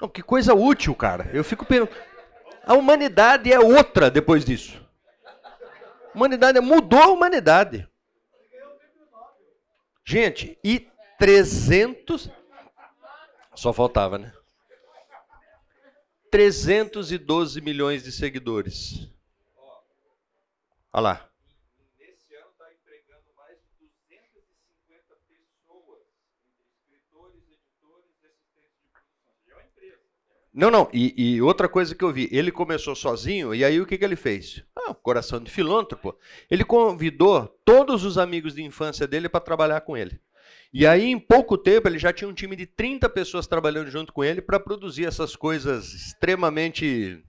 Não, 0.00 0.08
que 0.08 0.22
coisa 0.22 0.54
útil, 0.54 0.94
cara. 0.94 1.28
Eu 1.32 1.42
fico 1.42 1.66
pensando. 1.66 1.90
A 2.64 2.74
humanidade 2.74 3.52
é 3.52 3.58
outra 3.58 4.10
depois 4.10 4.44
disso. 4.44 4.80
A 5.24 6.16
humanidade 6.16 6.60
mudou 6.60 7.00
a 7.00 7.08
humanidade. 7.08 7.88
Gente, 10.04 10.58
e 10.62 10.88
300. 11.18 12.30
Só 13.58 13.72
faltava, 13.72 14.18
né? 14.18 14.32
312 16.30 17.60
milhões 17.60 18.04
de 18.04 18.12
seguidores. 18.12 19.10
Olha 20.92 21.02
lá. 21.02 21.30
Não, 30.54 30.70
não. 30.70 30.88
E, 30.92 31.12
e, 31.16 31.42
outra 31.42 31.68
coisa 31.68 31.96
que 31.96 32.04
eu 32.04 32.12
vi, 32.12 32.28
ele 32.30 32.52
começou 32.52 32.94
sozinho 32.94 33.52
e 33.52 33.64
aí 33.64 33.80
o 33.80 33.86
que, 33.86 33.98
que 33.98 34.04
ele 34.04 34.14
fez? 34.14 34.62
Ah, 34.76 34.94
coração 34.94 35.42
de 35.42 35.50
filântropo. 35.50 36.16
Ele 36.48 36.64
convidou 36.64 37.48
todos 37.64 38.04
os 38.04 38.18
amigos 38.18 38.54
de 38.54 38.62
infância 38.62 39.04
dele 39.04 39.28
para 39.28 39.40
trabalhar 39.40 39.80
com 39.80 39.96
ele. 39.96 40.20
E 40.72 40.86
aí, 40.86 41.06
em 41.06 41.18
pouco 41.18 41.56
tempo, 41.56 41.88
ele 41.88 41.98
já 41.98 42.12
tinha 42.12 42.28
um 42.28 42.34
time 42.34 42.54
de 42.54 42.66
30 42.66 43.08
pessoas 43.08 43.46
trabalhando 43.46 43.90
junto 43.90 44.12
com 44.12 44.22
ele 44.22 44.42
para 44.42 44.60
produzir 44.60 45.06
essas 45.06 45.34
coisas 45.34 45.94
extremamente. 45.94 47.22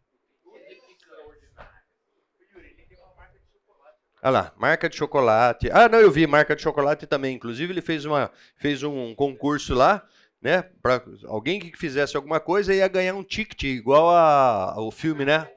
Olha 4.21 4.31
lá, 4.31 4.53
marca 4.57 4.89
de 4.89 4.97
chocolate. 4.97 5.69
Ah, 5.71 5.87
não, 5.87 5.99
eu 5.99 6.11
vi 6.11 6.27
marca 6.27 6.55
de 6.55 6.61
chocolate 6.61 7.07
também. 7.07 7.35
Inclusive, 7.35 7.71
ele 7.71 7.81
fez, 7.81 8.03
uma, 8.03 8.29
fez 8.57 8.83
um 8.83 9.15
concurso 9.15 9.73
lá 9.73 10.05
né? 10.41 10.63
Para 10.81 11.03
alguém 11.25 11.59
que 11.59 11.77
fizesse 11.77 12.15
alguma 12.15 12.39
coisa 12.39 12.73
ia 12.73 12.87
ganhar 12.87 13.13
um 13.13 13.23
ticket 13.23 13.63
igual 13.63 14.09
a, 14.09 14.73
ao 14.73 14.91
filme, 14.91 15.25
né? 15.25 15.51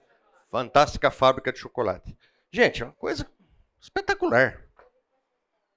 Fantástica 0.50 1.10
Fábrica 1.10 1.52
de 1.52 1.58
Chocolate. 1.58 2.16
Gente, 2.50 2.82
é 2.82 2.86
uma 2.86 2.92
coisa 2.92 3.26
espetacular. 3.80 4.60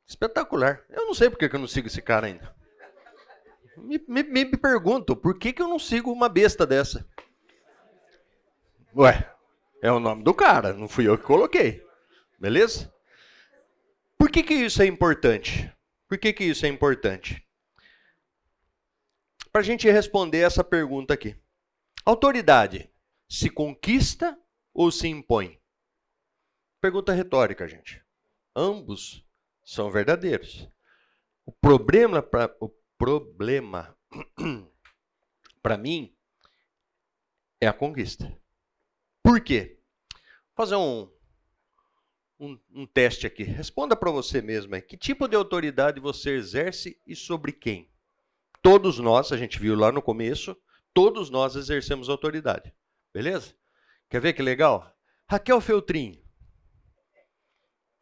Espetacular. 0.07 0.85
Eu 0.89 1.05
não 1.05 1.13
sei 1.13 1.29
porque 1.29 1.49
que 1.49 1.55
eu 1.55 1.59
não 1.59 1.67
sigo 1.67 1.87
esse 1.87 2.01
cara 2.01 2.27
ainda. 2.27 2.55
Me, 3.77 3.97
me, 4.07 4.23
me 4.23 4.57
pergunto, 4.57 5.15
por 5.15 5.37
que, 5.37 5.51
que 5.51 5.61
eu 5.61 5.67
não 5.67 5.79
sigo 5.79 6.11
uma 6.11 6.29
besta 6.29 6.65
dessa? 6.65 7.05
Ué, 8.95 9.29
é 9.81 9.91
o 9.91 9.99
nome 9.99 10.23
do 10.23 10.33
cara, 10.33 10.73
não 10.73 10.87
fui 10.87 11.07
eu 11.07 11.17
que 11.17 11.23
coloquei. 11.23 11.85
Beleza? 12.39 12.93
Por 14.17 14.29
que 14.29 14.43
que, 14.43 14.53
isso 14.53 14.81
é 14.81 14.85
importante? 14.85 15.71
Por 16.07 16.17
que, 16.17 16.31
que 16.31 16.43
isso 16.43 16.65
é 16.65 16.69
importante? 16.69 17.45
Para 19.51 19.61
a 19.61 19.63
gente 19.63 19.89
responder 19.89 20.39
essa 20.39 20.63
pergunta 20.63 21.13
aqui. 21.13 21.35
Autoridade 22.05 22.89
se 23.27 23.49
conquista 23.49 24.37
ou 24.73 24.91
se 24.91 25.07
impõe? 25.07 25.59
Pergunta 26.79 27.11
retórica, 27.11 27.67
gente. 27.67 28.01
Ambos 28.55 29.24
são 29.65 29.91
verdadeiros. 29.91 30.69
O 31.45 31.51
problema 31.51 32.21
para 32.21 32.55
o 32.61 32.69
problema 32.97 33.97
para 35.61 35.77
mim 35.77 36.15
é 37.59 37.67
a 37.67 37.73
conquista. 37.73 38.39
Por 39.23 39.41
quê? 39.41 39.79
Vou 40.55 40.65
fazer 40.65 40.75
um, 40.75 41.11
um, 42.39 42.59
um 42.71 42.85
teste 42.85 43.25
aqui. 43.25 43.43
Responda 43.43 43.95
para 43.95 44.11
você 44.11 44.41
mesmo. 44.41 44.79
Que 44.81 44.95
tipo 44.95 45.27
de 45.27 45.35
autoridade 45.35 45.99
você 45.99 46.31
exerce 46.35 47.01
e 47.05 47.15
sobre 47.15 47.51
quem? 47.51 47.91
Todos 48.61 48.99
nós, 48.99 49.31
a 49.31 49.37
gente 49.37 49.59
viu 49.59 49.75
lá 49.75 49.91
no 49.91 50.01
começo, 50.01 50.55
todos 50.93 51.29
nós 51.29 51.55
exercemos 51.55 52.09
autoridade. 52.09 52.73
Beleza? 53.13 53.55
Quer 54.09 54.21
ver 54.21 54.33
que 54.33 54.41
legal? 54.41 54.95
Raquel 55.29 55.59
Feltrin. 55.59 56.24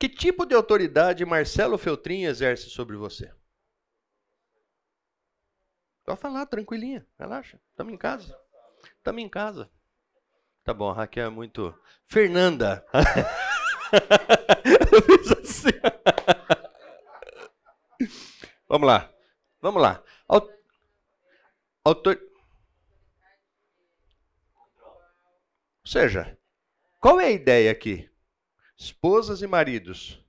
Que 0.04 0.10
tipo 0.10 0.46
de 0.46 0.54
autoridade 0.54 1.24
Marcelo 1.24 1.78
Feltrin 1.78 2.26
exerce 2.26 2.70
sobre 2.70 2.98
você? 2.98 3.34
Pode 6.04 6.20
falar, 6.20 6.46
tranquilinha, 6.46 7.08
relaxa. 7.18 7.58
Estamos 7.70 7.94
em 7.94 7.98
casa. 7.98 8.38
Estamos 8.98 9.24
em 9.24 9.30
casa. 9.30 9.72
Tá 10.62 10.74
bom, 10.74 10.90
a 10.90 10.94
Raquel 10.94 11.28
é 11.28 11.30
muito. 11.30 11.74
Fernanda. 12.06 12.86
Eu 14.92 15.02
fiz 15.04 15.32
assim. 15.32 15.70
Vamos 18.68 18.86
lá. 18.86 19.10
Vamos 19.62 19.82
lá. 19.82 20.04
Autor... 21.86 22.20
Ou 25.86 25.86
seja, 25.86 26.38
qual 27.00 27.22
é 27.22 27.28
a 27.28 27.32
ideia 27.32 27.72
aqui? 27.72 28.13
Esposas 28.78 29.42
e 29.42 29.48
maridos. 29.48 30.24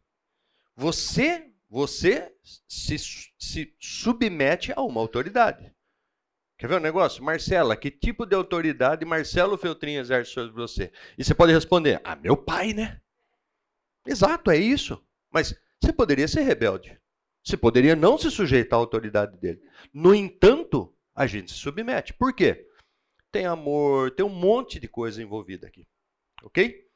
Você, 0.76 1.50
você 1.68 2.32
se, 2.42 2.98
se 3.38 3.74
submete 3.78 4.72
a 4.74 4.82
uma 4.82 5.00
autoridade. 5.00 5.72
Quer 6.58 6.68
ver 6.68 6.76
um 6.76 6.80
negócio? 6.80 7.22
Marcela, 7.22 7.76
que 7.76 7.90
tipo 7.90 8.24
de 8.24 8.34
autoridade 8.34 9.04
Marcelo 9.04 9.58
Feltrin 9.58 9.96
exerce 9.96 10.30
sobre 10.32 10.52
você? 10.52 10.92
E 11.18 11.24
você 11.24 11.34
pode 11.34 11.52
responder: 11.52 12.00
Ah, 12.04 12.16
meu 12.16 12.36
pai, 12.36 12.72
né? 12.72 13.00
Exato, 14.06 14.50
é 14.50 14.56
isso. 14.56 15.02
Mas 15.30 15.54
você 15.82 15.92
poderia 15.92 16.28
ser 16.28 16.42
rebelde. 16.42 16.98
Você 17.42 17.56
poderia 17.56 17.94
não 17.94 18.16
se 18.16 18.30
sujeitar 18.30 18.78
à 18.78 18.80
autoridade 18.80 19.36
dele. 19.38 19.60
No 19.92 20.14
entanto, 20.14 20.94
a 21.14 21.26
gente 21.26 21.50
se 21.50 21.58
submete. 21.58 22.14
Por 22.14 22.34
quê? 22.34 22.66
Tem 23.30 23.46
amor, 23.46 24.12
tem 24.12 24.24
um 24.24 24.30
monte 24.30 24.78
de 24.78 24.88
coisa 24.88 25.22
envolvida 25.22 25.66
aqui. 25.66 25.86
Ok? 26.42 26.86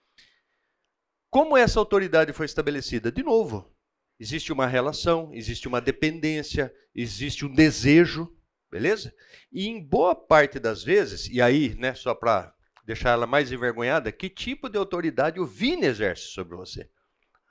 Como 1.30 1.56
essa 1.56 1.78
autoridade 1.78 2.32
foi 2.32 2.46
estabelecida? 2.46 3.12
De 3.12 3.22
novo, 3.22 3.74
existe 4.18 4.52
uma 4.52 4.66
relação, 4.66 5.30
existe 5.32 5.68
uma 5.68 5.80
dependência, 5.80 6.74
existe 6.94 7.44
um 7.44 7.52
desejo, 7.52 8.34
beleza? 8.70 9.14
E 9.52 9.66
em 9.66 9.82
boa 9.86 10.14
parte 10.14 10.58
das 10.58 10.82
vezes, 10.82 11.28
e 11.28 11.40
aí, 11.40 11.74
né, 11.74 11.94
só 11.94 12.14
para 12.14 12.54
deixar 12.84 13.10
ela 13.10 13.26
mais 13.26 13.52
envergonhada, 13.52 14.10
que 14.10 14.30
tipo 14.30 14.68
de 14.68 14.78
autoridade 14.78 15.38
o 15.38 15.46
Vini 15.46 15.86
exerce 15.86 16.28
sobre 16.28 16.56
você? 16.56 16.88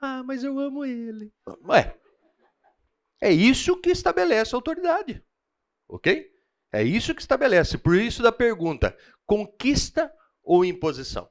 Ah, 0.00 0.22
mas 0.24 0.42
eu 0.42 0.58
amo 0.58 0.84
ele. 0.84 1.32
Ué, 1.64 1.96
é 3.20 3.32
isso 3.32 3.76
que 3.76 3.90
estabelece 3.90 4.54
a 4.54 4.58
autoridade. 4.58 5.22
Ok? 5.88 6.28
É 6.72 6.82
isso 6.82 7.14
que 7.14 7.20
estabelece. 7.20 7.78
Por 7.78 7.96
isso 7.96 8.22
da 8.22 8.30
pergunta: 8.30 8.96
conquista 9.24 10.12
ou 10.42 10.64
imposição? 10.64 11.28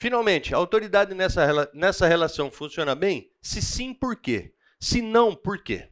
Finalmente, 0.00 0.54
a 0.54 0.56
autoridade 0.56 1.14
nessa, 1.14 1.70
nessa 1.74 2.06
relação 2.06 2.50
funciona 2.50 2.94
bem? 2.94 3.32
Se 3.42 3.60
sim, 3.60 3.92
por 3.92 4.16
quê? 4.16 4.54
Se 4.80 5.02
não, 5.02 5.34
por 5.34 5.62
quê? 5.62 5.90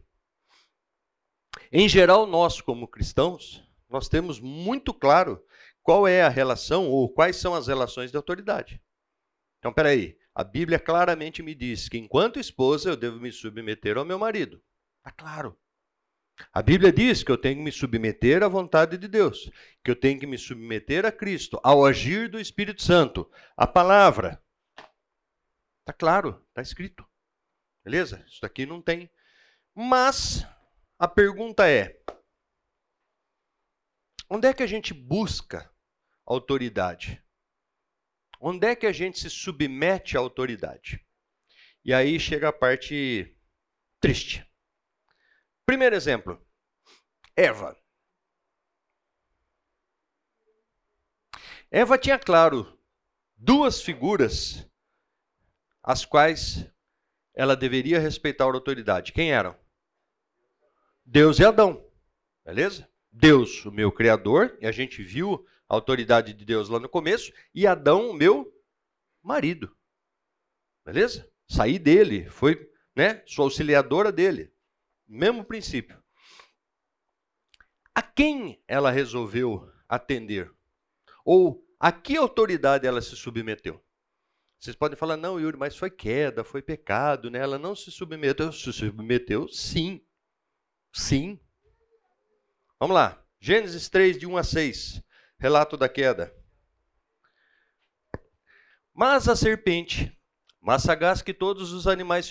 Em 1.73 1.89
geral, 1.89 2.27
nós, 2.27 2.61
como 2.61 2.87
cristãos, 2.87 3.65
nós 3.89 4.09
temos 4.09 4.39
muito 4.39 4.95
claro 4.95 5.45
qual 5.83 6.07
é 6.07 6.23
a 6.23 6.29
relação 6.29 6.89
ou 6.89 7.09
quais 7.09 7.37
são 7.37 7.55
as 7.55 7.67
relações 7.67 8.11
de 8.11 8.17
autoridade. 8.17 8.81
Então, 9.59 9.73
peraí. 9.73 10.17
A 10.35 10.45
Bíblia 10.45 10.79
claramente 10.79 11.43
me 11.43 11.55
diz 11.55 11.89
que 11.89 11.97
enquanto 11.97 12.39
esposa 12.39 12.91
eu 12.91 12.97
devo 12.97 13.19
me 13.19 13.33
submeter 13.33 13.97
ao 13.97 14.05
meu 14.05 14.19
marido. 14.19 14.63
Está 14.99 15.11
claro. 15.11 15.59
A 16.53 16.63
Bíblia 16.63 16.93
diz 16.93 17.23
que 17.23 17.31
eu 17.31 17.39
tenho 17.39 17.57
que 17.57 17.63
me 17.63 17.73
submeter 17.73 18.43
à 18.43 18.49
vontade 18.49 18.99
de 18.99 19.09
Deus, 19.09 19.51
que 19.83 19.91
eu 19.91 19.97
tenho 19.97 20.19
que 20.21 20.27
me 20.27 20.37
submeter 20.37 21.07
a 21.07 21.13
Cristo, 21.13 21.59
ao 21.63 21.85
agir 21.85 22.29
do 22.29 22.39
Espírito 22.39 22.83
Santo. 22.83 23.31
A 23.57 23.67
palavra. 23.67 24.43
Está 25.81 25.93
claro, 25.93 26.45
está 26.49 26.61
escrito. 26.61 27.07
Beleza? 27.85 28.25
Isso 28.27 28.45
aqui 28.45 28.67
não 28.67 28.83
tem. 28.83 29.11
Mas 29.75 30.47
a 30.99 31.07
pergunta 31.07 31.69
é: 31.69 32.01
onde 34.29 34.49
é 34.49 34.53
que 34.53 34.63
a 34.63 34.67
gente 34.67 34.93
busca 34.93 35.73
autoridade? 36.25 37.23
Onde 38.41 38.67
é 38.67 38.77
que 38.77 38.87
a 38.87 38.93
gente 38.93 39.19
se 39.19 39.31
submete 39.31 40.17
à 40.17 40.21
autoridade? 40.21 41.03
E 41.85 41.95
aí 41.95 42.19
chega 42.19 42.49
a 42.49 42.53
parte 42.53 43.35
triste. 44.01 44.47
Primeiro 45.67 45.97
exemplo: 45.97 46.41
Eva. 47.35 47.77
Eva 51.69 51.99
tinha 51.99 52.19
claro 52.19 52.79
duas 53.37 53.83
figuras 53.83 54.65
as 55.83 56.05
quais 56.05 56.65
ela 57.35 57.57
deveria 57.57 57.99
respeitar 57.99 58.45
a 58.45 58.53
autoridade. 58.53 59.13
Quem 59.13 59.33
eram? 59.33 59.59
Deus 61.05 61.39
e 61.41 61.45
Adão. 61.45 61.85
Beleza? 62.45 62.89
Deus, 63.11 63.65
o 63.65 63.73
meu 63.73 63.91
criador, 63.91 64.57
e 64.61 64.67
a 64.67 64.73
gente 64.73 65.03
viu 65.03 65.47
a 65.69 65.75
autoridade 65.75 66.33
de 66.33 66.45
Deus 66.45 66.69
lá 66.69 66.79
no 66.79 66.89
começo, 66.89 67.33
e 67.53 67.67
Adão, 67.67 68.13
meu 68.13 68.53
marido. 69.23 69.77
Beleza? 70.85 71.29
Saí 71.49 71.79
dele, 71.79 72.29
foi, 72.31 72.71
né, 72.95 73.23
sou 73.27 73.45
auxiliadora 73.45 74.13
dele. 74.13 74.53
Mesmo 75.07 75.45
princípio. 75.45 76.03
A 77.95 78.03
quem 78.03 78.63
ela 78.67 78.91
resolveu 78.91 79.71
atender? 79.89 80.53
Ou 81.25 81.65
a 81.79 81.93
que 81.93 82.17
autoridade 82.17 82.87
ela 82.87 83.01
se 83.01 83.17
submeteu? 83.17 83.83
Vocês 84.59 84.75
podem 84.75 84.97
falar, 84.97 85.17
não, 85.17 85.39
Yuri, 85.39 85.57
mas 85.57 85.77
foi 85.77 85.91
queda, 85.91 86.43
foi 86.43 86.63
pecado, 86.63 87.31
né? 87.31 87.39
Ela 87.39 87.59
não 87.59 87.75
se 87.77 87.91
submeteu. 87.91 88.53
Se 88.53 88.73
submeteu, 88.73 89.49
sim. 89.49 90.05
Sim. 90.93 91.39
Vamos 92.81 92.95
lá. 92.95 93.23
Gênesis 93.39 93.89
3, 93.89 94.19
de 94.19 94.27
1 94.27 94.37
a 94.37 94.43
6. 94.43 95.03
Relato 95.39 95.77
da 95.77 95.89
queda. 95.89 96.35
Mas 98.93 99.29
a 99.29 99.37
serpente, 99.37 100.16
mais 100.67 100.83
sagaz 100.83 101.23
que 101.23 101.33
todos 101.33 101.73
os 101.73 101.87
animais 101.87 102.29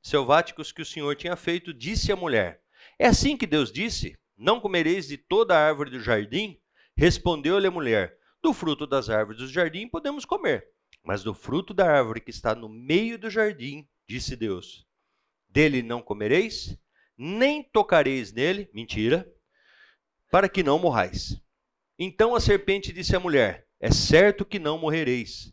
selváticos 0.00 0.72
que 0.72 0.80
o 0.80 0.86
Senhor 0.86 1.14
tinha 1.14 1.36
feito, 1.36 1.74
disse 1.74 2.10
à 2.10 2.16
mulher: 2.16 2.62
É 2.98 3.06
assim 3.06 3.36
que 3.36 3.46
Deus 3.46 3.70
disse: 3.70 4.18
Não 4.38 4.58
comereis 4.58 5.06
de 5.06 5.18
toda 5.18 5.54
a 5.54 5.66
árvore 5.68 5.90
do 5.90 6.00
jardim? 6.00 6.58
Respondeu-lhe 6.96 7.66
a 7.66 7.70
mulher: 7.70 8.16
Do 8.40 8.54
fruto 8.54 8.86
das 8.86 9.10
árvores 9.10 9.42
do 9.42 9.48
jardim 9.48 9.86
podemos 9.86 10.24
comer, 10.24 10.66
mas 11.04 11.22
do 11.22 11.34
fruto 11.34 11.74
da 11.74 11.86
árvore 11.86 12.22
que 12.22 12.30
está 12.30 12.54
no 12.54 12.70
meio 12.70 13.18
do 13.18 13.28
jardim, 13.28 13.86
disse 14.08 14.34
Deus: 14.34 14.86
Dele 15.46 15.82
não 15.82 16.00
comereis, 16.00 16.74
nem 17.18 17.62
tocareis 17.62 18.32
nele, 18.32 18.70
mentira, 18.72 19.30
para 20.30 20.48
que 20.48 20.62
não 20.62 20.78
morrais. 20.78 21.38
Então 21.98 22.34
a 22.34 22.40
serpente 22.40 22.94
disse 22.94 23.14
à 23.14 23.20
mulher: 23.20 23.68
É 23.78 23.90
certo 23.90 24.42
que 24.46 24.58
não 24.58 24.78
morrereis. 24.78 25.52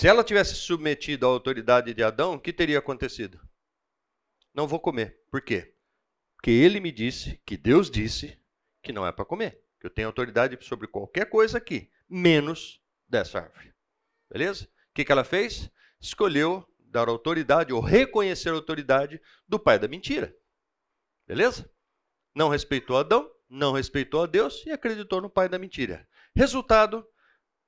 Se 0.00 0.08
ela 0.08 0.24
tivesse 0.24 0.54
submetido 0.54 1.26
à 1.26 1.28
autoridade 1.28 1.92
de 1.92 2.02
Adão, 2.02 2.32
o 2.32 2.40
que 2.40 2.54
teria 2.54 2.78
acontecido? 2.78 3.38
não 4.54 4.66
vou 4.66 4.80
comer. 4.80 5.20
Por 5.30 5.42
quê? 5.42 5.74
Porque 6.36 6.50
ele 6.50 6.80
me 6.80 6.90
disse, 6.90 7.38
que 7.44 7.54
Deus 7.54 7.90
disse, 7.90 8.40
que 8.82 8.94
não 8.94 9.06
é 9.06 9.12
para 9.12 9.26
comer. 9.26 9.62
Que 9.78 9.84
eu 9.84 9.90
tenho 9.90 10.08
autoridade 10.08 10.56
sobre 10.64 10.86
qualquer 10.86 11.28
coisa 11.28 11.58
aqui, 11.58 11.90
menos 12.08 12.80
dessa 13.06 13.40
árvore. 13.40 13.74
Beleza? 14.30 14.64
O 14.64 14.94
que, 14.94 15.04
que 15.04 15.12
ela 15.12 15.22
fez? 15.22 15.70
Escolheu 16.00 16.66
dar 16.78 17.10
autoridade 17.10 17.70
ou 17.70 17.82
reconhecer 17.82 18.48
a 18.48 18.54
autoridade 18.54 19.20
do 19.46 19.58
pai 19.58 19.78
da 19.78 19.86
mentira. 19.86 20.34
Beleza? 21.26 21.70
Não 22.34 22.48
respeitou 22.48 22.96
Adão, 22.96 23.30
não 23.50 23.74
respeitou 23.74 24.22
a 24.22 24.26
Deus 24.26 24.64
e 24.64 24.70
acreditou 24.70 25.20
no 25.20 25.28
pai 25.28 25.46
da 25.46 25.58
mentira. 25.58 26.08
Resultado: 26.34 27.06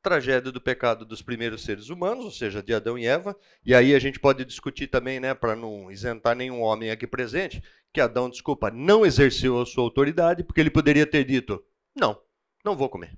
tragédia 0.02 0.50
do 0.50 0.60
pecado 0.60 1.04
dos 1.04 1.22
primeiros 1.22 1.62
seres 1.62 1.88
humanos, 1.88 2.24
ou 2.24 2.30
seja, 2.30 2.62
de 2.62 2.74
Adão 2.74 2.98
e 2.98 3.06
Eva. 3.06 3.38
E 3.64 3.74
aí 3.74 3.94
a 3.94 3.98
gente 3.98 4.18
pode 4.18 4.44
discutir 4.44 4.88
também, 4.88 5.20
né, 5.20 5.32
para 5.32 5.54
não 5.54 5.90
isentar 5.90 6.34
nenhum 6.34 6.60
homem 6.60 6.90
aqui 6.90 7.06
presente, 7.06 7.62
que 7.92 8.00
Adão, 8.00 8.28
desculpa, 8.28 8.70
não 8.70 9.06
exerceu 9.06 9.60
a 9.60 9.66
sua 9.66 9.84
autoridade, 9.84 10.42
porque 10.42 10.60
ele 10.60 10.70
poderia 10.70 11.06
ter 11.06 11.24
dito: 11.24 11.64
não, 11.94 12.20
não 12.64 12.76
vou 12.76 12.88
comer. 12.88 13.16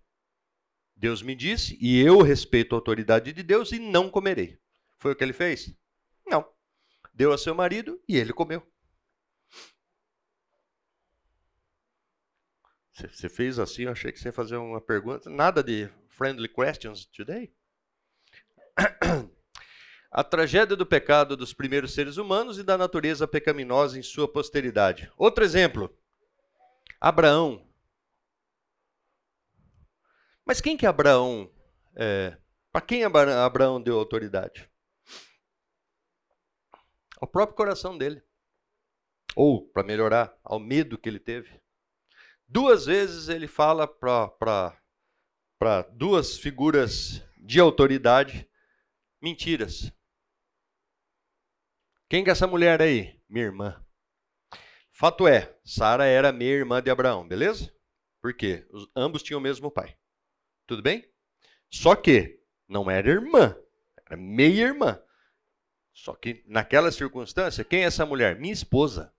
Deus 0.94 1.22
me 1.22 1.34
disse 1.34 1.76
e 1.80 2.00
eu 2.00 2.22
respeito 2.22 2.74
a 2.74 2.78
autoridade 2.78 3.32
de 3.32 3.42
Deus 3.42 3.72
e 3.72 3.78
não 3.78 4.08
comerei. 4.10 4.58
Foi 4.98 5.12
o 5.12 5.16
que 5.16 5.24
ele 5.24 5.32
fez? 5.32 5.74
Não. 6.26 6.46
Deu 7.12 7.32
a 7.32 7.38
seu 7.38 7.54
marido 7.54 8.00
e 8.08 8.16
ele 8.16 8.32
comeu. 8.32 8.62
Você 12.92 13.28
fez 13.28 13.58
assim, 13.58 13.82
eu 13.82 13.92
achei 13.92 14.12
que 14.12 14.20
você 14.20 14.28
ia 14.28 14.32
fazer 14.32 14.56
uma 14.56 14.80
pergunta. 14.80 15.28
Nada 15.28 15.62
de 15.62 15.90
friendly 16.14 16.48
questions 16.48 17.04
today? 17.06 17.52
A 20.10 20.22
tragédia 20.22 20.76
do 20.76 20.86
pecado 20.86 21.36
dos 21.36 21.52
primeiros 21.52 21.92
seres 21.92 22.16
humanos 22.16 22.56
e 22.56 22.62
da 22.62 22.78
natureza 22.78 23.26
pecaminosa 23.26 23.98
em 23.98 24.02
sua 24.02 24.28
posteridade. 24.28 25.10
Outro 25.16 25.42
exemplo. 25.42 25.92
Abraão. 27.00 27.66
Mas 30.46 30.60
quem 30.60 30.76
que 30.76 30.86
Abraão, 30.86 31.50
é, 31.96 32.36
para 32.70 32.80
quem 32.80 33.02
Abraão 33.02 33.82
deu 33.82 33.98
autoridade? 33.98 34.70
Ao 37.20 37.26
próprio 37.26 37.56
coração 37.56 37.98
dele. 37.98 38.22
Ou, 39.34 39.66
para 39.66 39.82
melhorar, 39.82 40.32
ao 40.44 40.60
medo 40.60 40.96
que 40.96 41.08
ele 41.08 41.18
teve. 41.18 41.60
Duas 42.46 42.86
vezes 42.86 43.28
ele 43.28 43.48
fala 43.48 43.88
para 43.88 44.78
duas 45.94 46.36
figuras 46.36 47.22
de 47.38 47.60
autoridade 47.60 48.48
mentiras. 49.20 49.92
Quem 52.08 52.22
que 52.22 52.30
é 52.30 52.32
essa 52.32 52.46
mulher 52.46 52.82
aí? 52.82 53.18
Minha 53.28 53.46
irmã. 53.46 53.84
Fato 54.92 55.26
é, 55.26 55.58
Sara 55.64 56.04
era 56.04 56.32
meia 56.32 56.54
irmã 56.54 56.82
de 56.82 56.90
Abraão, 56.90 57.26
beleza? 57.26 57.74
Por 58.20 58.34
quê? 58.34 58.66
Os, 58.70 58.88
ambos 58.94 59.22
tinham 59.22 59.40
o 59.40 59.42
mesmo 59.42 59.70
pai. 59.70 59.96
Tudo 60.66 60.82
bem? 60.82 61.10
Só 61.70 61.96
que 61.96 62.40
não 62.68 62.90
era 62.90 63.10
irmã, 63.10 63.56
era 64.06 64.16
meia 64.16 64.66
irmã. 64.66 65.02
Só 65.92 66.14
que 66.14 66.44
naquela 66.46 66.92
circunstância, 66.92 67.64
quem 67.64 67.82
é 67.82 67.86
essa 67.86 68.06
mulher? 68.06 68.38
Minha 68.38 68.52
esposa. 68.52 69.12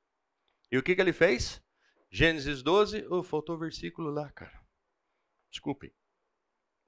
E 0.72 0.78
o 0.78 0.84
que, 0.84 0.96
que 0.96 1.02
ele 1.02 1.14
fez? 1.14 1.62
Gênesis 2.10 2.62
12, 2.64 3.06
oh, 3.10 3.24
faltou 3.24 3.56
o 3.56 3.60
versículo 3.60 4.10
lá, 4.10 4.32
cara. 4.32 4.64
Desculpem. 5.52 5.94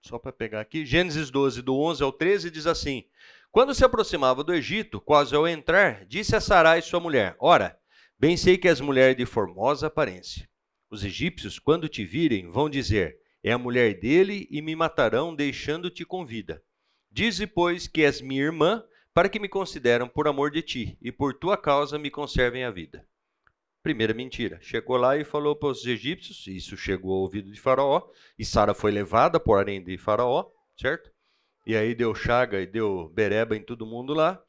Só 0.02 0.18
para 0.18 0.32
pegar 0.32 0.62
aqui. 0.62 0.86
Gênesis 0.86 1.30
12, 1.30 1.62
do 1.62 1.78
11 1.78 2.04
ao 2.04 2.12
13, 2.12 2.52
diz 2.52 2.68
assim: 2.68 3.06
Quando 3.52 3.74
se 3.74 3.84
aproximava 3.84 4.44
do 4.44 4.54
Egito, 4.54 5.02
quase 5.02 5.36
ao 5.36 5.48
entrar, 5.48 6.06
disse 6.06 6.36
a 6.36 6.42
Sarai, 6.42 6.82
sua 6.82 7.00
mulher: 7.00 7.36
Ora, 7.40 7.78
bem 8.18 8.38
sei 8.38 8.58
que 8.58 8.68
és 8.68 8.80
mulher 8.80 9.16
de 9.16 9.26
formosa 9.26 9.88
aparência. 9.88 10.48
Os 10.90 11.04
egípcios, 11.04 11.60
quando 11.60 11.90
te 11.90 12.06
virem, 12.06 12.50
vão 12.50 12.70
dizer: 12.70 13.18
É 13.44 13.52
a 13.52 13.58
mulher 13.58 14.00
dele 14.00 14.48
e 14.50 14.62
me 14.62 14.76
matarão, 14.76 15.36
deixando-te 15.36 16.06
com 16.06 16.26
vida. 16.26 16.64
Dize, 17.12 17.48
pois, 17.48 17.88
que 17.88 18.04
és 18.04 18.22
minha 18.22 18.44
irmã, 18.44 18.84
para 19.14 19.28
que 19.28 19.40
me 19.40 19.50
consideram 19.50 20.08
por 20.08 20.28
amor 20.28 20.52
de 20.52 20.62
ti, 20.62 20.98
e 21.02 21.12
por 21.12 21.34
tua 21.34 21.58
causa 21.58 21.98
me 21.98 22.12
conservem 22.12 22.64
a 22.64 22.72
vida. 22.72 23.06
Primeira 23.88 24.14
mentira. 24.14 24.60
Chegou 24.62 24.98
lá 24.98 25.16
e 25.16 25.24
falou 25.24 25.56
para 25.56 25.70
os 25.70 25.86
egípcios, 25.86 26.46
isso 26.46 26.76
chegou 26.76 27.14
ao 27.14 27.22
ouvido 27.22 27.50
de 27.50 27.58
Faraó, 27.58 28.02
e 28.38 28.44
Sara 28.44 28.74
foi 28.74 28.92
levada 28.92 29.40
por 29.40 29.58
além 29.58 29.82
de 29.82 29.98
Faraó, 29.98 30.46
certo? 30.76 31.10
E 31.66 31.74
aí 31.74 31.96
deu 31.96 32.14
chaga 32.14 32.60
e 32.60 32.68
deu 32.68 33.10
bereba 33.16 33.56
em 33.56 33.64
todo 33.64 33.86
mundo 33.86 34.14
lá. 34.14 34.44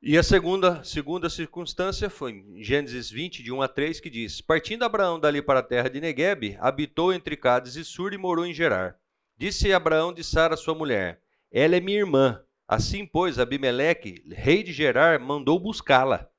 E 0.00 0.16
a 0.16 0.22
segunda, 0.22 0.84
segunda 0.84 1.28
circunstância 1.28 2.08
foi 2.08 2.30
em 2.34 2.62
Gênesis 2.62 3.10
20, 3.10 3.42
de 3.42 3.50
1 3.50 3.62
a 3.62 3.66
3, 3.66 3.98
que 3.98 4.08
diz: 4.08 4.40
Partindo 4.40 4.84
Abraão 4.84 5.18
dali 5.18 5.42
para 5.42 5.58
a 5.58 5.64
terra 5.64 5.90
de 5.90 6.00
Negueb, 6.00 6.56
habitou 6.60 7.12
entre 7.12 7.36
Cádiz 7.36 7.74
e 7.74 7.84
Sur 7.84 8.12
e 8.12 8.16
morou 8.16 8.46
em 8.46 8.54
Gerar. 8.54 8.96
Disse 9.36 9.72
Abraão 9.72 10.12
de 10.12 10.22
Sara, 10.22 10.56
sua 10.56 10.76
mulher: 10.76 11.20
Ela 11.50 11.74
é 11.74 11.80
minha 11.80 11.98
irmã. 11.98 12.40
Assim, 12.68 13.04
pois, 13.04 13.40
Abimeleque, 13.40 14.22
rei 14.30 14.62
de 14.62 14.72
Gerar, 14.72 15.18
mandou 15.18 15.58
buscá-la. 15.58 16.30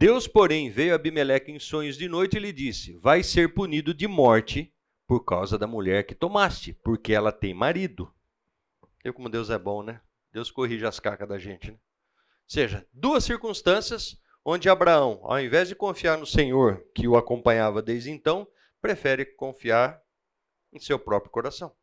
Deus, 0.00 0.26
porém, 0.26 0.70
veio 0.70 0.94
a 0.94 0.96
Abimeleque 0.96 1.52
em 1.52 1.58
sonhos 1.58 1.94
de 1.94 2.08
noite 2.08 2.38
e 2.38 2.40
lhe 2.40 2.54
disse: 2.54 2.96
Vai 2.96 3.22
ser 3.22 3.52
punido 3.52 3.92
de 3.92 4.08
morte 4.08 4.74
por 5.06 5.22
causa 5.26 5.58
da 5.58 5.66
mulher 5.66 6.06
que 6.06 6.14
tomaste, 6.14 6.72
porque 6.72 7.12
ela 7.12 7.30
tem 7.30 7.52
marido. 7.52 8.10
Eu, 9.04 9.12
como 9.12 9.28
Deus 9.28 9.50
é 9.50 9.58
bom, 9.58 9.82
né? 9.82 10.00
Deus 10.32 10.50
corrige 10.50 10.86
as 10.86 10.98
cacas 10.98 11.28
da 11.28 11.38
gente, 11.38 11.70
né? 11.70 11.76
Ou 11.76 11.78
seja, 12.46 12.88
duas 12.94 13.24
circunstâncias 13.24 14.18
onde 14.42 14.70
Abraão, 14.70 15.20
ao 15.22 15.38
invés 15.38 15.68
de 15.68 15.74
confiar 15.74 16.16
no 16.16 16.24
Senhor 16.24 16.82
que 16.94 17.06
o 17.06 17.14
acompanhava 17.14 17.82
desde 17.82 18.10
então, 18.10 18.48
prefere 18.80 19.26
confiar 19.26 20.00
em 20.72 20.80
seu 20.80 20.98
próprio 20.98 21.30
coração. 21.30 21.76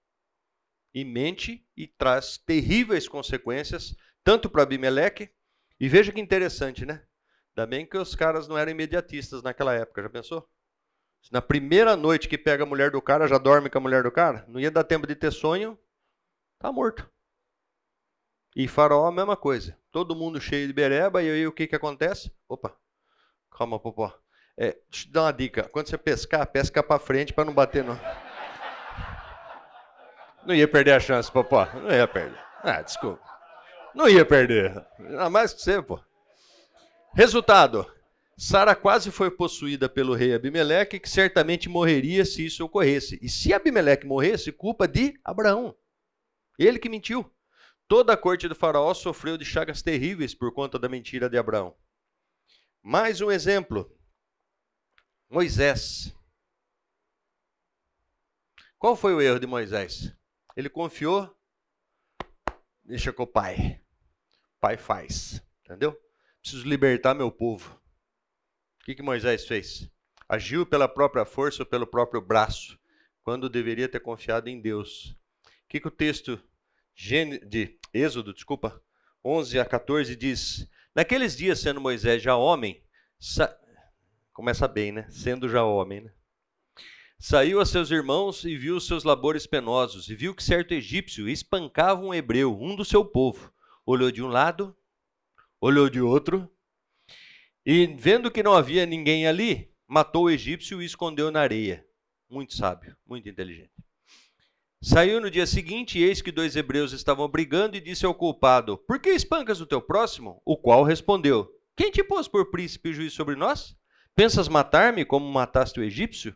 E 0.92 1.06
mente 1.06 1.64
e 1.78 1.86
traz 1.86 2.36
terríveis 2.36 3.08
consequências, 3.08 3.96
tanto 4.24 4.50
para 4.50 4.64
Abimeleque, 4.64 5.30
e 5.80 5.88
veja 5.88 6.12
que 6.12 6.20
interessante, 6.20 6.84
né? 6.84 7.07
Ainda 7.58 7.66
bem 7.66 7.88
que 7.88 7.98
os 7.98 8.14
caras 8.14 8.48
não 8.48 8.56
eram 8.56 8.72
imediatistas 8.72 9.42
naquela 9.42 9.74
época, 9.74 10.04
já 10.04 10.10
pensou? 10.10 10.48
Se 11.24 11.34
na 11.34 11.42
primeira 11.42 11.96
noite 11.96 12.30
que 12.30 12.38
pega 12.38 12.62
a 12.62 12.68
mulher 12.68 12.92
do 12.92 13.02
cara, 13.02 13.28
já 13.28 13.40
dorme 13.40 13.68
com 13.68 13.80
a 13.80 13.82
mulher 13.82 14.04
do 14.04 14.12
cara, 14.12 14.46
não 14.48 14.60
ia 14.60 14.70
dar 14.70 14.84
tempo 14.84 15.08
de 15.08 15.16
ter 15.16 15.32
sonho, 15.32 15.76
tá 16.60 16.72
morto. 16.72 17.10
E 18.56 18.68
faraó 18.68 19.08
a 19.08 19.12
mesma 19.12 19.36
coisa. 19.36 19.76
Todo 19.92 20.16
mundo 20.16 20.40
cheio 20.40 20.68
de 20.68 20.74
bereba, 20.74 21.24
e 21.24 21.32
aí 21.32 21.48
o 21.48 21.52
que 21.52 21.66
que 21.66 21.76
acontece? 21.76 22.32
Opa, 22.48 22.78
calma, 23.50 23.80
popó. 23.80 24.16
É, 24.56 24.74
deixa 24.74 24.84
eu 24.84 24.92
te 24.92 25.12
dar 25.12 25.24
uma 25.24 25.34
dica. 25.34 25.68
Quando 25.70 25.90
você 25.90 25.98
pescar, 25.98 26.46
pesca 26.46 26.84
para 26.84 27.00
frente 27.00 27.34
para 27.34 27.46
não 27.46 27.56
bater 27.56 27.84
no... 27.84 28.00
Não 30.46 30.54
ia 30.54 30.68
perder 30.68 30.92
a 30.92 31.00
chance, 31.00 31.32
popó. 31.32 31.66
Não 31.74 31.92
ia 31.92 32.08
perder. 32.08 32.40
Ah, 32.62 32.84
desculpa. 32.84 33.28
Não 33.96 34.08
ia 34.08 34.24
perder. 34.24 34.86
Ainda 35.00 35.30
mais 35.30 35.54
que 35.54 35.62
você, 35.62 35.82
pô. 35.82 36.00
Resultado: 37.14 37.86
Sara 38.38 38.76
quase 38.76 39.10
foi 39.10 39.32
possuída 39.32 39.90
pelo 39.90 40.14
rei 40.14 40.34
Abimeleque, 40.34 41.00
que 41.00 41.10
certamente 41.10 41.68
morreria 41.68 42.24
se 42.24 42.46
isso 42.46 42.64
ocorresse. 42.64 43.18
E 43.22 43.28
se 43.28 43.52
Abimeleque 43.52 44.06
morresse, 44.06 44.52
culpa 44.52 44.88
de 44.88 45.20
Abraão. 45.24 45.76
Ele 46.58 46.78
que 46.78 46.88
mentiu. 46.88 47.34
Toda 47.88 48.14
a 48.14 48.18
corte 48.18 48.48
do 48.48 48.54
faraó 48.54 48.94
sofreu 48.94 49.38
de 49.38 49.46
chagas 49.46 49.82
terríveis 49.82 50.36
por 50.36 50.54
conta 50.54 50.78
da 50.78 50.90
mentira 50.90 51.30
de 51.30 51.38
Abraão. 51.38 51.76
Mais 52.84 53.22
um 53.22 53.32
exemplo. 53.32 53.92
Moisés. 55.30 56.14
Qual 58.78 58.96
foi 58.96 59.16
o 59.16 59.22
erro 59.22 59.40
de 59.40 59.48
Moisés? 59.48 60.14
Ele 60.56 60.70
confiou, 60.70 61.36
deixa 62.84 63.12
com 63.12 63.24
o 63.24 63.28
pai. 63.28 63.82
Pai 64.60 64.78
faz. 64.78 65.42
Entendeu? 65.64 66.00
Preciso 66.48 66.66
libertar 66.66 67.14
meu 67.14 67.30
povo. 67.30 67.78
O 68.80 68.86
que, 68.86 68.96
que 68.96 69.02
Moisés 69.02 69.46
fez? 69.46 69.92
Agiu 70.30 70.66
pela 70.66 70.88
própria 70.88 71.26
força 71.26 71.62
ou 71.62 71.66
pelo 71.66 71.86
próprio 71.86 72.22
braço, 72.22 72.80
quando 73.22 73.50
deveria 73.50 73.90
ter 73.90 74.00
confiado 74.00 74.48
em 74.48 74.62
Deus. 74.62 75.14
O 75.44 75.68
que, 75.68 75.82
que 75.82 75.90
o 75.90 75.92
texto 75.92 76.42
de 76.96 77.78
Êxodo, 77.94 78.34
desculpa, 78.34 78.82
11 79.26 79.60
a 79.60 79.66
14 79.66 80.16
diz: 80.16 80.66
Naqueles 80.96 81.36
dias, 81.36 81.60
sendo 81.60 81.82
Moisés 81.82 82.24
já 82.24 82.38
homem, 82.38 82.82
sa... 83.20 83.54
começa 84.32 84.70
bem, 84.70 84.94
né? 84.94 85.06
Sendo 85.10 85.50
já 85.50 85.66
homem, 85.66 86.00
né? 86.00 86.14
Saiu 87.20 87.60
a 87.60 87.66
seus 87.66 87.92
irmãos 87.92 88.46
e 88.46 88.56
viu 88.56 88.78
os 88.78 88.88
seus 88.88 89.04
labores 89.04 89.46
penosos, 89.46 90.08
e 90.08 90.16
viu 90.16 90.34
que 90.34 90.42
certo 90.42 90.74
egípcio 90.74 91.28
espancava 91.28 92.00
um 92.00 92.14
hebreu, 92.14 92.58
um 92.58 92.74
do 92.74 92.86
seu 92.86 93.04
povo. 93.04 93.54
Olhou 93.86 94.10
de 94.10 94.24
um 94.24 94.28
lado, 94.28 94.74
olhou 95.60 95.90
de 95.90 96.02
outro 96.02 96.50
e, 97.66 97.88
vendo 97.88 98.32
que 98.32 98.42
não 98.42 98.54
havia 98.54 98.86
ninguém 98.86 99.28
ali, 99.28 99.70
matou 99.88 100.26
o 100.26 100.30
egípcio 100.30 100.82
e 100.82 100.84
o 100.84 100.86
escondeu 100.86 101.32
na 101.32 101.42
areia. 101.42 101.86
Muito 102.30 102.56
sábio, 102.56 102.96
muito 103.06 103.28
inteligente. 103.28 103.72
Saiu 104.82 105.20
no 105.20 105.32
dia 105.32 105.48
seguinte, 105.48 105.98
e 105.98 106.04
eis 106.04 106.22
que 106.22 106.32
dois 106.32 106.56
hebreus 106.56 106.92
estavam 106.94 107.28
brigando, 107.28 107.76
e 107.76 107.82
disse 107.82 108.06
ao 108.06 108.14
culpado: 108.14 108.78
Por 108.78 109.00
que 109.00 109.10
espancas 109.10 109.60
o 109.60 109.66
teu 109.66 109.82
próximo? 109.82 110.42
O 110.46 110.56
qual 110.56 110.84
respondeu: 110.84 111.50
Quem 111.76 111.90
te 111.90 112.04
pôs 112.04 112.28
por 112.28 112.52
príncipe 112.52 112.90
e 112.90 112.94
juiz 112.94 113.14
sobre 113.14 113.36
nós? 113.36 113.76
Pensas 114.16 114.48
matar-me 114.48 115.04
como 115.04 115.30
mataste 115.30 115.80
o 115.80 115.84
egípcio? 115.84 116.36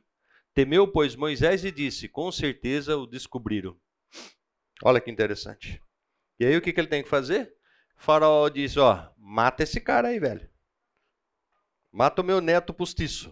Temeu, 0.53 0.87
pois, 0.87 1.15
Moisés 1.15 1.63
e 1.63 1.71
disse: 1.71 2.09
Com 2.09 2.31
certeza 2.31 2.97
o 2.97 3.05
descobriram. 3.05 3.79
Olha 4.83 4.99
que 4.99 5.11
interessante. 5.11 5.81
E 6.39 6.45
aí 6.45 6.57
o 6.57 6.61
que 6.61 6.73
ele 6.75 6.87
tem 6.87 7.03
que 7.03 7.09
fazer? 7.09 7.53
Faraó 8.01 8.49
diz: 8.49 8.77
Ó, 8.77 9.13
mata 9.15 9.61
esse 9.61 9.79
cara 9.79 10.07
aí, 10.07 10.19
velho. 10.19 10.49
Mata 11.91 12.23
o 12.23 12.25
meu 12.25 12.41
neto 12.41 12.73
postiço. 12.73 13.31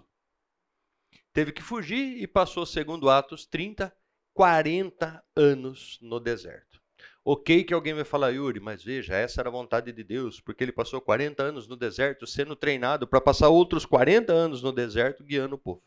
Teve 1.34 1.52
que 1.52 1.64
fugir 1.64 2.22
e 2.22 2.28
passou, 2.28 2.68
segundo 2.68 3.10
Atos 3.10 3.48
30, 3.48 3.92
40 4.32 5.24
anos 5.36 5.98
no 6.04 6.20
deserto. 6.20 6.80
Ok 7.26 7.64
que 7.64 7.74
alguém 7.74 7.96
vai 7.96 8.04
falar, 8.04 8.30
Yuri, 8.30 8.60
mas 8.60 8.84
veja, 8.84 9.16
essa 9.16 9.42
era 9.42 9.50
a 9.50 9.52
vontade 9.52 9.92
de 9.92 10.04
Deus, 10.04 10.40
porque 10.40 10.64
ele 10.64 10.72
passou 10.72 11.02
40 11.02 11.42
anos 11.42 11.68
no 11.68 11.76
deserto 11.76 12.28
sendo 12.28 12.56
treinado 12.56 13.08
para 13.08 13.20
passar 13.20 13.50
outros 13.50 13.88
40 13.88 14.32
anos 14.32 14.62
no 14.62 14.72
deserto 14.72 15.24
guiando 15.24 15.56
o 15.56 15.60
povo 15.60 15.82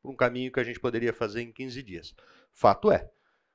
por 0.00 0.10
um 0.10 0.16
caminho 0.16 0.50
que 0.50 0.58
a 0.58 0.64
gente 0.64 0.80
poderia 0.80 1.12
fazer 1.12 1.42
em 1.42 1.52
15 1.52 1.82
dias. 1.82 2.14
Fato 2.50 2.90
é. 2.90 3.10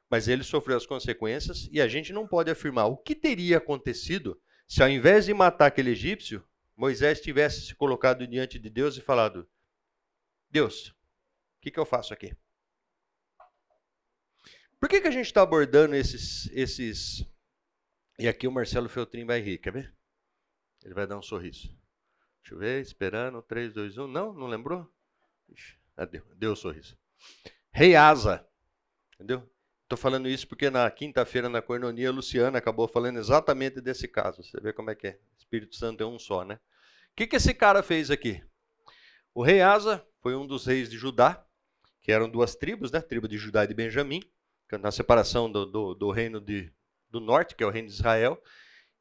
Mas 0.07 0.27
ele 0.27 0.43
sofreu 0.43 0.77
as 0.77 0.85
consequências 0.85 1.67
e 1.71 1.81
a 1.81 1.87
gente 1.87 2.13
não 2.13 2.27
pode 2.27 2.51
afirmar 2.51 2.85
o 2.85 2.95
que 2.95 3.15
teria 3.15 3.57
acontecido 3.57 4.39
se, 4.67 4.83
ao 4.83 4.89
invés 4.89 5.25
de 5.25 5.33
matar 5.33 5.67
aquele 5.67 5.91
egípcio, 5.91 6.47
Moisés 6.75 7.21
tivesse 7.21 7.61
se 7.61 7.75
colocado 7.75 8.27
diante 8.27 8.59
de 8.59 8.69
Deus 8.69 8.97
e 8.97 9.01
falado: 9.01 9.49
Deus, 10.49 10.89
o 10.89 11.61
que, 11.61 11.71
que 11.71 11.79
eu 11.79 11.85
faço 11.85 12.13
aqui? 12.13 12.35
Por 14.79 14.87
que, 14.89 15.01
que 15.01 15.07
a 15.07 15.11
gente 15.11 15.25
está 15.25 15.41
abordando 15.41 15.95
esses, 15.95 16.49
esses. 16.51 17.25
E 18.19 18.27
aqui 18.27 18.47
o 18.47 18.51
Marcelo 18.51 18.89
Feltrin 18.89 19.25
vai 19.25 19.39
rir, 19.39 19.57
quer 19.57 19.71
ver? 19.71 19.95
Ele 20.83 20.93
vai 20.93 21.07
dar 21.07 21.17
um 21.17 21.21
sorriso. 21.21 21.67
Deixa 22.41 22.53
eu 22.53 22.59
ver, 22.59 22.81
esperando. 22.81 23.41
3, 23.41 23.73
2, 23.73 23.97
1. 23.97 24.07
Não, 24.07 24.33
não 24.33 24.47
lembrou? 24.47 24.87
Ixi, 25.49 25.77
deu, 26.11 26.23
deu 26.35 26.51
o 26.51 26.55
sorriso. 26.55 26.97
Rei 27.71 27.95
Asa. 27.95 28.47
Entendeu? 29.15 29.49
Estou 29.87 29.97
falando 29.97 30.27
isso 30.27 30.45
porque 30.45 30.69
na 30.69 30.91
quinta-feira, 30.91 31.47
na 31.47 31.61
Cornonia, 31.61 32.09
a 32.09 32.11
Luciana 32.11 32.57
acabou 32.57 32.89
falando 32.89 33.19
exatamente 33.19 33.79
desse 33.79 34.05
caso. 34.05 34.43
Você 34.43 34.59
vê 34.59 34.73
como 34.73 34.91
é 34.91 34.95
que 34.95 35.07
é. 35.07 35.19
Espírito 35.37 35.77
Santo 35.77 36.03
é 36.03 36.05
um 36.05 36.19
só, 36.19 36.43
né? 36.43 36.55
O 36.55 37.15
que, 37.15 37.25
que 37.25 37.37
esse 37.37 37.53
cara 37.53 37.81
fez 37.81 38.11
aqui? 38.11 38.43
O 39.33 39.41
rei 39.41 39.61
Asa 39.61 40.05
foi 40.19 40.35
um 40.35 40.45
dos 40.45 40.65
reis 40.65 40.89
de 40.89 40.97
Judá, 40.97 41.41
que 42.01 42.11
eram 42.11 42.29
duas 42.29 42.53
tribos, 42.53 42.91
né? 42.91 42.99
A 42.99 43.01
tribo 43.01 43.29
de 43.29 43.37
Judá 43.37 43.63
e 43.63 43.67
de 43.67 43.73
Benjamim 43.73 44.21
na 44.77 44.91
separação 44.91 45.49
do, 45.49 45.65
do, 45.65 45.93
do 45.93 46.11
reino 46.11 46.41
de, 46.41 46.69
do 47.09 47.21
norte, 47.21 47.55
que 47.55 47.63
é 47.63 47.67
o 47.67 47.69
reino 47.69 47.87
de 47.87 47.93
Israel. 47.93 48.37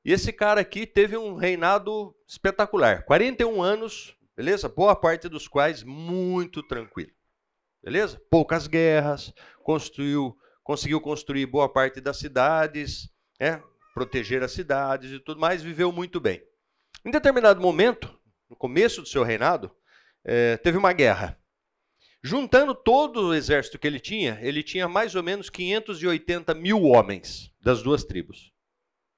E 0.04 0.12
esse 0.12 0.32
cara 0.32 0.60
aqui 0.60 0.86
teve 0.86 1.16
um 1.16 1.34
reinado 1.34 2.14
espetacular. 2.28 3.02
41 3.02 3.60
anos, 3.60 4.16
beleza? 4.36 4.68
Boa 4.68 4.94
parte 4.94 5.28
dos 5.28 5.48
quais 5.48 5.82
muito 5.82 6.62
tranquilo. 6.62 7.10
Beleza? 7.82 8.22
Poucas 8.30 8.68
guerras, 8.68 9.34
construiu, 9.64 10.38
conseguiu 10.66 11.00
construir 11.00 11.46
boa 11.46 11.68
parte 11.68 12.00
das 12.00 12.16
cidades, 12.16 13.08
né? 13.38 13.62
proteger 13.94 14.42
as 14.42 14.50
cidades 14.50 15.12
e 15.12 15.20
tudo 15.20 15.40
mais, 15.40 15.62
viveu 15.62 15.92
muito 15.92 16.18
bem. 16.18 16.42
Em 17.04 17.10
determinado 17.12 17.60
momento, 17.60 18.12
no 18.50 18.56
começo 18.56 19.00
do 19.00 19.06
seu 19.06 19.22
reinado, 19.22 19.70
é, 20.24 20.56
teve 20.56 20.76
uma 20.76 20.92
guerra. 20.92 21.40
Juntando 22.20 22.74
todo 22.74 23.28
o 23.28 23.34
exército 23.34 23.78
que 23.78 23.86
ele 23.86 24.00
tinha, 24.00 24.40
ele 24.42 24.60
tinha 24.60 24.88
mais 24.88 25.14
ou 25.14 25.22
menos 25.22 25.48
580 25.48 26.52
mil 26.52 26.82
homens 26.82 27.54
das 27.60 27.80
duas 27.80 28.02
tribos. 28.02 28.52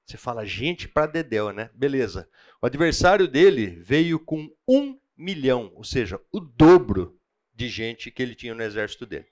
Você 0.05 0.17
fala, 0.17 0.45
gente 0.45 0.87
para 0.87 1.07
Dedéu, 1.07 1.51
né? 1.51 1.71
Beleza. 1.73 2.29
O 2.61 2.67
adversário 2.67 3.27
dele 3.27 3.81
veio 3.81 4.19
com 4.19 4.47
um 4.67 4.99
milhão, 5.17 5.71
ou 5.73 5.83
seja, 5.83 6.21
o 6.31 6.39
dobro 6.39 7.19
de 7.55 7.67
gente 7.67 8.11
que 8.11 8.21
ele 8.21 8.35
tinha 8.35 8.53
no 8.53 8.61
exército 8.61 9.07
dele. 9.07 9.25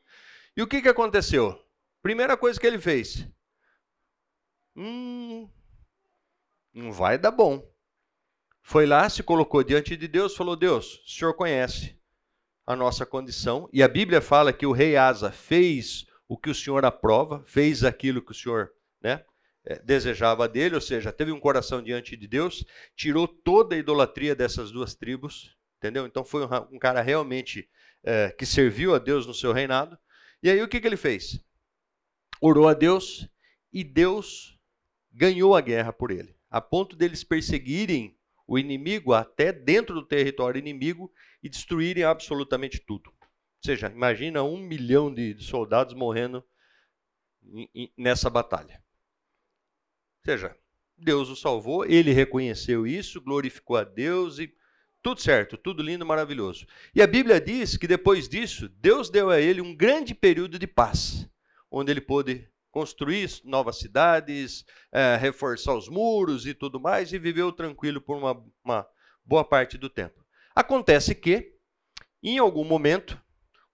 E 0.55 0.63
o 0.63 0.68
que, 0.68 0.82
que 0.82 0.89
aconteceu? 0.89 1.66
Primeira 2.08 2.38
coisa 2.38 2.58
que 2.58 2.66
ele 2.66 2.80
fez. 2.80 3.28
Hum, 4.78 5.49
não 6.74 6.89
vai 6.89 7.18
dar 7.18 7.32
bom. 7.32 7.70
Foi 8.62 8.86
lá, 8.86 9.10
se 9.10 9.22
colocou 9.22 9.62
diante 9.62 9.97
de 9.97 10.08
Deus, 10.08 10.34
falou: 10.34 10.55
Deus, 10.55 11.03
o 11.05 11.10
senhor 11.10 11.34
conhece 11.34 11.99
a 12.66 12.78
nossa 12.78 13.05
condição. 13.05 13.68
E 13.74 13.84
a 13.84 13.89
Bíblia 13.89 14.22
fala 14.22 14.53
que 14.53 14.66
o 14.66 14.72
rei 14.72 14.95
Asa 14.95 15.34
fez 15.34 16.05
o 16.30 16.38
que 16.38 16.49
o 16.49 16.55
Senhor 16.55 16.86
aprova, 16.86 17.43
fez 17.45 17.84
aquilo 17.84 18.22
que 18.22 18.32
o 18.32 18.36
Senhor 18.36 18.72
né, 19.01 19.26
é, 19.66 19.78
desejava 19.80 20.47
dele, 20.47 20.76
ou 20.76 20.82
seja, 20.82 21.12
teve 21.12 21.34
um 21.34 21.41
coração 21.41 21.84
diante 21.84 22.16
de 22.16 22.26
Deus, 22.26 22.64
tirou 22.95 23.28
toda 23.28 23.76
a 23.76 23.78
idolatria 23.78 24.34
dessas 24.34 24.72
duas 24.72 24.95
tribos, 24.95 25.58
entendeu? 25.76 26.05
Então 26.05 26.24
foi 26.24 26.47
um 26.72 26.80
cara 26.80 27.01
realmente 27.01 27.70
é, 28.01 28.32
que 28.32 28.45
serviu 28.45 28.95
a 28.95 28.97
Deus 28.97 29.28
no 29.28 29.34
seu 29.34 29.51
reinado. 29.51 29.99
E 30.41 30.49
aí 30.49 30.64
o 30.64 30.70
que, 30.70 30.80
que 30.80 30.88
ele 30.88 30.95
fez? 30.95 31.45
Orou 32.41 32.67
a 32.67 32.73
Deus 32.73 33.27
e 33.71 33.83
Deus 33.83 34.59
ganhou 35.11 35.55
a 35.55 35.61
guerra 35.61 35.91
por 35.91 36.11
ele, 36.11 36.35
a 36.49 36.61
ponto 36.61 36.95
deles 36.95 37.23
perseguirem 37.23 38.17
o 38.47 38.57
inimigo 38.57 39.13
até 39.13 39.51
dentro 39.51 39.95
do 39.95 40.05
território 40.05 40.59
inimigo 40.59 41.11
e 41.43 41.49
destruírem 41.49 42.03
absolutamente 42.03 42.79
tudo. 42.79 43.09
Ou 43.09 43.65
seja, 43.65 43.89
imagina 43.89 44.43
um 44.43 44.57
milhão 44.57 45.13
de 45.13 45.35
soldados 45.43 45.93
morrendo 45.93 46.43
nessa 47.97 48.29
batalha. 48.29 48.81
Ou 50.25 50.31
seja, 50.31 50.55
Deus 50.97 51.29
o 51.29 51.35
salvou, 51.35 51.85
ele 51.85 52.11
reconheceu 52.11 52.88
isso, 52.88 53.21
glorificou 53.21 53.77
a 53.77 53.83
Deus 53.83 54.39
e 54.39 54.53
tudo 55.01 55.21
certo, 55.21 55.57
tudo 55.57 55.83
lindo, 55.83 56.05
maravilhoso. 56.05 56.65
E 56.93 57.01
a 57.01 57.07
Bíblia 57.07 57.39
diz 57.39 57.77
que 57.77 57.88
depois 57.88 58.27
disso, 58.27 58.67
Deus 58.69 59.09
deu 59.09 59.29
a 59.29 59.39
ele 59.39 59.61
um 59.61 59.75
grande 59.75 60.13
período 60.15 60.57
de 60.57 60.67
paz, 60.67 61.29
onde 61.72 61.91
ele 61.91 62.01
pôde 62.01 62.49
construir 62.72 63.41
novas 63.43 63.78
cidades, 63.78 64.63
é, 64.91 65.15
reforçar 65.15 65.74
os 65.74 65.89
muros 65.89 66.45
e 66.45 66.53
tudo 66.53 66.80
mais, 66.80 67.11
e 67.11 67.18
viveu 67.18 67.51
tranquilo 67.51 67.99
por 67.99 68.18
uma, 68.18 68.43
uma 68.63 68.88
boa 69.26 69.43
parte 69.43 69.78
do 69.78 69.89
tempo. 69.89 70.24
Acontece 70.55 71.15
que, 71.15 71.53
em 72.22 72.38
algum 72.38 72.63
momento, 72.63 73.20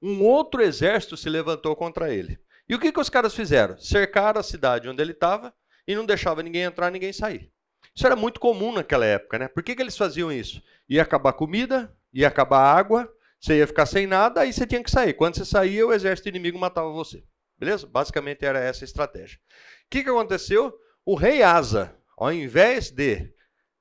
um 0.02 0.24
outro 0.24 0.62
exército 0.62 1.16
se 1.18 1.30
levantou 1.30 1.76
contra 1.76 2.14
ele. 2.14 2.39
E 2.68 2.76
o 2.76 2.80
que, 2.80 2.91
que 2.91 3.00
os 3.00 3.10
caras 3.10 3.36
fizeram? 3.36 3.78
Cercaram 3.78 4.39
a 4.39 4.44
cidade 4.44 4.88
onde 4.88 5.02
ele 5.02 5.12
estava 5.12 5.54
e 5.88 5.96
não 5.96 6.06
deixava 6.06 6.41
ninguém 6.41 6.64
entrar, 6.64 6.91
ninguém 6.91 7.12
sair. 7.12 7.52
Isso 7.96 8.06
era 8.06 8.16
muito 8.16 8.39
comum 8.39 8.72
naquela 8.72 9.06
época, 9.06 9.38
né? 9.38 9.48
Por 9.48 9.62
que, 9.62 9.76
que 9.76 9.82
eles 9.82 9.98
faziam 9.98 10.32
isso? 10.32 10.62
Ia 10.89 11.04
acabar 11.04 11.34
comida, 11.34 11.96
ia 12.12 12.28
acabar 12.28 12.60
água, 12.60 13.12
você 13.39 13.58
ia 13.58 13.68
ficar 13.68 13.86
sem 13.86 14.08
nada, 14.08 14.41
aí 14.41 14.54
você 14.54 14.66
tinha 14.66 14.84
que 14.84 14.89
sair. 14.89 15.14
Quando 15.14 15.36
você 15.36 15.46
saía, 15.46 15.86
o 15.86 15.94
exército 15.94 16.30
inimigo 16.30 16.58
matava 16.58 16.89
você. 16.89 17.24
Beleza? 17.58 17.88
Basicamente 17.88 18.45
era 18.45 18.60
essa 18.60 18.84
a 18.84 18.86
estratégia. 18.86 19.39
O 19.86 19.89
que, 19.89 20.04
que 20.04 20.10
aconteceu? 20.10 20.78
O 21.06 21.16
rei 21.16 21.43
Asa, 21.43 21.97
ao 22.18 22.32
invés 22.32 22.91
de, 22.91 23.34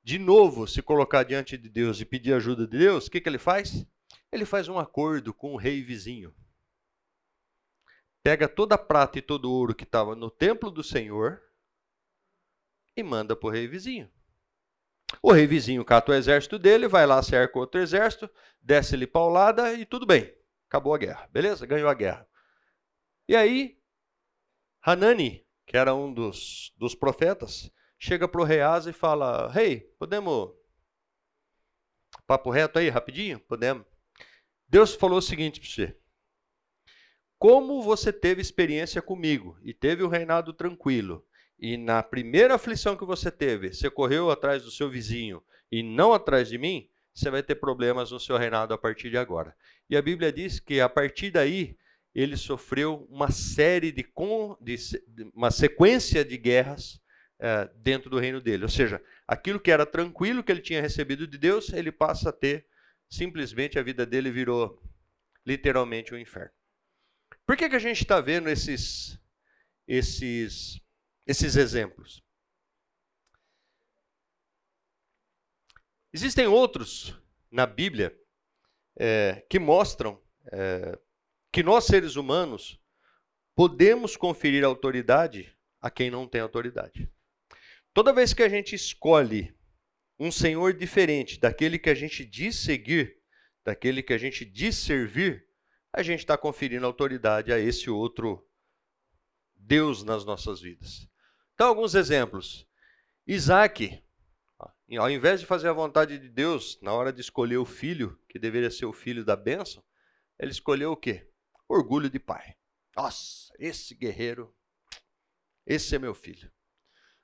de 0.02 0.18
novo, 0.18 0.66
se 0.66 0.82
colocar 0.82 1.22
diante 1.22 1.56
de 1.56 1.68
Deus 1.68 2.00
e 2.00 2.04
pedir 2.04 2.34
ajuda 2.34 2.66
de 2.66 2.78
Deus, 2.78 3.06
o 3.06 3.10
que, 3.10 3.20
que 3.20 3.28
ele 3.28 3.38
faz? 3.38 3.86
Ele 4.30 4.44
faz 4.44 4.68
um 4.68 4.78
acordo 4.78 5.32
com 5.32 5.54
o 5.54 5.56
rei 5.56 5.82
vizinho. 5.82 6.34
Pega 8.22 8.48
toda 8.48 8.76
a 8.76 8.78
prata 8.78 9.18
e 9.18 9.22
todo 9.22 9.46
o 9.46 9.52
ouro 9.52 9.74
que 9.74 9.84
estava 9.84 10.14
no 10.14 10.30
templo 10.30 10.70
do 10.70 10.82
Senhor 10.82 11.42
e 12.96 13.02
manda 13.02 13.34
para 13.34 13.48
o 13.48 13.50
rei 13.50 13.66
vizinho. 13.66 14.10
O 15.20 15.32
rei 15.32 15.46
vizinho 15.46 15.84
cata 15.84 16.12
o 16.12 16.14
exército 16.14 16.58
dele, 16.58 16.88
vai 16.88 17.06
lá, 17.06 17.22
cerca 17.22 17.58
outro 17.58 17.80
exército, 17.80 18.30
desce-lhe 18.60 19.06
paulada 19.06 19.74
e 19.74 19.84
tudo 19.84 20.06
bem. 20.06 20.32
Acabou 20.68 20.94
a 20.94 20.98
guerra, 20.98 21.28
beleza? 21.30 21.66
Ganhou 21.66 21.88
a 21.88 21.94
guerra. 21.94 22.26
E 23.32 23.34
aí, 23.34 23.78
Hanani, 24.82 25.42
que 25.66 25.74
era 25.74 25.94
um 25.94 26.12
dos, 26.12 26.70
dos 26.76 26.94
profetas, 26.94 27.72
chega 27.98 28.28
para 28.28 28.42
o 28.42 28.44
rei 28.44 28.60
Asa 28.60 28.90
e 28.90 28.92
fala: 28.92 29.50
Rei, 29.50 29.72
hey, 29.72 29.80
podemos. 29.98 30.50
Papo 32.26 32.50
reto 32.50 32.78
aí, 32.78 32.90
rapidinho? 32.90 33.40
Podemos. 33.40 33.86
Deus 34.68 34.94
falou 34.94 35.16
o 35.16 35.22
seguinte 35.22 35.60
para 35.60 35.70
você: 35.70 35.96
Como 37.38 37.80
você 37.80 38.12
teve 38.12 38.42
experiência 38.42 39.00
comigo 39.00 39.58
e 39.62 39.72
teve 39.72 40.02
o 40.02 40.08
um 40.08 40.10
reinado 40.10 40.52
tranquilo, 40.52 41.26
e 41.58 41.78
na 41.78 42.02
primeira 42.02 42.56
aflição 42.56 42.98
que 42.98 43.04
você 43.06 43.30
teve, 43.30 43.72
você 43.72 43.88
correu 43.88 44.30
atrás 44.30 44.62
do 44.62 44.70
seu 44.70 44.90
vizinho 44.90 45.42
e 45.70 45.82
não 45.82 46.12
atrás 46.12 46.50
de 46.50 46.58
mim, 46.58 46.86
você 47.14 47.30
vai 47.30 47.42
ter 47.42 47.54
problemas 47.54 48.10
no 48.10 48.20
seu 48.20 48.36
reinado 48.36 48.74
a 48.74 48.78
partir 48.78 49.08
de 49.08 49.16
agora. 49.16 49.56
E 49.88 49.96
a 49.96 50.02
Bíblia 50.02 50.30
diz 50.30 50.60
que 50.60 50.82
a 50.82 50.88
partir 50.90 51.30
daí 51.30 51.78
ele 52.14 52.36
sofreu 52.36 53.06
uma 53.10 53.30
série 53.30 53.90
de, 53.90 54.06
de 54.62 55.30
uma 55.34 55.50
sequência 55.50 56.24
de 56.24 56.36
guerras 56.36 57.00
é, 57.38 57.70
dentro 57.76 58.10
do 58.10 58.18
reino 58.18 58.40
dele. 58.40 58.64
Ou 58.64 58.68
seja, 58.68 59.02
aquilo 59.26 59.58
que 59.58 59.70
era 59.70 59.86
tranquilo 59.86 60.44
que 60.44 60.52
ele 60.52 60.60
tinha 60.60 60.82
recebido 60.82 61.26
de 61.26 61.38
Deus, 61.38 61.72
ele 61.72 61.90
passa 61.90 62.28
a 62.28 62.32
ter 62.32 62.66
simplesmente 63.10 63.78
a 63.78 63.82
vida 63.82 64.06
dele 64.06 64.30
virou 64.30 64.80
literalmente 65.44 66.14
um 66.14 66.18
inferno. 66.18 66.52
Por 67.46 67.56
que, 67.56 67.68
que 67.68 67.76
a 67.76 67.80
gente 67.80 68.02
está 68.02 68.20
vendo 68.20 68.48
esses, 68.48 69.18
esses, 69.86 70.80
esses 71.26 71.56
exemplos? 71.56 72.22
Existem 76.12 76.46
outros 76.46 77.18
na 77.50 77.66
Bíblia 77.66 78.16
é, 78.98 79.44
que 79.48 79.58
mostram 79.58 80.22
é, 80.52 80.98
que 81.52 81.62
nós, 81.62 81.84
seres 81.84 82.16
humanos, 82.16 82.80
podemos 83.54 84.16
conferir 84.16 84.64
autoridade 84.64 85.54
a 85.80 85.90
quem 85.90 86.10
não 86.10 86.26
tem 86.26 86.40
autoridade. 86.40 87.12
Toda 87.92 88.12
vez 88.12 88.32
que 88.32 88.42
a 88.42 88.48
gente 88.48 88.74
escolhe 88.74 89.54
um 90.18 90.32
senhor 90.32 90.72
diferente 90.72 91.38
daquele 91.38 91.78
que 91.78 91.90
a 91.90 91.94
gente 91.94 92.24
diz 92.24 92.56
seguir, 92.56 93.18
daquele 93.62 94.02
que 94.02 94.14
a 94.14 94.18
gente 94.18 94.46
diz 94.46 94.76
servir, 94.76 95.46
a 95.92 96.02
gente 96.02 96.20
está 96.20 96.38
conferindo 96.38 96.86
autoridade 96.86 97.52
a 97.52 97.58
esse 97.58 97.90
outro 97.90 98.48
Deus 99.54 100.02
nas 100.02 100.24
nossas 100.24 100.60
vidas. 100.60 101.06
Então, 101.54 101.68
alguns 101.68 101.94
exemplos. 101.94 102.66
Isaac, 103.26 104.02
ao 104.98 105.10
invés 105.10 105.40
de 105.40 105.46
fazer 105.46 105.68
a 105.68 105.72
vontade 105.72 106.18
de 106.18 106.28
Deus 106.30 106.78
na 106.80 106.92
hora 106.94 107.12
de 107.12 107.20
escolher 107.20 107.58
o 107.58 107.64
filho, 107.66 108.18
que 108.28 108.38
deveria 108.38 108.70
ser 108.70 108.86
o 108.86 108.92
filho 108.92 109.24
da 109.24 109.36
bênção, 109.36 109.84
ele 110.38 110.50
escolheu 110.50 110.92
o 110.92 110.96
quê? 110.96 111.30
Orgulho 111.74 112.10
de 112.10 112.18
pai. 112.18 112.54
Nossa, 112.94 113.50
esse 113.58 113.94
guerreiro, 113.94 114.54
esse 115.66 115.96
é 115.96 115.98
meu 115.98 116.14
filho. 116.14 116.52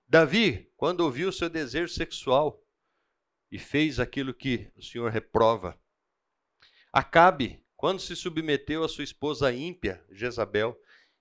Davi, 0.09 0.72
quando 0.74 1.01
ouviu 1.01 1.28
o 1.28 1.32
seu 1.32 1.51
desejo 1.51 1.92
sexual 1.92 2.59
e 3.51 3.59
fez 3.59 4.01
aquilo 4.01 4.32
que 4.32 4.72
o 4.74 4.82
Senhor 4.82 5.11
reprova. 5.11 5.78
Acabe, 6.90 7.62
quando 7.76 8.01
se 8.01 8.16
submeteu 8.16 8.82
à 8.82 8.88
sua 8.88 9.05
esposa 9.05 9.53
ímpia, 9.53 10.03
Jezabel, 10.11 10.80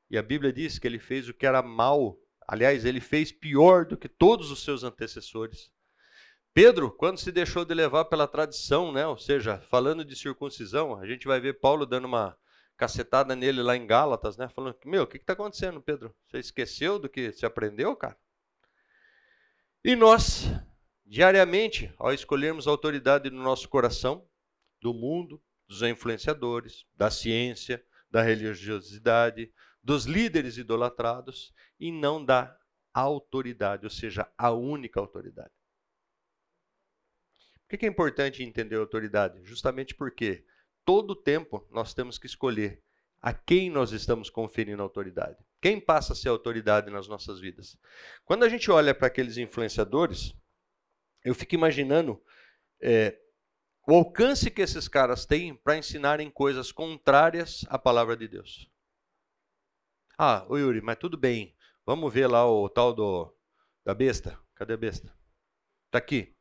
e 0.09 0.17
a 0.17 0.23
Bíblia 0.23 0.53
diz 0.53 0.79
que 0.79 0.87
ele 0.87 0.97
fez 0.97 1.27
o 1.27 1.33
que 1.33 1.45
era 1.45 1.61
mal, 1.61 2.17
aliás, 2.47 2.85
ele 2.85 3.01
fez 3.01 3.29
pior 3.29 3.85
do 3.85 3.97
que 3.97 4.07
todos 4.07 4.51
os 4.51 4.63
seus 4.63 4.85
antecessores. 4.85 5.69
Pedro, 6.53 6.89
quando 6.89 7.19
se 7.19 7.29
deixou 7.29 7.65
de 7.65 7.73
levar 7.73 8.05
pela 8.05 8.25
tradição, 8.25 8.89
né? 8.93 9.05
ou 9.05 9.17
seja, 9.17 9.59
falando 9.69 10.05
de 10.05 10.15
circuncisão, 10.15 10.95
a 10.95 11.05
gente 11.05 11.27
vai 11.27 11.41
ver 11.41 11.59
Paulo 11.59 11.85
dando 11.85 12.05
uma 12.05 12.37
cacetada 12.77 13.35
nele 13.35 13.61
lá 13.61 13.75
em 13.75 13.85
Gálatas, 13.85 14.37
né? 14.37 14.47
falando: 14.47 14.77
Meu, 14.85 15.03
o 15.03 15.07
que 15.07 15.17
está 15.17 15.33
acontecendo, 15.33 15.81
Pedro? 15.81 16.15
Você 16.27 16.37
esqueceu 16.37 16.99
do 16.99 17.09
que 17.09 17.31
se 17.33 17.45
aprendeu, 17.45 17.95
cara? 17.95 18.17
E 19.83 19.95
nós, 19.95 20.45
diariamente, 21.05 21.93
ao 21.97 22.13
escolhermos 22.13 22.67
a 22.67 22.71
autoridade 22.71 23.29
no 23.29 23.41
nosso 23.41 23.67
coração, 23.67 24.27
do 24.79 24.93
mundo, 24.93 25.41
dos 25.67 25.81
influenciadores, 25.81 26.85
da 26.95 27.09
ciência, 27.09 27.83
da 28.09 28.21
religiosidade, 28.21 29.51
dos 29.83 30.05
líderes 30.05 30.57
idolatrados, 30.57 31.53
e 31.79 31.91
não 31.91 32.23
da 32.23 32.57
autoridade, 32.93 33.85
ou 33.85 33.89
seja, 33.89 34.31
a 34.37 34.51
única 34.51 34.99
autoridade. 34.99 35.51
Por 37.67 37.77
que 37.77 37.85
é 37.85 37.89
importante 37.89 38.43
entender 38.43 38.75
a 38.75 38.79
autoridade? 38.79 39.43
Justamente 39.43 39.93
porque 39.93 40.45
todo 40.87 41.13
tempo 41.13 41.67
nós 41.69 41.93
temos 41.93 42.17
que 42.17 42.25
escolher 42.25 42.81
a 43.21 43.33
quem 43.33 43.69
nós 43.69 43.91
estamos 43.91 44.29
conferindo 44.29 44.81
autoridade. 44.81 45.35
Quem 45.61 45.81
passa 45.81 46.13
a 46.13 46.15
ser 46.15 46.29
autoridade 46.29 46.89
nas 46.89 47.09
nossas 47.09 47.41
vidas? 47.41 47.77
Quando 48.23 48.45
a 48.45 48.49
gente 48.49 48.71
olha 48.71 48.95
para 48.95 49.07
aqueles 49.07 49.35
influenciadores, 49.35 50.33
eu 51.25 51.35
fico 51.35 51.55
imaginando 51.55 52.23
é, 52.81 53.19
o 53.85 53.95
alcance 53.95 54.49
que 54.49 54.61
esses 54.61 54.87
caras 54.87 55.25
têm 55.25 55.53
para 55.53 55.77
ensinarem 55.77 56.29
coisas 56.29 56.71
contrárias 56.71 57.65
à 57.67 57.77
palavra 57.77 58.15
de 58.15 58.29
Deus. 58.29 58.71
Ah, 60.17 60.45
o 60.47 60.57
Yuri, 60.57 60.79
mas 60.79 60.97
tudo 60.97 61.17
bem. 61.17 61.53
Vamos 61.85 62.13
ver 62.13 62.27
lá 62.27 62.49
o 62.49 62.69
tal 62.69 62.93
do 62.93 63.35
da 63.83 63.93
besta. 63.93 64.39
Cadê 64.55 64.75
a 64.75 64.77
besta? 64.77 65.13
Está 65.87 65.97
aqui. 65.97 66.36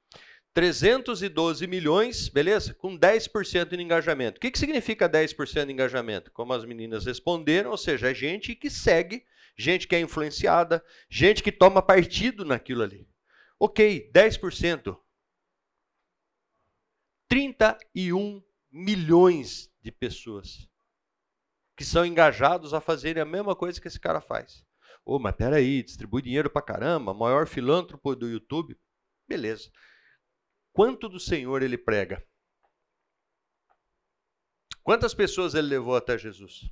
312 0.56 1.66
milhões, 1.66 2.30
beleza? 2.30 2.72
Com 2.72 2.98
10% 2.98 3.76
de 3.76 3.82
engajamento. 3.82 4.38
O 4.38 4.40
que, 4.40 4.50
que 4.50 4.58
significa 4.58 5.06
10% 5.06 5.66
de 5.66 5.72
engajamento? 5.72 6.32
Como 6.32 6.54
as 6.54 6.64
meninas 6.64 7.04
responderam, 7.04 7.72
ou 7.72 7.76
seja, 7.76 8.10
é 8.10 8.14
gente 8.14 8.54
que 8.54 8.70
segue, 8.70 9.22
gente 9.54 9.86
que 9.86 9.94
é 9.94 10.00
influenciada, 10.00 10.82
gente 11.10 11.42
que 11.42 11.52
toma 11.52 11.82
partido 11.82 12.42
naquilo 12.42 12.82
ali. 12.82 13.06
Ok, 13.60 14.10
10%. 14.14 14.98
31 17.28 18.42
milhões 18.72 19.70
de 19.82 19.92
pessoas 19.92 20.66
que 21.76 21.84
são 21.84 22.06
engajados 22.06 22.72
a 22.72 22.80
fazerem 22.80 23.22
a 23.22 23.26
mesma 23.26 23.54
coisa 23.54 23.78
que 23.78 23.88
esse 23.88 24.00
cara 24.00 24.22
faz. 24.22 24.64
Ô, 25.04 25.16
oh, 25.16 25.18
mas 25.18 25.36
peraí, 25.36 25.82
distribui 25.82 26.22
dinheiro 26.22 26.48
pra 26.48 26.62
caramba, 26.62 27.12
maior 27.12 27.46
filântropo 27.46 28.16
do 28.16 28.26
YouTube. 28.26 28.74
Beleza 29.28 29.70
quanto 30.76 31.08
do 31.08 31.18
Senhor 31.18 31.62
ele 31.62 31.78
prega? 31.78 32.22
Quantas 34.82 35.14
pessoas 35.14 35.54
ele 35.54 35.68
levou 35.68 35.96
até 35.96 36.18
Jesus? 36.18 36.70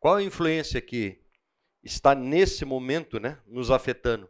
Qual 0.00 0.16
a 0.16 0.22
influência 0.24 0.82
que 0.82 1.24
está 1.84 2.16
nesse 2.16 2.64
momento 2.64 3.20
né, 3.20 3.40
nos 3.46 3.70
afetando? 3.70 4.28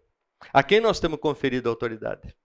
A 0.52 0.62
quem 0.62 0.78
nós 0.78 1.00
temos 1.00 1.18
conferido 1.18 1.70
autoridade? 1.70 2.36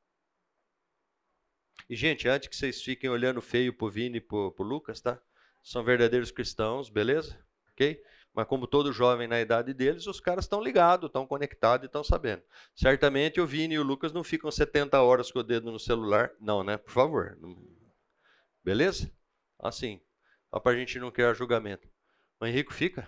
E, 1.90 1.98
gente, 1.98 2.30
antes 2.30 2.48
que 2.48 2.56
vocês 2.56 2.82
fiquem 2.82 3.10
olhando 3.10 3.42
feio 3.42 3.76
pro 3.76 3.92
Vini 3.92 4.20
e 4.20 4.22
pro, 4.22 4.54
pro 4.54 4.64
Lucas, 4.64 5.02
tá? 5.02 5.22
São 5.62 5.84
verdadeiros 5.84 6.32
cristãos, 6.32 6.90
beleza? 6.90 7.38
Ok? 7.74 8.02
Mas 8.34 8.48
como 8.48 8.66
todo 8.66 8.92
jovem 8.92 9.28
na 9.28 9.40
idade 9.40 9.74
deles, 9.74 10.08
os 10.08 10.20
caras 10.20 10.46
estão 10.46 10.62
ligados, 10.62 11.08
estão 11.08 11.28
conectados 11.28 11.84
e 11.84 11.88
estão 11.88 12.04
sabendo. 12.04 12.42
Certamente 12.76 13.40
o 13.40 13.46
Vini 13.46 13.76
e 13.76 13.80
o 13.80 13.84
Lucas 13.84 14.12
não 14.12 14.24
ficam 14.24 14.50
70 14.50 15.00
horas 15.02 15.32
com 15.32 15.40
o 15.40 15.44
dedo 15.44 15.72
no 15.72 15.80
celular. 15.80 16.32
Não, 16.40 16.64
né? 16.64 16.78
Por 16.78 16.92
favor. 16.92 17.38
Beleza? 18.64 19.12
Assim. 19.60 20.02
Só 20.50 20.60
para 20.60 20.72
a 20.72 20.76
gente 20.76 20.98
não 21.00 21.12
criar 21.12 21.34
julgamento. 21.36 21.88
O 22.40 22.46
Henrico 22.46 22.74
fica? 22.74 23.08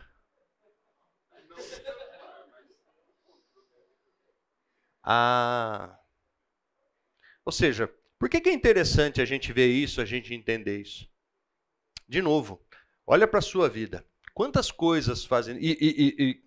Ah. 5.03 5.99
Ou 7.43 7.51
seja, 7.51 7.91
por 8.19 8.29
que, 8.29 8.41
que 8.41 8.49
é 8.49 8.53
interessante 8.53 9.21
a 9.21 9.25
gente 9.25 9.51
ver 9.51 9.67
isso, 9.67 10.01
a 10.01 10.05
gente 10.05 10.33
entender 10.33 10.81
isso? 10.81 11.07
De 12.07 12.21
novo, 12.21 12.63
olha 13.05 13.27
para 13.27 13.39
a 13.39 13.41
sua 13.41 13.67
vida. 13.67 14.05
Quantas 14.35 14.69
coisas 14.69 15.23
fazem. 15.23 15.57
E, 15.57 15.77
e, 15.79 16.15
e, 16.19 16.43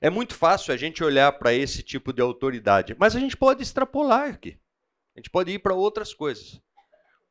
é 0.00 0.10
muito 0.10 0.34
fácil 0.34 0.74
a 0.74 0.76
gente 0.76 1.02
olhar 1.02 1.30
para 1.38 1.54
esse 1.54 1.80
tipo 1.80 2.12
de 2.12 2.20
autoridade, 2.20 2.96
mas 2.98 3.14
a 3.14 3.20
gente 3.20 3.36
pode 3.36 3.62
extrapolar 3.62 4.30
aqui. 4.30 4.60
A 5.14 5.20
gente 5.20 5.30
pode 5.30 5.52
ir 5.52 5.60
para 5.60 5.74
outras 5.74 6.12
coisas. 6.12 6.60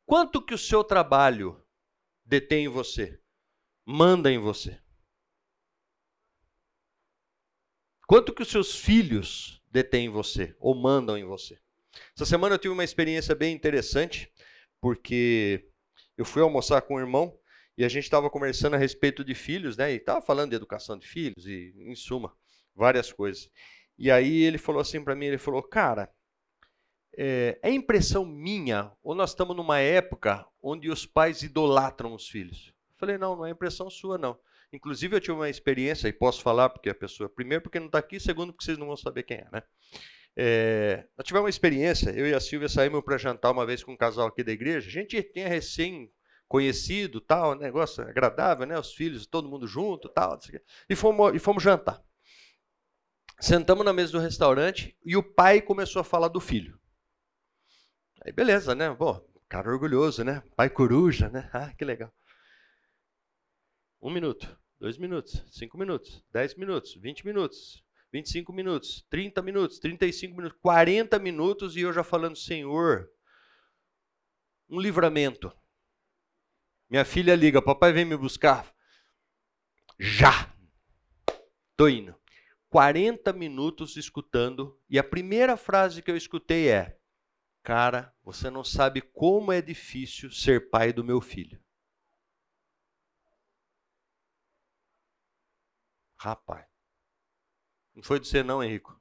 Quanto 0.06 0.40
que 0.40 0.54
o 0.54 0.58
seu 0.58 0.82
trabalho 0.82 1.62
detém 2.24 2.64
em 2.64 2.68
você? 2.68 3.20
Manda 3.84 4.32
em 4.32 4.38
você? 4.38 4.80
Quanto 8.06 8.32
que 8.32 8.42
os 8.42 8.48
seus 8.48 8.74
filhos 8.74 9.62
detêm 9.70 10.06
em 10.06 10.10
você 10.10 10.56
ou 10.58 10.74
mandam 10.74 11.18
em 11.18 11.24
você? 11.24 11.60
Essa 12.16 12.24
semana 12.24 12.54
eu 12.54 12.58
tive 12.58 12.72
uma 12.72 12.84
experiência 12.84 13.34
bem 13.34 13.54
interessante, 13.54 14.32
porque 14.80 15.70
eu 16.16 16.24
fui 16.24 16.40
almoçar 16.40 16.80
com 16.82 16.94
um 16.94 17.00
irmão 17.00 17.38
e 17.76 17.84
a 17.84 17.88
gente 17.88 18.04
estava 18.04 18.30
conversando 18.30 18.74
a 18.74 18.78
respeito 18.78 19.24
de 19.24 19.34
filhos, 19.34 19.76
né? 19.76 19.92
E 19.92 19.96
estava 19.96 20.20
falando 20.20 20.50
de 20.50 20.56
educação 20.56 20.98
de 20.98 21.06
filhos 21.06 21.46
e, 21.46 21.74
em 21.76 21.94
suma, 21.94 22.32
várias 22.74 23.12
coisas. 23.12 23.50
E 23.98 24.10
aí 24.10 24.42
ele 24.42 24.58
falou 24.58 24.80
assim 24.80 25.02
para 25.02 25.14
mim, 25.14 25.26
ele 25.26 25.38
falou, 25.38 25.62
cara, 25.62 26.10
é, 27.16 27.58
é, 27.62 27.70
impressão 27.70 28.24
minha 28.24 28.92
ou 29.02 29.14
nós 29.14 29.30
estamos 29.30 29.56
numa 29.56 29.78
época 29.78 30.46
onde 30.62 30.90
os 30.90 31.06
pais 31.06 31.42
idolatram 31.42 32.14
os 32.14 32.28
filhos? 32.28 32.72
Eu 32.92 32.96
falei, 32.98 33.18
não, 33.18 33.36
não 33.36 33.46
é 33.46 33.50
impressão 33.50 33.88
sua, 33.88 34.18
não. 34.18 34.38
Inclusive 34.72 35.14
eu 35.14 35.20
tive 35.20 35.32
uma 35.32 35.48
experiência, 35.48 36.08
e 36.08 36.12
posso 36.12 36.42
falar 36.42 36.68
porque 36.68 36.90
a 36.90 36.94
pessoa, 36.94 37.28
primeiro 37.28 37.62
porque 37.62 37.78
não 37.78 37.86
está 37.86 37.98
aqui, 37.98 38.18
segundo 38.18 38.52
porque 38.52 38.64
vocês 38.64 38.78
não 38.78 38.88
vão 38.88 38.96
saber 38.96 39.22
quem 39.22 39.36
é, 39.36 39.48
né? 39.52 39.62
É, 40.36 41.06
nós 41.16 41.30
uma 41.30 41.48
experiência, 41.48 42.10
eu 42.10 42.26
e 42.26 42.34
a 42.34 42.40
Silvia 42.40 42.68
saímos 42.68 43.04
para 43.04 43.16
jantar 43.16 43.52
uma 43.52 43.64
vez 43.64 43.84
com 43.84 43.92
um 43.92 43.96
casal 43.96 44.26
aqui 44.26 44.42
da 44.42 44.50
igreja, 44.50 44.88
a 44.88 44.90
gente 44.90 45.22
tinha 45.22 45.46
recém 45.46 46.10
conhecido, 46.48 47.20
tal, 47.20 47.54
negócio 47.54 48.02
agradável, 48.02 48.66
né? 48.66 48.78
Os 48.78 48.92
filhos, 48.92 49.26
todo 49.26 49.48
mundo 49.48 49.66
junto, 49.66 50.08
tal. 50.08 50.38
E 50.88 50.94
fomos, 50.94 51.34
e 51.34 51.38
fomos 51.38 51.62
jantar. 51.62 52.02
Sentamos 53.40 53.84
na 53.84 53.92
mesa 53.92 54.12
do 54.12 54.18
restaurante 54.18 54.96
e 55.04 55.16
o 55.16 55.22
pai 55.22 55.60
começou 55.60 56.00
a 56.00 56.04
falar 56.04 56.28
do 56.28 56.40
filho. 56.40 56.78
Aí 58.24 58.32
beleza, 58.32 58.74
né? 58.74 58.94
Pô, 58.94 59.20
cara 59.48 59.70
orgulhoso, 59.70 60.24
né? 60.24 60.42
Pai 60.56 60.70
coruja, 60.70 61.28
né? 61.28 61.50
Ah, 61.52 61.72
que 61.74 61.84
legal. 61.84 62.12
Um 64.00 64.10
minuto, 64.10 64.58
dois 64.78 64.98
minutos, 64.98 65.44
cinco 65.50 65.78
minutos, 65.78 66.22
dez 66.30 66.54
minutos, 66.54 66.94
vinte 66.94 67.24
minutos, 67.26 67.84
25 68.14 68.52
minutos, 68.52 69.04
30 69.10 69.42
minutos, 69.42 69.80
35 69.80 70.36
minutos, 70.36 70.58
40 70.62 71.18
minutos 71.18 71.76
e 71.76 71.80
eu 71.80 71.92
já 71.92 72.04
falando, 72.04 72.36
Senhor, 72.36 73.10
um 74.70 74.78
livramento. 74.80 75.52
Minha 76.88 77.04
filha 77.04 77.34
liga, 77.34 77.62
papai 77.62 77.92
vem 77.92 78.04
me 78.04 78.16
buscar. 78.16 78.72
Já. 79.98 80.52
Tô 81.76 81.88
indo. 81.88 82.14
40 82.68 83.32
minutos 83.32 83.96
escutando 83.96 84.80
e 84.90 84.98
a 84.98 85.04
primeira 85.04 85.56
frase 85.56 86.02
que 86.02 86.10
eu 86.10 86.16
escutei 86.16 86.68
é: 86.68 86.98
Cara, 87.62 88.14
você 88.22 88.50
não 88.50 88.64
sabe 88.64 89.00
como 89.00 89.52
é 89.52 89.62
difícil 89.62 90.30
ser 90.30 90.70
pai 90.70 90.92
do 90.92 91.04
meu 91.04 91.20
filho. 91.20 91.62
Rapaz. 96.16 96.66
Não 97.94 98.02
foi 98.02 98.18
de 98.18 98.26
você 98.26 98.42
não, 98.42 98.62
Henrico. 98.62 99.00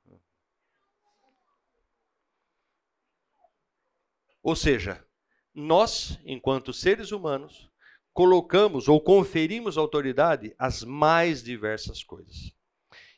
Ou 4.43 4.55
seja, 4.55 5.07
nós, 5.53 6.19
enquanto 6.25 6.73
seres 6.73 7.11
humanos, 7.11 7.71
colocamos 8.13 8.87
ou 8.87 9.01
conferimos 9.01 9.77
autoridade 9.77 10.53
às 10.57 10.83
mais 10.83 11.43
diversas 11.43 12.03
coisas. 12.03 12.53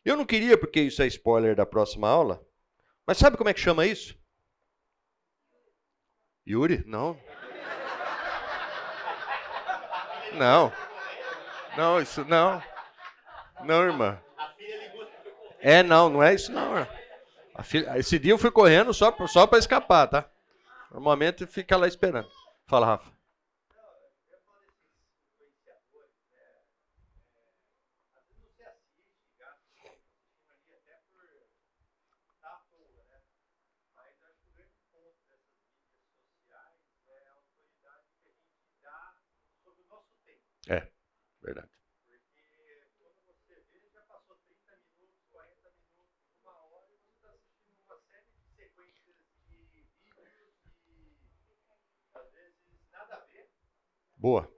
Eu 0.03 0.15
não 0.15 0.25
queria, 0.25 0.57
porque 0.57 0.81
isso 0.81 1.01
é 1.01 1.07
spoiler 1.07 1.55
da 1.55 1.65
próxima 1.65 2.07
aula, 2.07 2.45
mas 3.05 3.17
sabe 3.17 3.37
como 3.37 3.49
é 3.49 3.53
que 3.53 3.59
chama 3.59 3.85
isso? 3.85 4.17
Yuri? 6.47 6.83
Não. 6.85 7.19
Não. 10.33 10.71
Não, 11.75 12.01
isso 12.01 12.23
não. 12.25 12.61
Não, 13.63 13.83
irmã. 13.83 14.21
É, 15.59 15.81
não, 15.81 16.09
não 16.09 16.23
é 16.23 16.35
isso 16.35 16.51
não. 16.51 16.77
Irmã. 16.77 16.87
Filha, 17.63 17.97
esse 17.97 18.19
dia 18.19 18.33
eu 18.33 18.37
fui 18.37 18.51
correndo 18.51 18.93
só, 18.93 19.15
só 19.27 19.47
para 19.47 19.59
escapar, 19.59 20.07
tá? 20.07 20.29
Normalmente 20.91 21.45
fica 21.47 21.77
lá 21.77 21.87
esperando. 21.87 22.29
Fala, 22.67 22.85
Rafa. 22.85 23.15
É, 40.67 40.87
verdade. 41.41 41.75
Boa. 54.25 54.51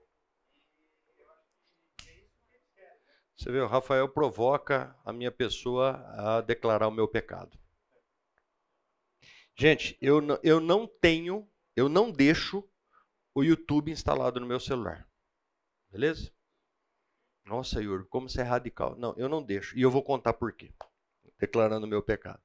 Você 3.36 3.52
vê, 3.52 3.60
o 3.60 3.66
Rafael 3.66 4.08
provoca 4.08 4.98
a 5.04 5.12
minha 5.12 5.30
pessoa 5.30 5.90
a 6.16 6.40
declarar 6.40 6.88
o 6.88 6.90
meu 6.90 7.06
pecado. 7.06 7.60
Gente, 9.54 9.98
eu, 10.00 10.22
eu 10.42 10.58
não 10.58 10.86
tenho, 10.86 11.46
eu 11.76 11.86
não 11.86 12.10
deixo 12.10 12.66
o 13.34 13.44
YouTube 13.44 13.90
instalado 13.90 14.40
no 14.40 14.46
meu 14.46 14.58
celular. 14.58 15.06
Beleza? 15.90 16.34
Nossa, 17.44 17.82
Yuri, 17.82 18.06
como 18.06 18.26
você 18.26 18.40
é 18.40 18.44
radical. 18.44 18.96
Não, 18.96 19.14
eu 19.18 19.28
não 19.28 19.42
deixo. 19.42 19.78
E 19.78 19.82
eu 19.82 19.90
vou 19.90 20.02
contar 20.02 20.32
por 20.32 20.50
quê. 20.54 20.72
Declarando 21.38 21.84
o 21.84 21.90
meu 21.90 22.02
pecado. 22.02 22.40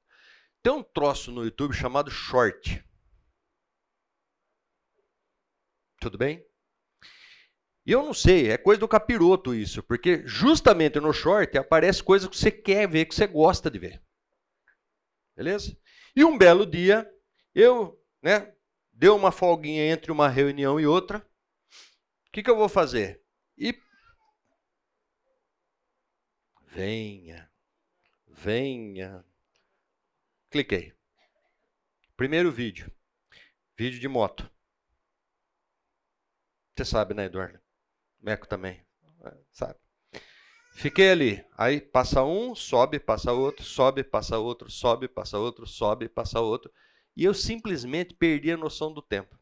Tem 0.62 0.74
um 0.74 0.82
troço 0.82 1.32
no 1.32 1.42
YouTube 1.42 1.72
chamado 1.72 2.10
short. 2.10 2.84
Tudo 5.98 6.18
bem? 6.18 6.46
E 7.86 7.92
eu 7.92 8.02
não 8.02 8.14
sei, 8.14 8.50
é 8.50 8.56
coisa 8.56 8.80
do 8.80 8.88
capiroto 8.88 9.54
isso, 9.54 9.82
porque 9.82 10.22
justamente 10.26 10.98
no 10.98 11.12
short 11.12 11.58
aparece 11.58 12.02
coisa 12.02 12.28
que 12.28 12.36
você 12.36 12.50
quer 12.50 12.88
ver, 12.88 13.04
que 13.04 13.14
você 13.14 13.26
gosta 13.26 13.70
de 13.70 13.78
ver. 13.78 14.02
Beleza? 15.36 15.76
E 16.16 16.24
um 16.24 16.38
belo 16.38 16.64
dia, 16.64 17.10
eu, 17.54 18.02
né, 18.22 18.54
deu 18.90 19.14
uma 19.14 19.30
folguinha 19.30 19.84
entre 19.84 20.10
uma 20.10 20.28
reunião 20.28 20.80
e 20.80 20.86
outra. 20.86 21.18
O 22.28 22.32
que, 22.32 22.42
que 22.42 22.50
eu 22.50 22.56
vou 22.56 22.68
fazer? 22.70 23.22
E 23.58 23.78
venha, 26.68 27.50
venha. 28.26 29.24
Cliquei. 30.50 30.94
Primeiro 32.16 32.50
vídeo. 32.50 32.90
Vídeo 33.76 34.00
de 34.00 34.08
moto. 34.08 34.50
Você 36.76 36.84
sabe, 36.84 37.12
né, 37.12 37.26
Eduardo? 37.26 37.60
Meco 38.24 38.48
também, 38.48 38.80
é, 39.22 39.34
sabe? 39.52 39.78
Fiquei 40.72 41.10
ali. 41.10 41.44
Aí 41.58 41.78
passa 41.78 42.24
um, 42.24 42.54
sobe, 42.54 42.98
passa 42.98 43.32
outro, 43.32 43.62
sobe, 43.62 44.02
passa 44.02 44.38
outro, 44.38 44.70
sobe, 44.70 45.06
passa 45.06 45.38
outro, 45.38 45.66
sobe, 45.66 46.08
passa 46.08 46.40
outro. 46.40 46.72
E 47.14 47.22
eu 47.22 47.34
simplesmente 47.34 48.14
perdi 48.14 48.50
a 48.50 48.56
noção 48.56 48.92
do 48.92 49.02
tempo. 49.02 49.38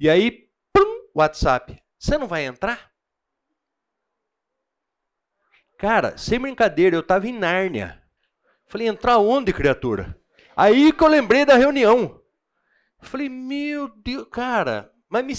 E 0.00 0.08
aí, 0.08 0.50
pum, 0.72 1.08
WhatsApp. 1.14 1.80
Você 1.98 2.16
não 2.16 2.26
vai 2.26 2.46
entrar? 2.46 2.90
Cara, 5.78 6.16
sem 6.16 6.40
brincadeira, 6.40 6.96
eu 6.96 7.00
estava 7.00 7.28
em 7.28 7.38
Nárnia. 7.38 8.02
Falei, 8.66 8.88
entrar 8.88 9.18
onde, 9.18 9.52
criatura? 9.52 10.18
Aí 10.56 10.90
que 10.90 11.04
eu 11.04 11.08
lembrei 11.08 11.44
da 11.44 11.56
reunião. 11.56 12.20
Falei, 12.98 13.28
meu 13.28 13.88
Deus, 13.88 14.26
cara, 14.30 14.90
mas 15.08 15.24
me 15.24 15.34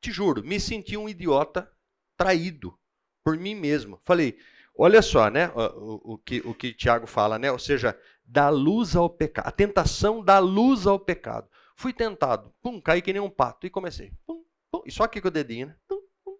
te 0.00 0.12
juro, 0.12 0.44
me 0.44 0.60
senti 0.60 0.96
um 0.98 1.08
idiota 1.08 1.73
traído 2.16 2.76
por 3.22 3.36
mim 3.36 3.54
mesmo. 3.54 4.00
Falei, 4.04 4.38
olha 4.76 5.00
só, 5.00 5.30
né, 5.30 5.50
o, 5.54 6.14
o, 6.14 6.18
que, 6.18 6.40
o 6.44 6.54
que 6.54 6.72
Tiago 6.72 7.06
fala, 7.06 7.38
né? 7.38 7.50
Ou 7.50 7.58
seja, 7.58 7.98
dá 8.24 8.48
luz 8.48 8.94
ao 8.94 9.08
pecado. 9.08 9.48
A 9.48 9.50
tentação 9.50 10.22
dá 10.22 10.38
luz 10.38 10.86
ao 10.86 10.98
pecado. 10.98 11.48
Fui 11.76 11.92
tentado, 11.92 12.54
pum, 12.62 12.80
caí 12.80 13.02
que 13.02 13.12
nem 13.12 13.20
um 13.20 13.30
pato 13.30 13.66
e 13.66 13.70
comecei. 13.70 14.12
Pum, 14.26 14.44
pum, 14.70 14.82
e 14.86 14.92
só 14.92 15.04
aqui 15.04 15.20
com 15.20 15.28
o 15.28 15.30
dedinho, 15.30 15.68
né? 15.68 15.76
Tum, 15.88 16.00
tum, 16.24 16.36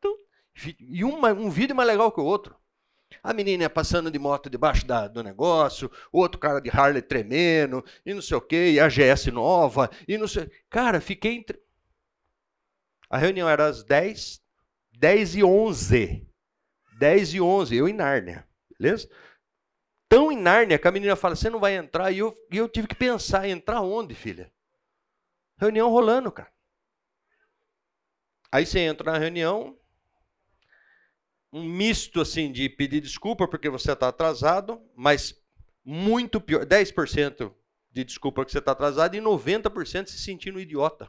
tum. 0.00 0.16
E 0.80 1.04
uma, 1.04 1.32
um 1.32 1.50
vídeo 1.50 1.76
mais 1.76 1.88
legal 1.88 2.10
que 2.10 2.20
o 2.20 2.24
outro. 2.24 2.56
A 3.22 3.32
menina 3.32 3.68
passando 3.70 4.10
de 4.10 4.18
moto 4.18 4.50
debaixo 4.50 4.86
da, 4.86 5.08
do 5.08 5.22
negócio, 5.22 5.90
o 6.12 6.18
outro 6.18 6.38
cara 6.38 6.60
de 6.60 6.70
Harley 6.70 7.02
tremendo, 7.02 7.84
e 8.04 8.12
não 8.12 8.22
sei 8.22 8.36
o 8.36 8.40
quê, 8.40 8.72
e 8.72 8.80
a 8.80 8.88
GS 8.88 9.26
nova, 9.32 9.90
e 10.06 10.16
não 10.18 10.28
sei. 10.28 10.50
Cara, 10.68 11.00
fiquei. 11.00 11.36
Entre... 11.36 11.60
A 13.10 13.16
reunião 13.16 13.48
era 13.48 13.66
às 13.66 13.82
10, 13.82 14.42
10 14.98 15.36
e 15.36 15.44
11. 15.44 16.28
10 16.98 17.34
e 17.34 17.40
11, 17.40 17.76
eu 17.76 17.88
em 17.88 17.92
Nárnia, 17.92 18.46
beleza? 18.76 19.08
Tão 20.08 20.32
em 20.32 20.36
Nárnia 20.36 20.78
que 20.78 20.88
a 20.88 20.90
menina 20.90 21.14
fala: 21.14 21.36
Você 21.36 21.48
não 21.48 21.60
vai 21.60 21.76
entrar? 21.76 22.10
E 22.10 22.18
eu, 22.18 22.36
e 22.50 22.56
eu 22.56 22.68
tive 22.68 22.88
que 22.88 22.96
pensar: 22.96 23.48
Entrar 23.48 23.80
onde, 23.80 24.14
filha? 24.14 24.52
Reunião 25.56 25.88
rolando, 25.90 26.32
cara. 26.32 26.52
Aí 28.50 28.66
você 28.66 28.80
entra 28.80 29.12
na 29.12 29.18
reunião, 29.18 29.78
um 31.52 31.62
misto 31.62 32.20
assim 32.20 32.50
de 32.50 32.68
pedir 32.68 33.00
desculpa 33.00 33.46
porque 33.46 33.70
você 33.70 33.92
está 33.92 34.08
atrasado, 34.08 34.82
mas 34.96 35.40
muito 35.84 36.40
pior: 36.40 36.66
10% 36.66 37.54
de 37.92 38.04
desculpa 38.04 38.40
porque 38.40 38.50
você 38.50 38.58
está 38.58 38.72
atrasado 38.72 39.14
e 39.14 39.20
90% 39.20 40.08
se 40.08 40.18
sentindo 40.18 40.58
idiota. 40.58 41.08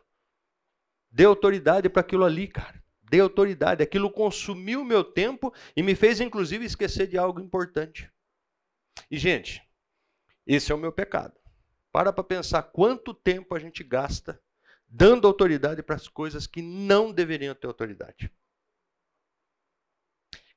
Dê 1.09 1.25
autoridade 1.25 1.89
para 1.89 2.01
aquilo 2.01 2.23
ali, 2.23 2.47
cara 2.47 2.79
dei 3.09 3.19
autoridade. 3.19 3.83
Aquilo 3.83 4.11
consumiu 4.11 4.83
meu 4.83 5.03
tempo 5.03 5.53
e 5.75 5.81
me 5.81 5.95
fez, 5.95 6.19
inclusive, 6.19 6.65
esquecer 6.65 7.07
de 7.07 7.17
algo 7.17 7.39
importante. 7.39 8.11
E, 9.09 9.17
gente, 9.17 9.61
esse 10.45 10.71
é 10.71 10.75
o 10.75 10.79
meu 10.79 10.91
pecado. 10.91 11.37
Para 11.91 12.13
para 12.13 12.23
pensar 12.23 12.63
quanto 12.63 13.13
tempo 13.13 13.55
a 13.55 13.59
gente 13.59 13.83
gasta 13.83 14.41
dando 14.87 15.27
autoridade 15.27 15.83
para 15.83 15.95
as 15.95 16.07
coisas 16.07 16.47
que 16.47 16.61
não 16.61 17.11
deveriam 17.11 17.53
ter 17.53 17.67
autoridade. 17.67 18.31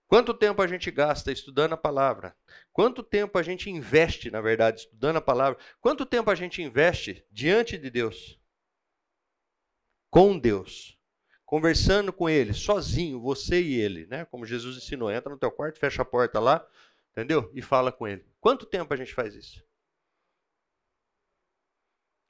Quanto 0.06 0.34
tempo 0.34 0.60
a 0.60 0.66
gente 0.66 0.90
gasta 0.90 1.32
estudando 1.32 1.72
a 1.72 1.76
palavra? 1.76 2.36
Quanto 2.70 3.02
tempo 3.02 3.38
a 3.38 3.42
gente 3.42 3.70
investe, 3.70 4.30
na 4.30 4.42
verdade, 4.42 4.80
estudando 4.80 5.16
a 5.16 5.22
palavra? 5.22 5.58
Quanto 5.80 6.04
tempo 6.04 6.30
a 6.30 6.34
gente 6.34 6.60
investe 6.60 7.26
diante 7.30 7.78
de 7.78 7.88
Deus? 7.88 8.38
Com 10.10 10.38
Deus 10.38 10.98
conversando 11.52 12.14
com 12.14 12.30
ele, 12.30 12.54
sozinho, 12.54 13.20
você 13.20 13.60
e 13.60 13.78
ele, 13.78 14.06
né? 14.06 14.24
Como 14.24 14.46
Jesus 14.46 14.78
ensinou, 14.78 15.12
entra 15.12 15.30
no 15.30 15.38
teu 15.38 15.52
quarto, 15.52 15.78
fecha 15.78 16.00
a 16.00 16.04
porta 16.04 16.40
lá, 16.40 16.66
entendeu? 17.10 17.50
E 17.52 17.60
fala 17.60 17.92
com 17.92 18.08
ele. 18.08 18.24
Quanto 18.40 18.64
tempo 18.64 18.94
a 18.94 18.96
gente 18.96 19.12
faz 19.12 19.34
isso? 19.34 19.62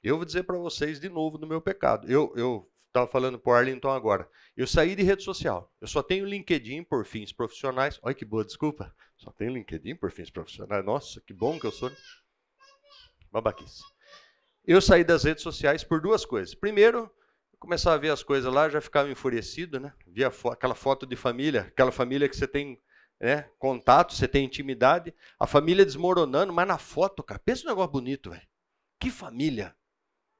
Eu 0.03 0.17
vou 0.17 0.25
dizer 0.25 0.43
para 0.43 0.57
vocês 0.57 0.99
de 0.99 1.07
novo 1.07 1.37
do 1.37 1.47
meu 1.47 1.61
pecado. 1.61 2.05
Eu 2.11 2.33
eu 2.35 2.69
estava 2.87 3.07
falando 3.07 3.39
para 3.39 3.49
o 3.49 3.55
Arlington 3.55 3.91
agora. 3.91 4.29
Eu 4.57 4.67
saí 4.67 4.93
de 4.93 5.03
rede 5.03 5.23
social. 5.23 5.73
Eu 5.79 5.87
só 5.87 6.03
tenho 6.03 6.25
LinkedIn 6.25 6.83
por 6.83 7.05
fins 7.05 7.31
profissionais. 7.31 7.97
Olha 8.03 8.13
que 8.13 8.25
boa 8.25 8.43
desculpa. 8.43 8.93
Só 9.15 9.31
tenho 9.31 9.53
LinkedIn 9.53 9.95
por 9.95 10.11
fins 10.11 10.29
profissionais. 10.29 10.83
Nossa, 10.83 11.21
que 11.21 11.31
bom 11.31 11.57
que 11.57 11.65
eu 11.65 11.71
sou. 11.71 11.89
Babaquice. 13.31 13.83
Eu 14.65 14.81
saí 14.81 15.05
das 15.05 15.23
redes 15.23 15.43
sociais 15.43 15.81
por 15.81 16.01
duas 16.01 16.25
coisas. 16.25 16.53
Primeiro, 16.53 17.09
começava 17.63 17.95
a 17.95 17.99
ver 17.99 18.09
as 18.09 18.21
coisas 18.21 18.53
lá, 18.53 18.67
já 18.67 18.81
ficava 18.81 19.09
enfurecido, 19.09 19.79
né? 19.79 19.93
Via 20.05 20.29
fo 20.29 20.49
aquela 20.49 20.75
foto 20.75 21.05
de 21.05 21.15
família, 21.15 21.61
aquela 21.61 21.93
família 21.93 22.27
que 22.27 22.35
você 22.35 22.45
tem 22.45 22.77
né, 23.17 23.49
contato, 23.57 24.13
você 24.13 24.27
tem 24.27 24.43
intimidade, 24.43 25.15
a 25.39 25.47
família 25.47 25.85
desmoronando, 25.85 26.51
mas 26.51 26.67
na 26.67 26.77
foto, 26.77 27.23
cara, 27.23 27.39
pensa 27.39 27.63
um 27.63 27.69
negócio 27.69 27.89
bonito, 27.89 28.31
velho. 28.31 28.45
Que 28.99 29.09
família. 29.09 29.73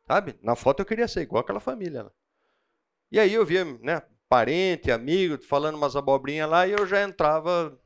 Sabe? 0.05 0.37
Na 0.41 0.53
foto 0.53 0.81
eu 0.81 0.85
queria 0.85 1.07
ser 1.07 1.21
igual 1.21 1.41
aquela 1.41 1.61
família. 1.61 2.03
Né? 2.03 2.09
E 3.09 3.17
aí 3.17 3.33
eu 3.33 3.45
via, 3.45 3.63
né, 3.63 4.01
parente, 4.27 4.91
amigo, 4.91 5.41
falando 5.41 5.75
umas 5.75 5.95
abobrinhas 5.95 6.49
lá, 6.49 6.67
e 6.67 6.73
eu 6.73 6.85
já 6.85 7.03
entrava. 7.03 7.79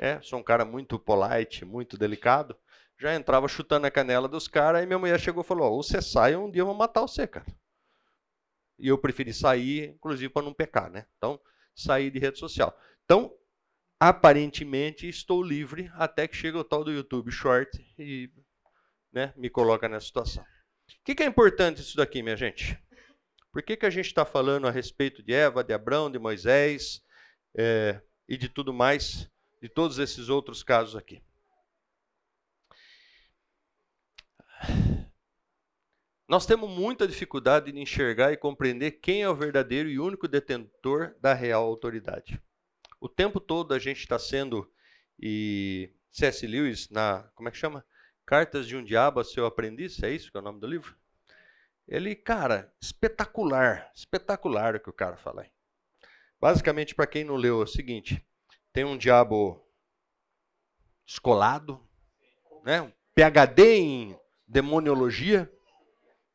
É, 0.00 0.18
sou 0.22 0.38
um 0.38 0.42
cara 0.42 0.64
muito 0.64 0.98
polite, 0.98 1.62
muito 1.66 1.98
delicado. 1.98 2.56
Já 2.98 3.14
entrava 3.14 3.48
chutando 3.48 3.86
a 3.86 3.90
canela 3.90 4.26
dos 4.26 4.48
caras, 4.48 4.82
e 4.82 4.86
minha 4.86 4.98
mulher 4.98 5.20
chegou 5.20 5.42
e 5.42 5.46
falou: 5.46 5.70
ou 5.70 5.82
você 5.82 6.00
sai, 6.00 6.34
um 6.36 6.50
dia 6.50 6.62
eu 6.62 6.66
vou 6.66 6.74
matar 6.74 7.02
você, 7.02 7.26
cara. 7.26 7.44
E 8.78 8.88
eu 8.88 8.98
preferi 8.98 9.32
sair, 9.32 9.90
inclusive 9.90 10.28
para 10.28 10.42
não 10.44 10.52
pecar, 10.52 10.90
né? 10.90 11.06
Então, 11.16 11.40
sair 11.74 12.10
de 12.10 12.18
rede 12.18 12.38
social. 12.38 12.78
Então, 13.04 13.32
aparentemente 13.98 15.08
estou 15.08 15.42
livre 15.42 15.90
até 15.94 16.28
que 16.28 16.36
chega 16.36 16.58
o 16.58 16.64
tal 16.64 16.84
do 16.84 16.92
YouTube 16.92 17.30
Short 17.30 17.70
e 17.98 18.30
né, 19.12 19.32
me 19.36 19.48
coloca 19.48 19.88
nessa 19.88 20.06
situação. 20.06 20.42
O 20.42 21.04
que, 21.04 21.14
que 21.14 21.22
é 21.22 21.26
importante 21.26 21.80
isso 21.80 21.96
daqui, 21.96 22.22
minha 22.22 22.36
gente? 22.36 22.78
Por 23.50 23.62
que, 23.62 23.76
que 23.76 23.86
a 23.86 23.90
gente 23.90 24.06
está 24.06 24.24
falando 24.24 24.68
a 24.68 24.70
respeito 24.70 25.22
de 25.22 25.32
Eva, 25.32 25.64
de 25.64 25.72
Abraão, 25.72 26.10
de 26.10 26.18
Moisés 26.18 27.02
é, 27.56 28.00
e 28.28 28.36
de 28.36 28.48
tudo 28.48 28.72
mais, 28.72 29.30
de 29.62 29.68
todos 29.68 29.98
esses 29.98 30.28
outros 30.28 30.62
casos 30.62 30.94
aqui? 30.94 31.22
Nós 36.28 36.44
temos 36.44 36.68
muita 36.68 37.06
dificuldade 37.06 37.70
de 37.70 37.80
enxergar 37.80 38.32
e 38.32 38.36
compreender 38.36 38.92
quem 38.92 39.22
é 39.22 39.28
o 39.28 39.34
verdadeiro 39.34 39.88
e 39.88 40.00
único 40.00 40.26
detentor 40.26 41.14
da 41.20 41.32
real 41.32 41.64
autoridade. 41.64 42.42
O 43.00 43.08
tempo 43.08 43.38
todo 43.38 43.72
a 43.72 43.78
gente 43.78 44.00
está 44.00 44.18
sendo, 44.18 44.68
e 45.20 45.92
C.S. 46.10 46.44
Lewis, 46.44 46.90
na, 46.90 47.30
como 47.34 47.48
é 47.48 47.52
que 47.52 47.58
chama? 47.58 47.84
Cartas 48.24 48.66
de 48.66 48.76
um 48.76 48.82
Diabo 48.82 49.20
a 49.20 49.24
seu 49.24 49.46
aprendiz, 49.46 50.02
é 50.02 50.10
isso 50.10 50.32
que 50.32 50.36
é 50.36 50.40
o 50.40 50.42
nome 50.42 50.58
do 50.58 50.66
livro? 50.66 50.96
Ele, 51.86 52.16
cara, 52.16 52.74
espetacular, 52.80 53.88
espetacular 53.94 54.74
o 54.74 54.80
que 54.80 54.90
o 54.90 54.94
cara 54.94 55.16
fala 55.16 55.42
aí. 55.42 55.50
Basicamente, 56.40 56.92
para 56.92 57.06
quem 57.06 57.22
não 57.22 57.36
leu, 57.36 57.60
é 57.60 57.64
o 57.64 57.68
seguinte: 57.68 58.20
tem 58.72 58.84
um 58.84 58.98
diabo 58.98 59.64
escolado, 61.06 61.80
né? 62.64 62.92
PhD 63.14 63.76
em 63.76 64.18
demoniologia, 64.46 65.50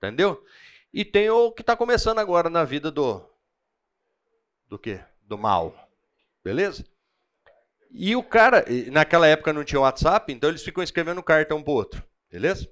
entendeu? 0.01 0.43
E 0.91 1.05
tem 1.05 1.29
o 1.29 1.51
que 1.51 1.61
está 1.61 1.75
começando 1.77 2.19
agora 2.19 2.49
na 2.49 2.63
vida 2.63 2.89
do 2.89 3.23
do 4.67 4.79
que? 4.79 4.99
Do 5.21 5.37
mal, 5.37 5.75
beleza? 6.43 6.85
E 7.91 8.15
o 8.15 8.23
cara, 8.23 8.65
naquela 8.89 9.27
época 9.27 9.53
não 9.53 9.63
tinha 9.63 9.81
WhatsApp, 9.81 10.31
então 10.31 10.49
eles 10.49 10.63
ficam 10.63 10.83
escrevendo 10.83 11.21
carta 11.21 11.53
um 11.53 11.61
pro 11.61 11.73
outro, 11.73 12.03
beleza? 12.29 12.71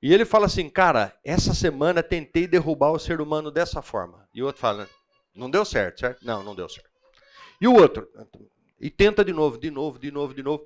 E 0.00 0.14
ele 0.14 0.24
fala 0.24 0.46
assim, 0.46 0.68
cara, 0.68 1.18
essa 1.24 1.52
semana 1.52 2.02
tentei 2.02 2.46
derrubar 2.46 2.92
o 2.92 2.98
ser 2.98 3.20
humano 3.20 3.50
dessa 3.50 3.82
forma. 3.82 4.28
E 4.32 4.42
o 4.42 4.46
outro 4.46 4.60
fala, 4.60 4.88
não 5.34 5.50
deu 5.50 5.64
certo, 5.64 6.00
certo? 6.00 6.24
Não, 6.24 6.44
não 6.44 6.54
deu 6.54 6.68
certo. 6.68 6.88
E 7.60 7.66
o 7.66 7.74
outro, 7.74 8.08
e 8.78 8.88
tenta 8.88 9.24
de 9.24 9.32
novo, 9.32 9.58
de 9.58 9.70
novo, 9.70 9.98
de 9.98 10.10
novo, 10.10 10.32
de 10.32 10.42
novo. 10.42 10.64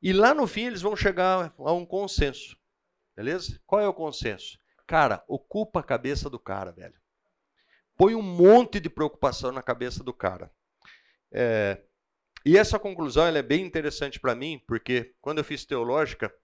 E 0.00 0.12
lá 0.12 0.32
no 0.32 0.46
fim 0.46 0.66
eles 0.66 0.80
vão 0.80 0.94
chegar 0.94 1.52
a 1.58 1.72
um 1.72 1.84
consenso. 1.84 2.56
Beleza? 3.16 3.60
Qual 3.66 3.80
é 3.80 3.88
o 3.88 3.94
consenso? 3.94 4.58
Cara, 4.88 5.22
ocupa 5.28 5.80
a 5.80 5.82
cabeça 5.82 6.30
do 6.30 6.38
cara, 6.38 6.72
velho. 6.72 6.98
Põe 7.94 8.14
um 8.14 8.22
monte 8.22 8.80
de 8.80 8.88
preocupação 8.88 9.52
na 9.52 9.62
cabeça 9.62 10.02
do 10.02 10.14
cara. 10.14 10.50
É, 11.30 11.82
e 12.42 12.56
essa 12.56 12.78
conclusão 12.78 13.26
é 13.26 13.42
bem 13.42 13.66
interessante 13.66 14.18
para 14.18 14.34
mim, 14.34 14.58
porque 14.66 15.14
quando 15.20 15.38
eu 15.38 15.44
fiz 15.44 15.66
teológica, 15.66 16.34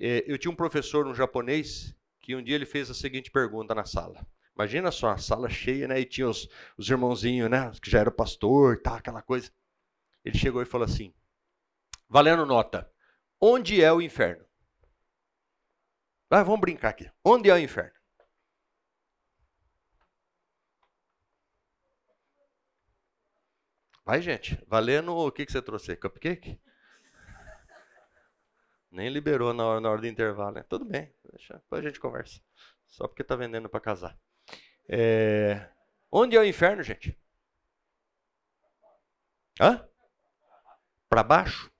é, 0.00 0.22
eu 0.28 0.38
tinha 0.38 0.52
um 0.52 0.54
professor, 0.54 1.08
um 1.08 1.14
japonês, 1.14 1.92
que 2.20 2.36
um 2.36 2.42
dia 2.42 2.54
ele 2.54 2.66
fez 2.66 2.88
a 2.88 2.94
seguinte 2.94 3.32
pergunta 3.32 3.74
na 3.74 3.84
sala. 3.84 4.24
Imagina 4.54 4.92
só, 4.92 5.08
a 5.08 5.18
sala 5.18 5.48
cheia, 5.48 5.88
né? 5.88 5.98
E 5.98 6.04
tinha 6.04 6.28
os, 6.28 6.48
os 6.78 6.88
irmãozinhos, 6.88 7.50
né? 7.50 7.72
Que 7.82 7.90
já 7.90 7.98
era 7.98 8.12
pastor, 8.12 8.80
tá, 8.80 8.98
aquela 8.98 9.22
coisa. 9.22 9.50
Ele 10.24 10.38
chegou 10.38 10.62
e 10.62 10.66
falou 10.66 10.84
assim: 10.84 11.12
Valendo 12.08 12.46
nota, 12.46 12.88
onde 13.40 13.82
é 13.82 13.92
o 13.92 14.00
inferno? 14.00 14.44
Ah, 16.34 16.42
vamos 16.42 16.60
brincar 16.60 16.88
aqui. 16.88 17.10
Onde 17.22 17.50
é 17.50 17.54
o 17.54 17.58
inferno? 17.58 17.92
Vai, 24.02 24.22
gente. 24.22 24.58
Valendo 24.66 25.14
o 25.14 25.30
que, 25.30 25.44
que 25.44 25.52
você 25.52 25.60
trouxe? 25.60 25.94
Cupcake? 25.94 26.58
Nem 28.90 29.10
liberou 29.10 29.52
na 29.52 29.66
hora, 29.66 29.80
na 29.82 29.90
hora 29.90 30.00
do 30.00 30.06
intervalo, 30.06 30.52
né? 30.52 30.62
Tudo 30.62 30.86
bem, 30.86 31.14
deixa, 31.30 31.54
depois 31.54 31.84
a 31.84 31.88
gente 31.88 32.00
conversa. 32.00 32.40
Só 32.86 33.06
porque 33.06 33.20
está 33.22 33.36
vendendo 33.36 33.68
para 33.68 33.80
casar. 33.80 34.18
É... 34.88 35.68
Onde 36.10 36.34
é 36.36 36.40
o 36.40 36.44
inferno, 36.44 36.82
gente? 36.82 37.18
Hã? 39.60 39.86
Para 41.10 41.22
baixo? 41.22 41.71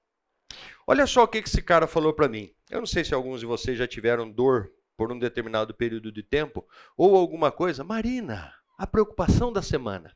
Olha 0.92 1.06
só 1.06 1.22
o 1.22 1.26
que 1.26 1.38
esse 1.38 1.62
cara 1.62 1.86
falou 1.86 2.12
para 2.12 2.28
mim. 2.28 2.52
Eu 2.68 2.80
não 2.80 2.86
sei 2.86 3.02
se 3.02 3.14
alguns 3.14 3.40
de 3.40 3.46
vocês 3.46 3.78
já 3.78 3.88
tiveram 3.88 4.30
dor 4.30 4.70
por 4.94 5.10
um 5.10 5.18
determinado 5.18 5.72
período 5.72 6.12
de 6.12 6.22
tempo 6.22 6.68
ou 6.94 7.16
alguma 7.16 7.50
coisa. 7.50 7.82
Marina, 7.82 8.52
a 8.76 8.86
preocupação 8.86 9.50
da 9.50 9.62
semana. 9.62 10.14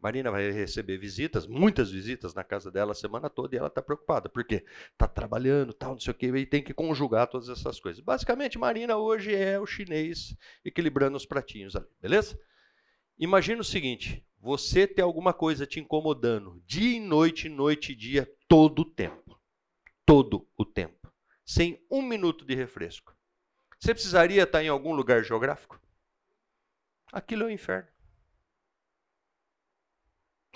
Marina 0.00 0.30
vai 0.30 0.50
receber 0.50 0.96
visitas, 0.96 1.46
muitas 1.46 1.90
visitas 1.90 2.32
na 2.32 2.42
casa 2.42 2.70
dela 2.70 2.92
a 2.92 2.94
semana 2.94 3.28
toda 3.28 3.54
e 3.54 3.58
ela 3.58 3.68
está 3.68 3.82
preocupada, 3.82 4.30
porque 4.30 4.64
está 4.90 5.06
trabalhando, 5.06 5.74
tal, 5.74 5.90
não 5.92 6.00
sei 6.00 6.12
o 6.12 6.16
quê, 6.16 6.28
e 6.28 6.46
tem 6.46 6.64
que 6.64 6.72
conjugar 6.72 7.26
todas 7.26 7.50
essas 7.50 7.78
coisas. 7.78 8.02
Basicamente, 8.02 8.58
Marina 8.58 8.96
hoje 8.96 9.34
é 9.34 9.60
o 9.60 9.66
chinês 9.66 10.34
equilibrando 10.64 11.18
os 11.18 11.26
pratinhos 11.26 11.76
ali, 11.76 11.84
beleza? 12.00 12.40
Imagina 13.18 13.60
o 13.60 13.64
seguinte: 13.64 14.26
você 14.40 14.86
ter 14.86 15.02
alguma 15.02 15.32
coisa 15.32 15.66
te 15.66 15.80
incomodando 15.80 16.62
dia 16.64 16.96
e 16.96 17.00
noite, 17.00 17.48
noite 17.48 17.92
e 17.92 17.94
dia, 17.96 18.32
todo 18.46 18.82
o 18.82 18.84
tempo. 18.84 19.40
Todo 20.06 20.48
o 20.56 20.64
tempo. 20.64 21.12
Sem 21.44 21.84
um 21.90 22.02
minuto 22.02 22.44
de 22.44 22.54
refresco. 22.54 23.16
Você 23.78 23.94
precisaria 23.94 24.42
estar 24.42 24.62
em 24.62 24.68
algum 24.68 24.94
lugar 24.94 25.22
geográfico? 25.22 25.80
Aquilo 27.12 27.44
é 27.44 27.46
o 27.46 27.50
inferno. 27.50 27.88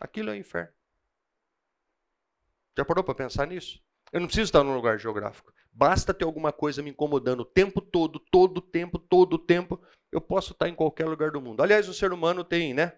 Aquilo 0.00 0.30
é 0.30 0.32
o 0.32 0.36
inferno. 0.36 0.74
Já 2.76 2.84
parou 2.84 3.04
para 3.04 3.14
pensar 3.14 3.46
nisso? 3.46 3.80
Eu 4.12 4.20
não 4.20 4.26
preciso 4.26 4.48
estar 4.48 4.64
num 4.64 4.74
lugar 4.74 4.98
geográfico. 4.98 5.52
Basta 5.72 6.12
ter 6.12 6.24
alguma 6.24 6.52
coisa 6.52 6.82
me 6.82 6.90
incomodando 6.90 7.40
o 7.40 7.46
tempo 7.46 7.80
todo, 7.80 8.18
todo 8.18 8.58
o 8.58 8.62
tempo, 8.62 8.98
todo 8.98 9.34
o 9.34 9.38
tempo. 9.38 9.80
Eu 10.10 10.20
posso 10.20 10.52
estar 10.52 10.68
em 10.68 10.74
qualquer 10.74 11.06
lugar 11.06 11.30
do 11.30 11.40
mundo. 11.40 11.62
Aliás, 11.62 11.88
o 11.88 11.94
ser 11.94 12.12
humano 12.12 12.44
tem, 12.44 12.74
né? 12.74 12.92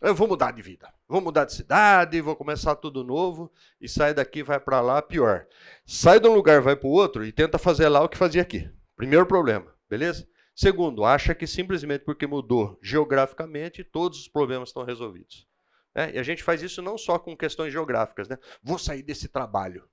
Eu 0.00 0.14
vou 0.14 0.26
mudar 0.26 0.52
de 0.52 0.62
vida. 0.62 0.92
Vou 1.06 1.20
mudar 1.20 1.44
de 1.44 1.52
cidade, 1.52 2.20
vou 2.20 2.34
começar 2.34 2.74
tudo 2.76 3.04
novo. 3.04 3.52
E 3.80 3.88
sai 3.88 4.14
daqui, 4.14 4.42
vai 4.42 4.58
para 4.58 4.80
lá, 4.80 5.02
pior. 5.02 5.46
Sai 5.84 6.18
de 6.18 6.26
um 6.26 6.34
lugar, 6.34 6.62
vai 6.62 6.74
para 6.74 6.88
o 6.88 6.92
outro 6.92 7.24
e 7.24 7.32
tenta 7.32 7.58
fazer 7.58 7.88
lá 7.88 8.02
o 8.02 8.08
que 8.08 8.16
fazia 8.16 8.40
aqui. 8.40 8.70
Primeiro 8.96 9.26
problema, 9.26 9.74
beleza? 9.88 10.26
Segundo, 10.54 11.04
acha 11.04 11.34
que 11.34 11.46
simplesmente 11.46 12.04
porque 12.04 12.26
mudou 12.26 12.78
geograficamente, 12.82 13.84
todos 13.84 14.20
os 14.20 14.28
problemas 14.28 14.70
estão 14.70 14.84
resolvidos. 14.84 15.46
É, 15.94 16.12
e 16.12 16.18
a 16.18 16.22
gente 16.22 16.42
faz 16.42 16.62
isso 16.62 16.80
não 16.80 16.96
só 16.96 17.18
com 17.18 17.36
questões 17.36 17.72
geográficas. 17.72 18.28
Né? 18.28 18.38
Vou 18.62 18.78
sair 18.78 19.02
desse 19.02 19.28
trabalho. 19.28 19.88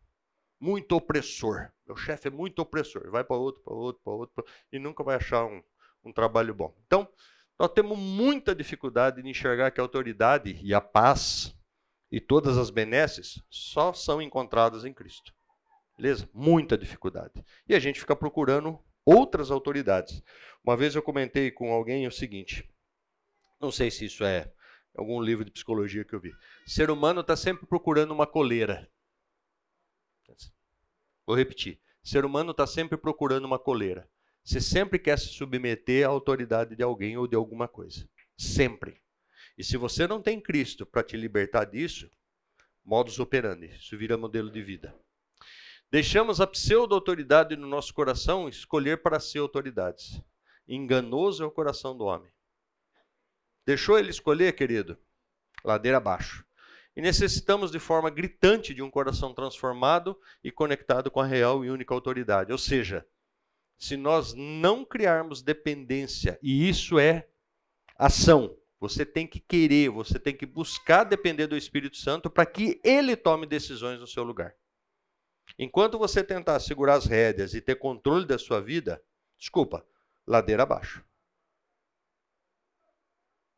Muito 0.59 0.93
opressor. 0.95 1.69
Meu 1.85 1.95
chefe 1.95 2.27
é 2.27 2.31
muito 2.31 2.59
opressor. 2.59 3.09
Vai 3.11 3.23
para 3.23 3.35
outro, 3.35 3.61
para 3.63 3.73
outro, 3.73 4.01
para 4.03 4.13
outro, 4.13 4.45
e 4.71 4.79
nunca 4.79 5.03
vai 5.03 5.15
achar 5.15 5.45
um, 5.45 5.61
um 6.03 6.11
trabalho 6.11 6.53
bom. 6.53 6.75
Então, 6.85 7.07
nós 7.59 7.71
temos 7.71 7.97
muita 7.97 8.53
dificuldade 8.53 9.21
de 9.21 9.29
enxergar 9.29 9.71
que 9.71 9.79
a 9.79 9.83
autoridade 9.83 10.59
e 10.61 10.73
a 10.73 10.81
paz 10.81 11.55
e 12.11 12.21
todas 12.21 12.57
as 12.57 12.69
benesses 12.69 13.41
só 13.49 13.93
são 13.93 14.21
encontradas 14.21 14.85
em 14.85 14.93
Cristo. 14.93 15.33
Beleza? 15.97 16.29
Muita 16.33 16.77
dificuldade. 16.77 17.43
E 17.67 17.73
a 17.73 17.79
gente 17.79 17.99
fica 17.99 18.15
procurando 18.15 18.79
outras 19.03 19.49
autoridades. 19.49 20.21
Uma 20.63 20.77
vez 20.77 20.95
eu 20.95 21.01
comentei 21.01 21.49
com 21.49 21.73
alguém 21.73 22.05
o 22.05 22.11
seguinte: 22.11 22.69
não 23.59 23.71
sei 23.71 23.89
se 23.89 24.05
isso 24.05 24.23
é 24.23 24.53
algum 24.95 25.21
livro 25.21 25.43
de 25.43 25.51
psicologia 25.51 26.05
que 26.05 26.13
eu 26.13 26.19
vi. 26.19 26.31
Ser 26.65 26.91
humano 26.91 27.21
está 27.21 27.35
sempre 27.35 27.65
procurando 27.65 28.11
uma 28.11 28.27
coleira. 28.27 28.89
Vou 31.25 31.35
repetir. 31.35 31.79
Ser 32.03 32.23
humano 32.23 32.51
está 32.51 32.65
sempre 32.67 32.97
procurando 32.97 33.45
uma 33.45 33.59
coleira. 33.59 34.09
Você 34.47 34.61
sempre 34.61 34.97
quer 34.97 35.19
se 35.19 35.27
submeter 35.27 36.05
à 36.05 36.09
autoridade 36.09 36.73
de 36.73 36.81
alguém 36.81 37.17
ou 37.17 37.27
de 37.27 37.35
alguma 37.35 37.67
coisa. 37.67 38.07
Sempre. 38.37 39.01
E 39.57 39.63
se 39.63 39.75
você 39.75 40.07
não 40.07 40.21
tem 40.21 40.39
Cristo 40.39 40.85
para 40.85 41.03
te 41.03 41.17
libertar 41.17 41.65
disso, 41.65 42.09
modus 42.81 43.19
operandi, 43.19 43.75
isso 43.75 43.97
vira 43.97 44.15
modelo 44.15 44.49
de 44.49 44.63
vida. 44.63 44.95
Deixamos 45.91 46.39
a 46.39 46.47
pseudo-autoridade 46.47 47.57
no 47.57 47.67
nosso 47.67 47.93
coração 47.93 48.47
escolher 48.47 49.01
para 49.01 49.19
ser 49.19 49.39
autoridades. 49.39 50.21
Enganoso 50.65 51.43
é 51.43 51.45
o 51.45 51.51
coração 51.51 51.97
do 51.97 52.05
homem. 52.05 52.31
Deixou 53.65 53.99
ele 53.99 54.11
escolher, 54.11 54.53
querido? 54.53 54.97
Ladeira 55.61 55.97
abaixo. 55.97 56.45
E 56.95 57.01
necessitamos 57.01 57.69
de 57.69 57.79
forma 57.79 58.09
gritante 58.09 58.73
de 58.73 58.81
um 58.81 58.89
coração 58.89 59.33
transformado 59.33 60.17
e 60.41 60.53
conectado 60.53 61.11
com 61.11 61.19
a 61.19 61.25
real 61.25 61.65
e 61.65 61.69
única 61.69 61.93
autoridade. 61.93 62.53
Ou 62.53 62.57
seja, 62.57 63.05
se 63.77 63.95
nós 63.95 64.33
não 64.33 64.83
criarmos 64.83 65.41
dependência, 65.41 66.39
e 66.41 66.67
isso 66.67 66.97
é 66.97 67.27
ação, 67.97 68.57
você 68.79 69.05
tem 69.05 69.25
que 69.25 69.39
querer, 69.39 69.89
você 69.89 70.19
tem 70.19 70.35
que 70.35 70.45
buscar 70.45 71.03
depender 71.03 71.47
do 71.47 71.57
Espírito 71.57 71.97
Santo 71.97 72.29
para 72.29 72.45
que 72.45 72.79
ele 72.83 73.15
tome 73.15 73.45
decisões 73.45 73.99
no 73.99 74.07
seu 74.07 74.23
lugar. 74.23 74.55
Enquanto 75.57 75.97
você 75.97 76.23
tentar 76.23 76.59
segurar 76.59 76.95
as 76.95 77.05
rédeas 77.05 77.53
e 77.53 77.61
ter 77.61 77.75
controle 77.75 78.25
da 78.25 78.37
sua 78.37 78.61
vida, 78.61 79.03
desculpa, 79.37 79.85
ladeira 80.25 80.63
abaixo. 80.63 81.03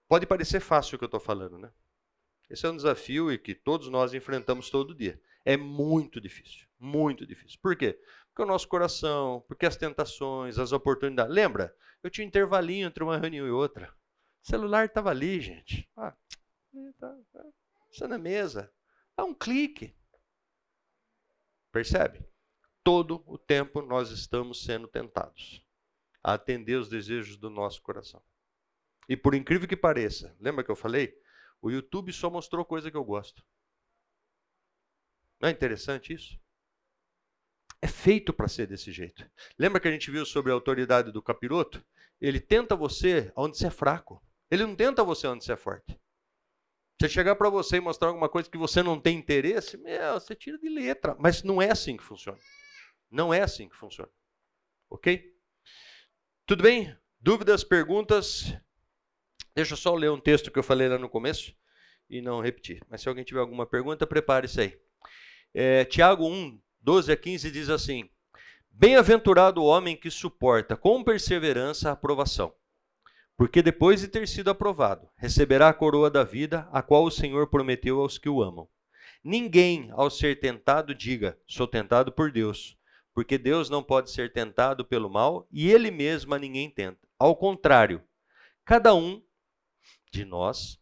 Pode 0.08 0.26
parecer 0.26 0.60
fácil 0.60 0.96
o 0.96 0.98
que 0.98 1.04
eu 1.04 1.08
estou 1.08 1.20
falando, 1.20 1.58
né? 1.58 1.72
Esse 2.50 2.66
é 2.66 2.70
um 2.70 2.76
desafio 2.76 3.32
e 3.32 3.38
que 3.38 3.54
todos 3.54 3.90
nós 3.90 4.14
enfrentamos 4.14 4.70
todo 4.70 4.96
dia. 4.96 5.22
É 5.46 5.56
muito 5.56 6.20
difícil, 6.20 6.68
muito 6.80 7.26
difícil. 7.26 7.60
Por 7.62 7.76
quê? 7.76 8.00
Porque 8.40 8.50
o 8.50 8.54
nosso 8.54 8.70
coração, 8.70 9.44
porque 9.50 9.66
as 9.66 9.76
tentações, 9.76 10.58
as 10.58 10.72
oportunidades. 10.72 11.36
Lembra? 11.36 11.76
Eu 12.02 12.10
tinha 12.10 12.24
um 12.24 12.30
intervalinho 12.30 12.88
entre 12.88 13.04
uma 13.04 13.18
reunião 13.18 13.46
e 13.46 13.52
outra. 13.52 13.94
O 14.42 14.48
celular 14.50 14.86
estava 14.86 15.10
ali, 15.10 15.42
gente. 15.42 15.92
Ah, 15.98 16.16
tá, 16.98 17.18
tá. 17.34 17.46
Isso 17.92 18.02
é 18.02 18.08
na 18.08 18.18
mesa. 18.18 18.74
Dá 19.18 19.26
um 19.26 19.34
clique. 19.34 19.94
Percebe? 21.70 22.26
Todo 22.82 23.22
o 23.28 23.38
tempo 23.38 23.82
nós 23.82 24.10
estamos 24.10 24.64
sendo 24.64 24.88
tentados 24.88 25.62
a 26.24 26.36
atender 26.36 26.76
os 26.76 26.88
desejos 26.88 27.36
do 27.36 27.50
nosso 27.50 27.82
coração. 27.82 28.24
E 29.10 29.18
por 29.18 29.36
incrível 29.36 29.68
que 29.68 29.76
pareça, 29.76 30.34
lembra 30.40 30.64
que 30.64 30.72
eu 30.72 30.78
falei? 30.78 31.14
O 31.62 31.70
YouTube 31.70 32.14
só 32.14 32.30
mostrou 32.30 32.64
coisa 32.64 32.90
que 32.90 32.96
eu 32.96 33.04
gosto. 33.04 33.46
Não 35.42 35.50
é 35.50 35.52
interessante 35.52 36.14
isso? 36.14 36.40
É 37.82 37.88
feito 37.88 38.34
para 38.34 38.48
ser 38.48 38.68
desse 38.68 38.92
jeito. 38.92 39.30
Lembra 39.58 39.80
que 39.80 39.88
a 39.88 39.92
gente 39.92 40.12
viu 40.12 40.26
sobre 40.26 40.52
a 40.52 40.56
autoridade 40.56 41.12
do 41.12 41.22
capiroto? 41.22 41.84
Ele 42.20 42.40
tenta 42.40 42.76
você 42.76 43.32
onde 43.36 43.58
você 43.58 43.68
é 43.68 43.72
fraco. 43.72 44.22
Ele 44.52 44.66
não 44.66 44.76
tenta 44.76 45.04
você 45.04 45.28
onde 45.28 45.46
você 45.46 45.54
é 45.54 45.58
forte. 45.58 45.98
Se 47.02 47.08
chegar 47.08 47.36
para 47.36 47.50
você 47.50 47.78
e 47.78 47.82
mostrar 47.82 48.10
alguma 48.10 48.28
coisa 48.28 48.50
que 48.50 48.58
você 48.58 48.84
não 48.84 49.00
tem 49.00 49.18
interesse, 49.18 49.78
meu, 49.78 50.16
você 50.16 50.36
tira 50.36 50.58
de 50.58 50.68
letra. 50.68 51.16
Mas 51.18 51.44
não 51.44 51.62
é 51.62 51.72
assim 51.72 51.96
que 51.96 52.04
funciona. 52.04 52.38
Não 53.10 53.34
é 53.34 53.42
assim 53.42 53.70
que 53.70 53.76
funciona. 53.76 54.12
Ok? 54.90 55.34
Tudo 56.46 56.64
bem? 56.64 56.94
Dúvidas, 57.22 57.64
perguntas? 57.64 58.54
Deixa 59.56 59.74
eu 59.74 59.78
só 59.78 59.96
ler 59.96 60.12
um 60.12 60.20
texto 60.20 60.52
que 60.52 60.60
eu 60.60 60.64
falei 60.64 60.90
lá 60.90 60.98
no 60.98 61.10
começo 61.10 61.56
e 62.10 62.22
não 62.22 62.42
repetir. 62.42 62.82
Mas 62.90 63.02
se 63.02 63.08
alguém 63.08 63.24
tiver 63.24 63.40
alguma 63.40 63.66
pergunta, 63.66 64.06
prepare-se 64.06 64.60
aí. 64.60 64.82
É, 65.54 65.86
Tiago 65.86 66.28
1, 66.28 66.60
12 66.82 67.12
a 67.12 67.18
15 67.18 67.52
diz 67.52 67.70
assim: 67.70 68.10
Bem-aventurado 68.70 69.62
o 69.62 69.66
homem 69.66 69.96
que 69.96 70.10
suporta 70.10 70.76
com 70.76 71.04
perseverança 71.04 71.90
a 71.90 71.94
aprovação 71.94 72.54
porque 73.40 73.62
depois 73.62 74.02
de 74.02 74.10
ter 74.10 74.28
sido 74.28 74.50
aprovado, 74.50 75.08
receberá 75.16 75.70
a 75.70 75.74
coroa 75.74 76.12
da 76.12 76.26
vida, 76.26 76.68
a 76.74 76.82
qual 76.82 77.06
o 77.06 77.10
Senhor 77.10 77.48
prometeu 77.48 78.02
aos 78.02 78.18
que 78.18 78.28
o 78.28 78.44
amam. 78.44 78.68
Ninguém, 79.24 79.90
ao 79.94 80.10
ser 80.10 80.42
tentado, 80.42 80.94
diga: 80.94 81.40
Sou 81.48 81.66
tentado 81.66 82.12
por 82.12 82.34
Deus, 82.34 82.78
porque 83.14 83.38
Deus 83.38 83.70
não 83.70 83.82
pode 83.82 84.12
ser 84.12 84.34
tentado 84.34 84.84
pelo 84.84 85.10
mal 85.10 85.48
e 85.50 85.72
ele 85.72 85.90
mesmo 85.90 86.36
a 86.36 86.38
ninguém 86.38 86.70
tenta. 86.70 87.00
Ao 87.18 87.34
contrário, 87.34 88.04
cada 88.66 88.94
um 88.94 89.24
de 90.12 90.26
nós 90.26 90.78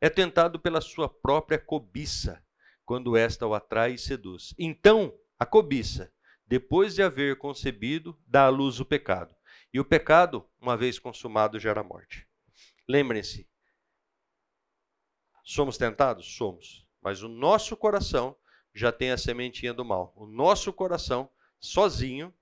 é 0.00 0.10
tentado 0.10 0.58
pela 0.58 0.80
sua 0.80 1.08
própria 1.08 1.56
cobiça, 1.56 2.42
quando 2.84 3.16
esta 3.16 3.46
o 3.46 3.54
atrai 3.54 3.92
e 3.92 3.98
seduz. 3.98 4.52
Então, 4.58 5.14
a 5.42 5.46
cobiça, 5.46 6.12
depois 6.46 6.94
de 6.94 7.02
haver 7.02 7.36
concebido, 7.36 8.16
dá 8.28 8.44
à 8.44 8.48
luz 8.48 8.78
o 8.78 8.84
pecado. 8.84 9.34
E 9.74 9.80
o 9.80 9.84
pecado, 9.84 10.48
uma 10.60 10.76
vez 10.76 11.00
consumado, 11.00 11.58
gera 11.58 11.82
morte. 11.82 12.28
Lembrem-se, 12.88 13.48
somos 15.42 15.76
tentados? 15.76 16.36
Somos. 16.36 16.86
Mas 17.00 17.24
o 17.24 17.28
nosso 17.28 17.76
coração 17.76 18.36
já 18.72 18.92
tem 18.92 19.10
a 19.10 19.18
sementinha 19.18 19.74
do 19.74 19.84
mal. 19.84 20.12
O 20.14 20.26
nosso 20.26 20.72
coração, 20.72 21.28
sozinho, 21.58 22.32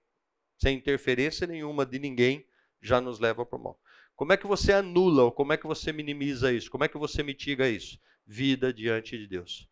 sem 0.59 0.77
interferência 0.77 1.47
nenhuma 1.47 1.87
de 1.87 1.99
ninguém, 1.99 2.47
já 2.83 3.01
nos 3.01 3.19
leva 3.19 3.47
para 3.47 3.59
o 3.59 3.63
mal. 3.63 3.81
Como 4.15 4.35
é 4.35 4.37
que 4.37 4.47
você 4.47 4.75
anula 4.75 5.25
ou 5.25 5.33
como 5.33 5.55
é 5.55 5.57
que 5.57 5.67
você 5.67 5.91
minimiza 5.91 6.53
isso? 6.53 6.71
Como 6.71 6.85
é 6.85 6.89
que 6.89 6.99
você 6.99 7.23
mitiga 7.23 7.67
isso? 7.67 7.99
Vida 8.27 8.75
diante 8.75 9.17
de 9.17 9.27
Deus. 9.27 9.71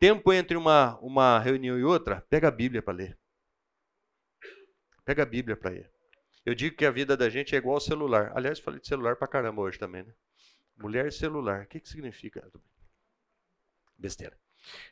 Tempo 0.00 0.32
entre 0.32 0.56
uma, 0.56 0.98
uma 1.00 1.38
reunião 1.38 1.78
e 1.78 1.84
outra, 1.84 2.22
pega 2.22 2.48
a 2.48 2.50
Bíblia 2.50 2.80
para 2.80 2.94
ler. 2.94 3.18
Pega 5.04 5.24
a 5.24 5.26
Bíblia 5.26 5.58
para 5.58 5.72
ler. 5.72 5.92
Eu 6.44 6.54
digo 6.54 6.74
que 6.74 6.86
a 6.86 6.90
vida 6.90 7.18
da 7.18 7.28
gente 7.28 7.54
é 7.54 7.58
igual 7.58 7.74
ao 7.74 7.80
celular. 7.80 8.32
Aliás, 8.34 8.58
falei 8.58 8.80
de 8.80 8.88
celular 8.88 9.16
pra 9.16 9.28
caramba 9.28 9.60
hoje 9.60 9.78
também, 9.78 10.02
né? 10.02 10.14
Mulher 10.74 11.12
celular. 11.12 11.64
O 11.64 11.66
que, 11.66 11.80
que 11.80 11.88
significa? 11.88 12.50
Besteira. 13.98 14.38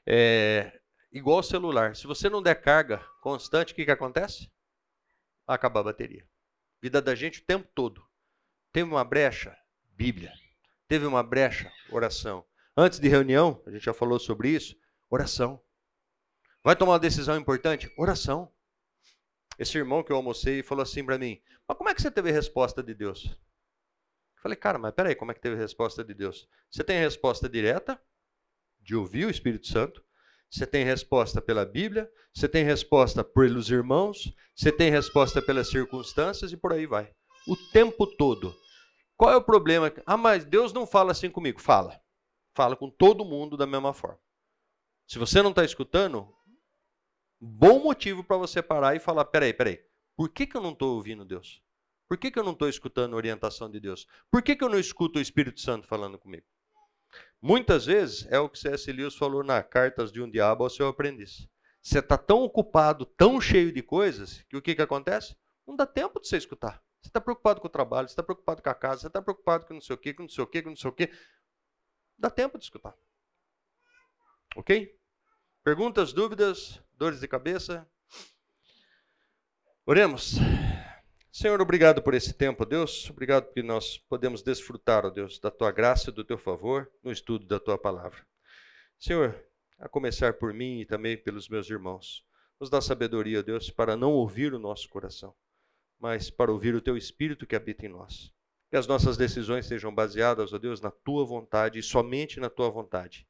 É, 0.05 0.79
igual 1.11 1.39
ao 1.39 1.43
celular. 1.43 1.97
Se 1.97 2.07
você 2.07 2.29
não 2.29 2.43
der 2.43 2.61
carga 2.61 2.99
constante, 3.23 3.73
o 3.73 3.77
que, 3.77 3.87
que 3.87 3.91
acontece? 3.91 4.53
Acaba 5.47 5.81
a 5.81 5.85
bateria. 5.85 6.29
Vida 6.83 7.01
da 7.01 7.15
gente 7.15 7.41
o 7.41 7.45
tempo 7.47 7.67
todo. 7.75 8.07
Teve 8.71 8.91
uma 8.91 9.05
brecha? 9.05 9.57
Bíblia. 9.95 10.35
Teve 10.87 11.07
uma 11.07 11.23
brecha? 11.23 11.73
Oração. 11.91 12.45
Antes 12.77 13.01
de 13.01 13.09
reunião, 13.09 13.63
a 13.67 13.71
gente 13.71 13.87
já 13.87 13.95
falou 13.95 14.19
sobre 14.19 14.51
isso, 14.51 14.77
oração. 15.11 15.61
Vai 16.63 16.77
tomar 16.77 16.93
uma 16.93 16.99
decisão 16.99 17.37
importante? 17.37 17.93
Oração. 17.97 18.53
Esse 19.59 19.77
irmão 19.79 20.03
que 20.03 20.13
eu 20.13 20.17
almocei 20.17 20.63
falou 20.63 20.83
assim 20.83 21.05
para 21.05 21.19
mim: 21.19 21.41
Mas 21.67 21.77
como 21.77 21.91
é 21.91 21.95
que 21.95 22.03
você 22.03 22.11
teve 22.11 22.31
resposta 22.31 22.83
de 22.83 22.95
Deus? 22.95 23.25
Eu 23.25 24.43
falei, 24.43 24.57
cara, 24.57 24.79
mas 24.79 24.95
peraí, 24.95 25.17
como 25.17 25.33
é 25.33 25.35
que 25.35 25.41
teve 25.41 25.57
resposta 25.57 26.05
de 26.05 26.15
Deus? 26.15 26.49
Você 26.71 26.85
tem 26.85 26.99
resposta 26.99 27.49
direta, 27.49 28.01
de 28.81 28.95
ouvir 28.95 29.25
o 29.27 29.31
Espírito 29.31 29.67
Santo, 29.67 30.03
você 30.49 30.67
tem 30.67 30.85
resposta 30.85 31.43
pela 31.43 31.67
Bíblia, 31.67 32.11
você 32.33 32.49
tem 32.49 32.65
resposta 32.65 33.25
pelos 33.25 33.69
irmãos, 33.69 34.33
você 34.55 34.71
tem 34.71 34.91
resposta 34.91 35.43
pelas 35.43 35.69
circunstâncias 35.69 36.53
e 36.53 36.57
por 36.57 36.73
aí 36.73 36.87
vai. 36.87 37.13
O 37.47 37.57
tempo 37.73 38.07
todo. 38.07 38.55
Qual 39.17 39.33
é 39.33 39.37
o 39.37 39.43
problema? 39.43 39.93
Ah, 40.07 40.17
mas 40.17 40.45
Deus 40.45 40.73
não 40.73 40.87
fala 40.87 41.11
assim 41.11 41.29
comigo. 41.29 41.61
Fala. 41.61 42.01
Fala 42.55 42.77
com 42.77 42.89
todo 42.89 43.25
mundo 43.25 43.57
da 43.57 43.67
mesma 43.67 43.93
forma. 43.93 44.21
Se 45.09 45.19
você 45.19 45.41
não 45.41 45.49
está 45.49 45.65
escutando, 45.65 46.31
bom 47.41 47.79
motivo 47.79 48.23
para 48.23 48.37
você 48.37 48.63
parar 48.63 48.95
e 48.95 49.01
falar: 49.01 49.25
peraí, 49.25 49.55
peraí, 49.55 49.83
por 50.15 50.29
que, 50.29 50.47
que 50.47 50.55
eu 50.55 50.61
não 50.61 50.73
estou 50.73 50.97
ouvindo 50.97 51.25
Deus? 51.25 51.63
Por 52.07 52.19
que, 52.19 52.31
que 52.31 52.39
eu 52.39 52.45
não 52.45 52.53
estou 52.53 52.69
escutando 52.69 53.15
a 53.15 53.17
orientação 53.17 53.71
de 53.71 53.81
Deus? 53.81 54.07
Por 54.31 54.43
que, 54.43 54.55
que 54.55 54.63
eu 54.63 54.69
não 54.69 54.79
escuto 54.79 55.19
o 55.19 55.23
Espírito 55.23 55.61
Santo 55.61 55.87
falando 55.87 56.19
comigo? 56.19 56.45
Muitas 57.41 57.87
vezes 57.87 58.27
é 58.31 58.39
o 58.39 58.51
que 58.51 58.59
C.S. 58.59 58.93
Lewis 58.93 59.15
falou 59.15 59.43
na 59.43 59.63
Cartas 59.63 60.13
de 60.13 60.21
um 60.21 60.31
Diabo 60.31 60.65
ao 60.65 60.71
seu 60.71 60.87
aprendiz. 60.87 61.49
Você 61.81 62.01
está 62.01 62.19
tão 62.19 62.43
ocupado, 62.43 63.07
tão 63.07 63.41
cheio 63.41 63.73
de 63.73 63.83
coisas, 63.83 64.43
que 64.43 64.59
o 64.59 64.63
que, 64.63 64.75
que 64.75 64.83
acontece? 64.83 65.35
Não 65.67 65.75
dá 65.75 65.87
tempo 65.87 66.21
de 66.21 66.29
você 66.29 66.37
escutar. 66.37 66.83
Você 67.01 67.09
está 67.09 67.21
preocupado 67.21 67.63
com 67.63 67.67
o 67.67 67.71
trabalho, 67.71 68.09
você 68.09 68.13
está 68.13 68.23
preocupado 68.23 68.63
com 68.63 68.69
a 68.69 68.75
casa, 68.75 69.03
você 69.03 69.07
está 69.07 69.23
preocupado 69.23 69.65
com 69.65 69.73
não 69.73 69.81
sei 69.81 69.95
o 69.95 69.99
quê, 69.99 70.13
com 70.13 70.23
não 70.23 70.29
sei 70.29 70.45
o 70.45 70.47
quê, 70.47 70.63
com 70.63 70.69
não 70.69 70.77
sei 70.77 70.91
o 70.91 70.93
quê. 70.93 71.11
Dá 72.19 72.29
tempo 72.29 72.59
de 72.59 72.65
escutar. 72.65 72.95
Ok? 74.57 74.98
Perguntas, 75.69 76.15
dúvidas? 76.15 76.81
Dores 76.97 77.21
de 77.21 77.29
cabeça? 77.29 77.87
Oremos. 79.85 80.37
Senhor, 81.31 81.61
obrigado 81.61 82.01
por 82.01 82.15
esse 82.15 82.33
tempo, 82.33 82.65
Deus. 82.65 83.11
Obrigado 83.11 83.45
porque 83.45 83.63
nós 83.63 83.99
podemos 83.99 84.43
desfrutar, 84.43 85.05
ó 85.05 85.11
Deus, 85.11 85.39
da 85.39 85.51
tua 85.51 85.71
graça 85.71 86.09
e 86.09 86.13
do 86.15 86.25
teu 86.25 86.39
favor 86.39 86.91
no 87.05 87.13
estudo 87.13 87.45
da 87.47 87.61
tua 87.61 87.77
palavra. 87.77 88.27
Senhor, 88.99 89.39
a 89.79 89.87
começar 89.91 90.33
por 90.39 90.55
mim 90.55 90.81
e 90.81 90.87
também 90.87 91.19
pelos 91.19 91.51
meus 91.51 91.69
irmãos, 91.69 92.25
nos 92.59 92.71
dá 92.71 92.81
sabedoria, 92.81 93.43
Deus, 93.43 93.69
para 93.69 93.95
não 93.95 94.13
ouvir 94.13 94.55
o 94.55 94.59
nosso 94.59 94.89
coração, 94.89 95.35
mas 96.01 96.31
para 96.31 96.51
ouvir 96.51 96.75
o 96.75 96.81
teu 96.81 96.97
espírito 96.97 97.47
que 97.47 97.55
habita 97.55 97.85
em 97.85 97.91
nós. 97.91 98.33
Que 98.71 98.77
as 98.79 98.87
nossas 98.87 99.19
decisões 99.19 99.67
sejam 99.67 99.95
baseadas, 99.95 100.51
ó 100.51 100.59
Deus, 100.59 100.81
na 100.81 100.91
tua 100.91 101.27
vontade 101.27 101.79
e 101.79 101.83
somente 101.83 102.41
na 102.41 102.49
tua 102.49 102.71
vontade 102.71 103.29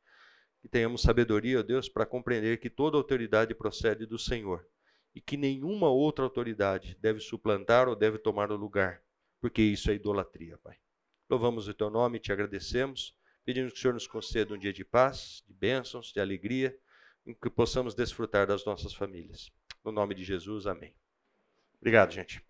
que 0.69 0.73
tenhamos 0.73 1.01
sabedoria, 1.01 1.61
ó 1.61 1.63
Deus, 1.63 1.89
para 1.89 2.05
compreender 2.05 2.61
que 2.61 2.69
toda 2.69 2.99
autoridade 2.99 3.55
procede 3.55 4.05
do 4.05 4.19
Senhor 4.19 4.69
e 5.15 5.21
que 5.21 5.35
nenhuma 5.35 5.89
outra 5.89 6.25
autoridade 6.25 6.97
deve 7.01 7.21
suplantar 7.21 7.89
ou 7.89 7.97
deve 7.97 8.19
tomar 8.19 8.53
o 8.53 8.57
lugar, 8.57 9.03
porque 9.41 9.63
isso 9.63 9.91
é 9.91 9.95
idolatria, 9.95 10.59
Pai. 10.59 10.77
Louvamos 11.29 11.69
o 11.69 11.75
teu 11.75 11.89
nome 11.89 12.19
e 12.19 12.21
te 12.21 12.33
agradecemos. 12.33 13.17
Pedimos 13.47 13.73
que 13.73 13.79
o 13.79 13.83
Senhor 13.83 13.95
nos 13.95 14.07
conceda 14.07 14.55
um 14.55 14.59
dia 14.59 14.73
de 14.73 14.85
paz, 14.85 15.43
de 15.49 15.55
bênçãos, 15.55 16.13
de 16.13 16.21
alegria, 16.21 16.79
em 17.27 17.33
que 17.33 17.49
possamos 17.49 17.95
desfrutar 17.95 18.47
das 18.47 18.65
nossas 18.67 18.93
famílias. 18.93 19.51
No 19.83 19.91
nome 19.91 20.15
de 20.15 20.23
Jesus, 20.23 20.67
amém. 20.67 20.95
Obrigado, 21.81 22.13
gente. 22.13 22.45